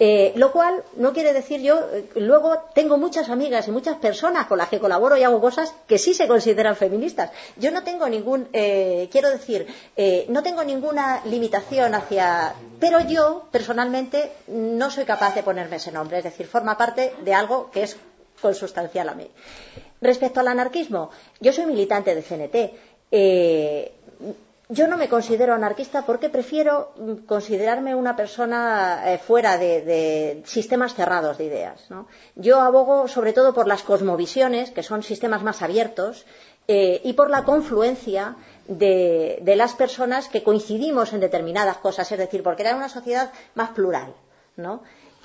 [0.02, 4.46] Eh, lo cual no quiere decir yo, eh, luego tengo muchas amigas y muchas personas
[4.46, 7.30] con las que colaboro y hago cosas que sí se consideran feministas.
[7.58, 9.66] Yo no tengo ningún, eh, quiero decir,
[10.28, 16.16] no tengo ninguna limitación hacia, pero yo personalmente no soy capaz de ponerme ese nombre,
[16.16, 17.98] es decir, forma parte de algo que es
[18.40, 19.30] consustancial a mí.
[20.00, 21.10] Respecto al anarquismo,
[21.40, 22.90] yo soy militante de CNT.
[24.72, 30.94] Yo no me considero anarquista porque prefiero mm, considerarme una persona eh, fuera de, sistemas
[30.94, 31.88] cerrados de ideas.
[32.36, 36.24] Yo abogo sobre todo por las cosmovisiones, que son sistemas más abiertos,
[36.68, 38.36] eh, y por la confluencia
[38.68, 43.70] de, las personas que coincidimos en determinadas cosas, es decir, porque era una sociedad más
[43.70, 44.14] plural.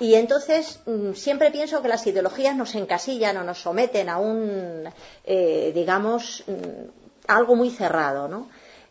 [0.00, 4.88] Y entonces mm, siempre pienso que las ideologías nos encasillan o nos someten a un,
[5.24, 8.48] eh, digamos, mm, algo muy cerrado, ¿no?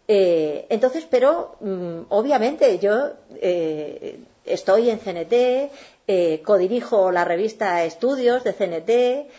[0.07, 5.71] Eh, entonces, pero mm, obviamente yo eh, estoy en CNT,
[6.07, 9.31] eh, codirijo la revista Estudios de CNT,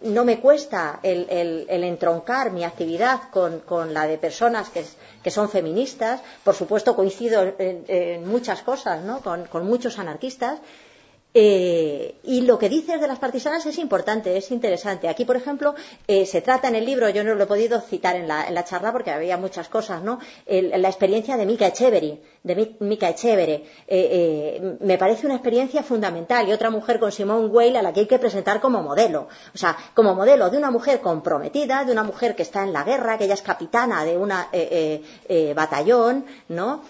[0.00, 6.22] no me cuesta el, entroncar mi actividad con, la de personas que, son feministas.
[6.44, 9.20] Por supuesto, coincido en, muchas cosas ¿no?
[9.20, 10.60] con, muchos anarquistas,
[11.34, 15.08] eh, y lo que dices de las partisanas es importante, es interesante.
[15.08, 15.74] Aquí, por ejemplo,
[16.06, 18.92] eh, se trata en el libro, yo no lo he podido citar en la, charla
[18.92, 20.18] porque había muchas cosas, ¿no?
[20.46, 23.64] la experiencia de Mika Echeverry, de Echevere.
[23.86, 28.00] Eh, me parece una experiencia fundamental y otra mujer con Simone Weil a la que
[28.00, 29.28] hay que presentar como modelo.
[29.54, 32.84] O sea, como modelo de una mujer comprometida, de una mujer que está en la
[32.84, 34.32] guerra, que ella es capitana de un
[35.54, 36.82] batallón, ¿no?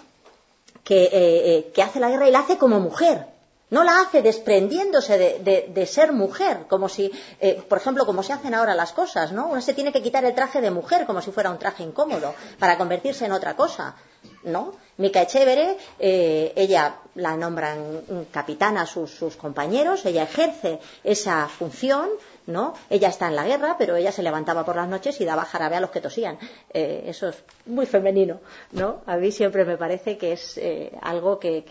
[0.83, 3.38] Que, que hace la guerra y la hace como mujer
[3.69, 8.53] no la hace desprendiéndose de, ser mujer, como si, eh, por ejemplo, como se hacen
[8.53, 9.47] ahora las cosas, ¿no?
[9.47, 12.33] Uno se tiene que quitar el traje de mujer como si fuera un traje incómodo
[12.57, 13.95] para convertirse en otra cosa,
[14.43, 14.73] ¿no?
[14.97, 22.09] Mica Echevere, eh, ella la nombran capitana sus, sus compañeros, ella ejerce esa función,
[22.47, 22.73] ¿no?
[22.89, 25.75] Ella está en la guerra, pero ella se levantaba por las noches y daba jarabe
[25.75, 26.37] a los que tosían.
[26.73, 27.37] Eh, eso es
[27.67, 28.39] muy femenino,
[28.71, 29.01] ¿no?
[29.05, 30.59] A mí siempre me parece que es
[31.01, 31.63] algo que,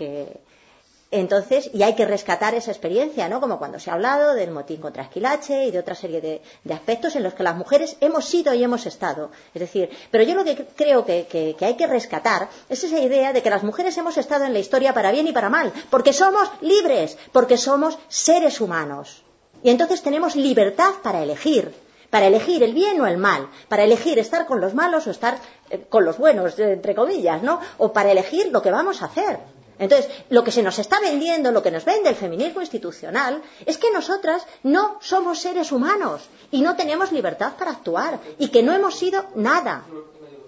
[1.11, 3.41] entonces, y hay que rescatar esa experiencia, ¿no?
[3.41, 7.17] Como cuando se ha hablado del motín contra Esquilache y de otra serie de, aspectos
[7.17, 9.31] en los que las mujeres hemos sido y hemos estado.
[9.55, 13.43] Es decir, pero yo lo que creo que, hay que rescatar es esa idea de
[13.43, 16.51] que las mujeres hemos estado en la historia para bien y para mal, porque somos
[16.61, 19.23] libres, porque somos seres humanos.
[19.63, 21.75] Y entonces tenemos libertad para elegir,
[22.11, 25.39] para elegir el bien o el mal, para elegir estar con los malos o estar
[25.71, 27.61] eh, con los buenos, entre comillas, ¿no?
[27.79, 29.39] O para elegir lo que vamos a hacer.
[29.79, 33.79] Entonces, lo que se nos está vendiendo, lo que nos vende el feminismo institucional, es
[33.79, 38.73] que nosotras no somos seres humanos y no tenemos libertad para actuar y que no
[38.73, 39.85] hemos sido nada.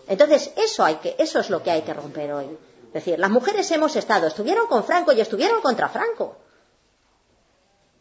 [0.09, 2.59] Entonces, eso, hay que, eso es lo que hay que romper hoy.
[2.89, 6.37] Es decir, las mujeres hemos estado, estuvieron con Franco y estuvieron contra Franco.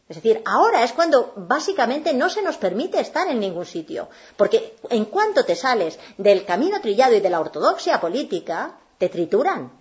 [0.09, 4.09] Es decir, ahora es cuando básicamente no se nos permite estar en ningún sitio.
[4.35, 9.78] Porque en cuanto te sales del camino trillado y de la ortodoxia política, te trituran.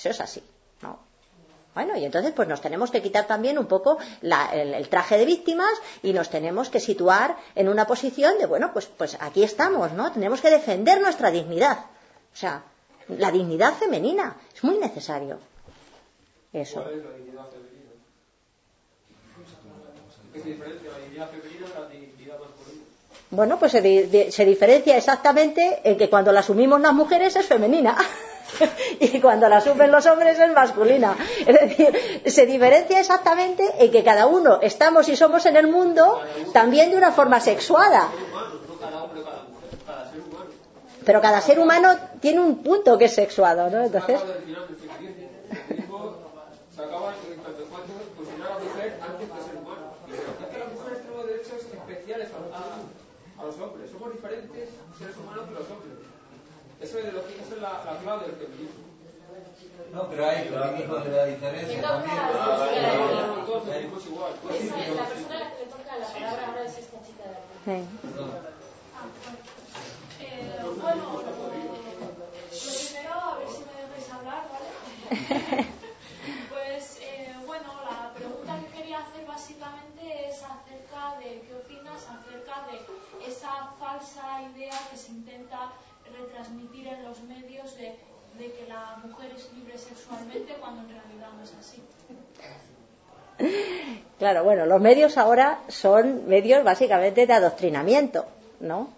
[0.00, 0.42] Eso es así.
[0.80, 0.98] ¿no?
[1.74, 5.70] Bueno, y entonces pues nos tenemos que quitar también un poco el, traje de víctimas
[6.02, 10.10] y nos tenemos que situar en una posición de, bueno, pues, pues aquí estamos, ¿no?
[10.10, 11.78] Tenemos que defender nuestra dignidad.
[12.32, 12.64] O sea,
[13.08, 15.38] la dignidad femenina es muy necesario.
[16.52, 16.82] Eso.
[16.82, 17.90] ¿Cuál es la dignidad femenina?
[20.32, 22.84] ¿Qué se diferencia la dignidad femenina de la dignidad masculina?
[23.30, 27.96] Bueno, pues se, se diferencia exactamente en que cuando la asumimos las mujeres es femenina.
[29.00, 31.16] y cuando la sufren los hombres es masculina.
[31.46, 36.20] Es decir, se diferencia exactamente en que cada uno estamos y somos en el mundo
[36.52, 38.08] también de una forma sexuada.
[41.04, 43.82] Pero cada ser humano tiene un punto que es sexuado, ¿no?
[43.82, 44.20] Entonces.
[53.60, 53.90] hombres.
[53.90, 54.68] Somos diferentes
[54.98, 55.99] seres humanos que los hombres.
[56.80, 58.90] Eso es, lo que, es la, la clave del feminismo.
[59.92, 62.18] No, pero hay feminismo de la diferencia también.
[62.18, 64.32] Ah, todos venimos igual.
[64.54, 67.36] Es la persona a la que le toca la palabra ahora es esta chica de
[67.36, 67.48] aquí.
[67.64, 67.84] Sí.
[70.20, 71.32] Eh, bueno, lo
[72.50, 75.66] primero, a ver si me dejáis hablar, ¿vale?
[76.50, 82.66] pues, eh, bueno, la pregunta que quería hacer básicamente es acerca de qué opinas acerca
[82.68, 82.80] de
[83.26, 85.72] esa falsa idea que se intenta
[86.12, 87.96] retransmitir en los medios de,
[88.38, 91.82] que la mujer es libre sexualmente cuando en realidad no es así.
[94.18, 98.26] Claro, bueno, los medios ahora son medios básicamente de adoctrinamiento,
[98.60, 98.90] ¿no?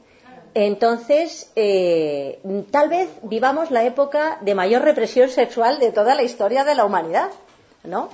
[0.54, 2.40] Entonces, eh,
[2.70, 6.84] tal vez vivamos la época de mayor represión sexual de toda la historia de la
[6.84, 7.30] humanidad,
[7.84, 8.10] ¿no?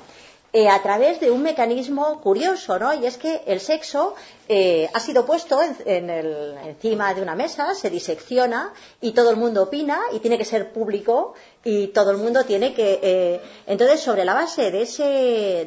[0.50, 2.94] Eh, a través de un mecanismo curioso, ¿no?
[2.94, 4.14] Y es que el sexo
[4.48, 8.72] eh, ha sido puesto en, el, encima de una mesa, se disecciona
[9.02, 11.34] y todo el mundo opina y tiene que ser público
[11.64, 12.98] y todo el mundo tiene que.
[13.02, 15.02] Eh, entonces, sobre la base de, ese,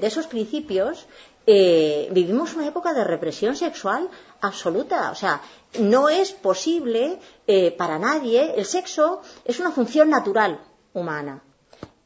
[0.02, 1.06] de esos principios,
[1.45, 4.10] eh, vivimos una época de represión sexual
[4.41, 5.12] absoluta.
[5.12, 5.41] O sea,
[5.80, 8.53] no es posible eh, para nadie.
[8.56, 10.60] El sexo es una función natural
[10.94, 11.44] humana.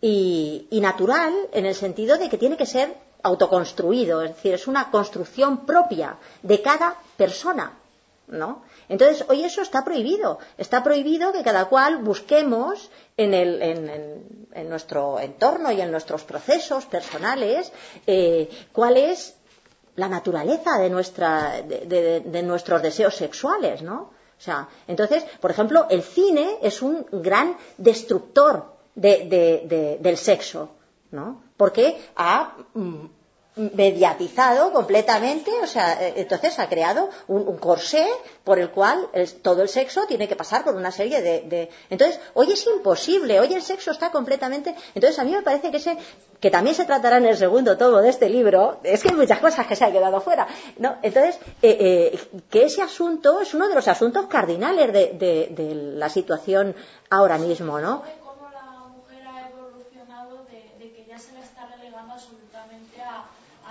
[0.07, 4.91] Y, natural en el sentido de que tiene que ser autoconstruido, es decir, es una
[4.91, 7.73] construcción propia de cada persona,
[8.27, 8.61] ¿no?
[8.87, 10.37] Entonces, hoy eso está prohibido.
[10.59, 16.23] Está prohibido que cada cual busquemos en, el, en, en nuestro entorno y en nuestros
[16.23, 17.71] procesos personales
[18.05, 19.33] eh, cuál es
[19.95, 24.11] la naturaleza de, nuestra, de nuestros deseos sexuales, ¿no?
[24.37, 30.71] O sea, entonces, por ejemplo, el cine es un gran destructor del sexo,
[31.11, 31.43] ¿no?
[31.57, 33.05] Porque ha mm,
[33.55, 38.05] mediatizado completamente, o sea, eh, entonces ha creado un, corsé
[38.43, 41.69] por el cual el, todo el sexo tiene que pasar por una serie de, de,
[41.89, 44.75] Entonces, hoy es imposible, hoy el sexo está completamente...
[44.93, 45.97] Entonces, a mí me parece que ese
[46.41, 49.39] que también se tratará en el segundo tomo de este libro, es que hay muchas
[49.39, 50.47] cosas que se han quedado fuera,
[50.77, 50.97] ¿no?
[51.01, 51.77] Entonces, eh,
[52.13, 56.75] eh, que ese asunto es uno de los asuntos cardinales de, de, de la situación
[57.09, 58.03] ahora mismo, ¿no?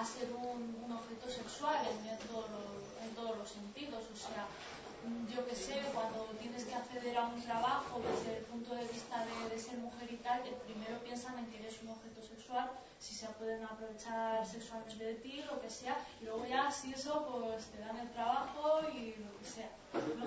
[0.04, 2.60] ser un, un objeto sexual en, todo lo,
[3.02, 4.04] en, todos los sentidos.
[4.12, 4.46] O sea,
[5.34, 9.24] yo que sé, cuando tienes que acceder a un trabajo desde el punto de vista
[9.24, 9.60] de, de
[10.40, 15.04] y tal, primero piensan en que eres un objeto sexual, si se pueden aprovechar sexualmente
[15.04, 18.80] de ti, lo que sea, y luego ya si eso, pues te dan el trabajo
[18.92, 19.70] y lo que sea.
[19.92, 20.24] ¿no?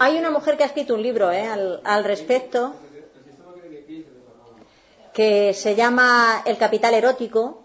[0.00, 1.46] Hay una mujer que ha escrito un libro ¿eh?
[1.46, 2.74] al, al respecto
[5.14, 7.62] que se llama El capital erótico,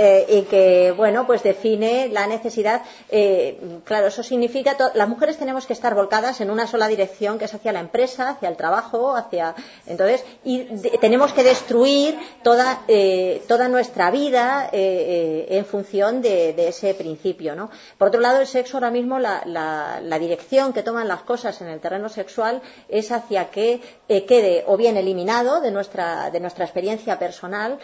[0.00, 2.82] eh, y que, bueno, pues define la necesidad.
[3.08, 7.46] Eh, claro, eso significa las mujeres tenemos que estar volcadas en una sola dirección, que
[7.46, 9.56] es hacia la empresa, hacia el trabajo, hacia.
[9.86, 10.66] Entonces, y
[11.00, 17.56] tenemos que destruir toda, eh, toda nuestra vida eh, en función de, de, ese principio,
[17.56, 17.68] ¿no?
[17.98, 21.60] Por otro lado, el sexo ahora mismo, la, la, la dirección que toman las cosas
[21.60, 26.64] en el terreno sexual es hacia que quede o bien eliminado de nuestra, de nuestra
[26.66, 27.80] experiencia personal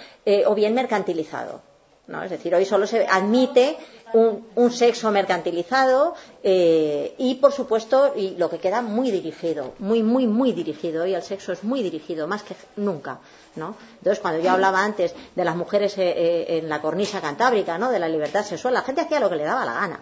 [0.46, 1.73] o bien mercantilizado.
[2.06, 3.78] Es decir, hoy solo se admite
[4.12, 10.26] un, sexo mercantilizado eh, y, por supuesto, y lo que queda muy dirigido, muy, muy,
[10.26, 11.04] muy dirigido.
[11.04, 13.20] Hoy el sexo es muy dirigido, más que nunca.
[13.56, 13.74] ¿no?
[13.98, 17.90] Entonces, cuando yo hablaba antes de las mujeres eh, eh, en la cornisa cantábrica, ¿no?
[17.90, 20.00] de la libertad sexual, la gente hacía lo que le daba la gana.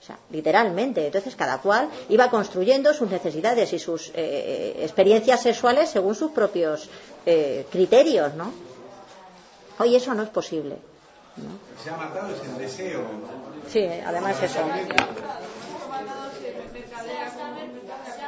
[0.00, 1.06] O sea, literalmente.
[1.06, 6.90] Entonces, cada cual iba construyendo sus necesidades y sus experiencias sexuales según sus propios
[7.70, 8.52] criterios, ¿no?
[9.78, 10.76] Hoy eso no es posible.
[11.36, 11.58] ¿No?
[11.82, 13.04] Se ha matado es el deseo.
[13.68, 14.54] Sí, además eso.
[14.54, 14.66] Se ha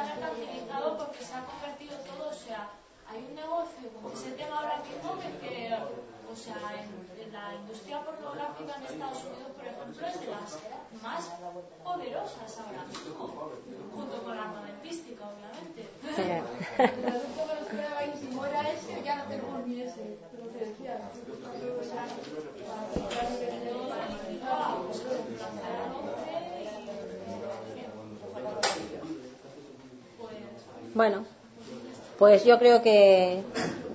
[0.03, 2.69] mercantilizado porque se ha convertido todo, o sea,
[3.09, 5.73] hay un negocio como ese tema ahora mismo que,
[6.31, 7.06] o sea, en
[7.37, 10.59] la industria pornográfica en Estados Unidos, por ejemplo, es de las
[11.03, 11.23] más
[11.83, 13.51] poderosas ahora mismo,
[13.95, 15.81] junto con la armamentística, obviamente.
[16.15, 16.23] Sí.
[18.19, 20.99] si muera ese, ya no tenemos ni ese, lo que decía.
[30.95, 31.25] Bueno,
[32.17, 33.43] pues yo creo que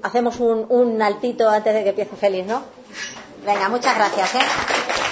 [0.02, 2.62] hacemos un, un altito antes de que empiece Félix, ¿no?
[3.44, 5.11] Venga, muchas gracias, ¿eh?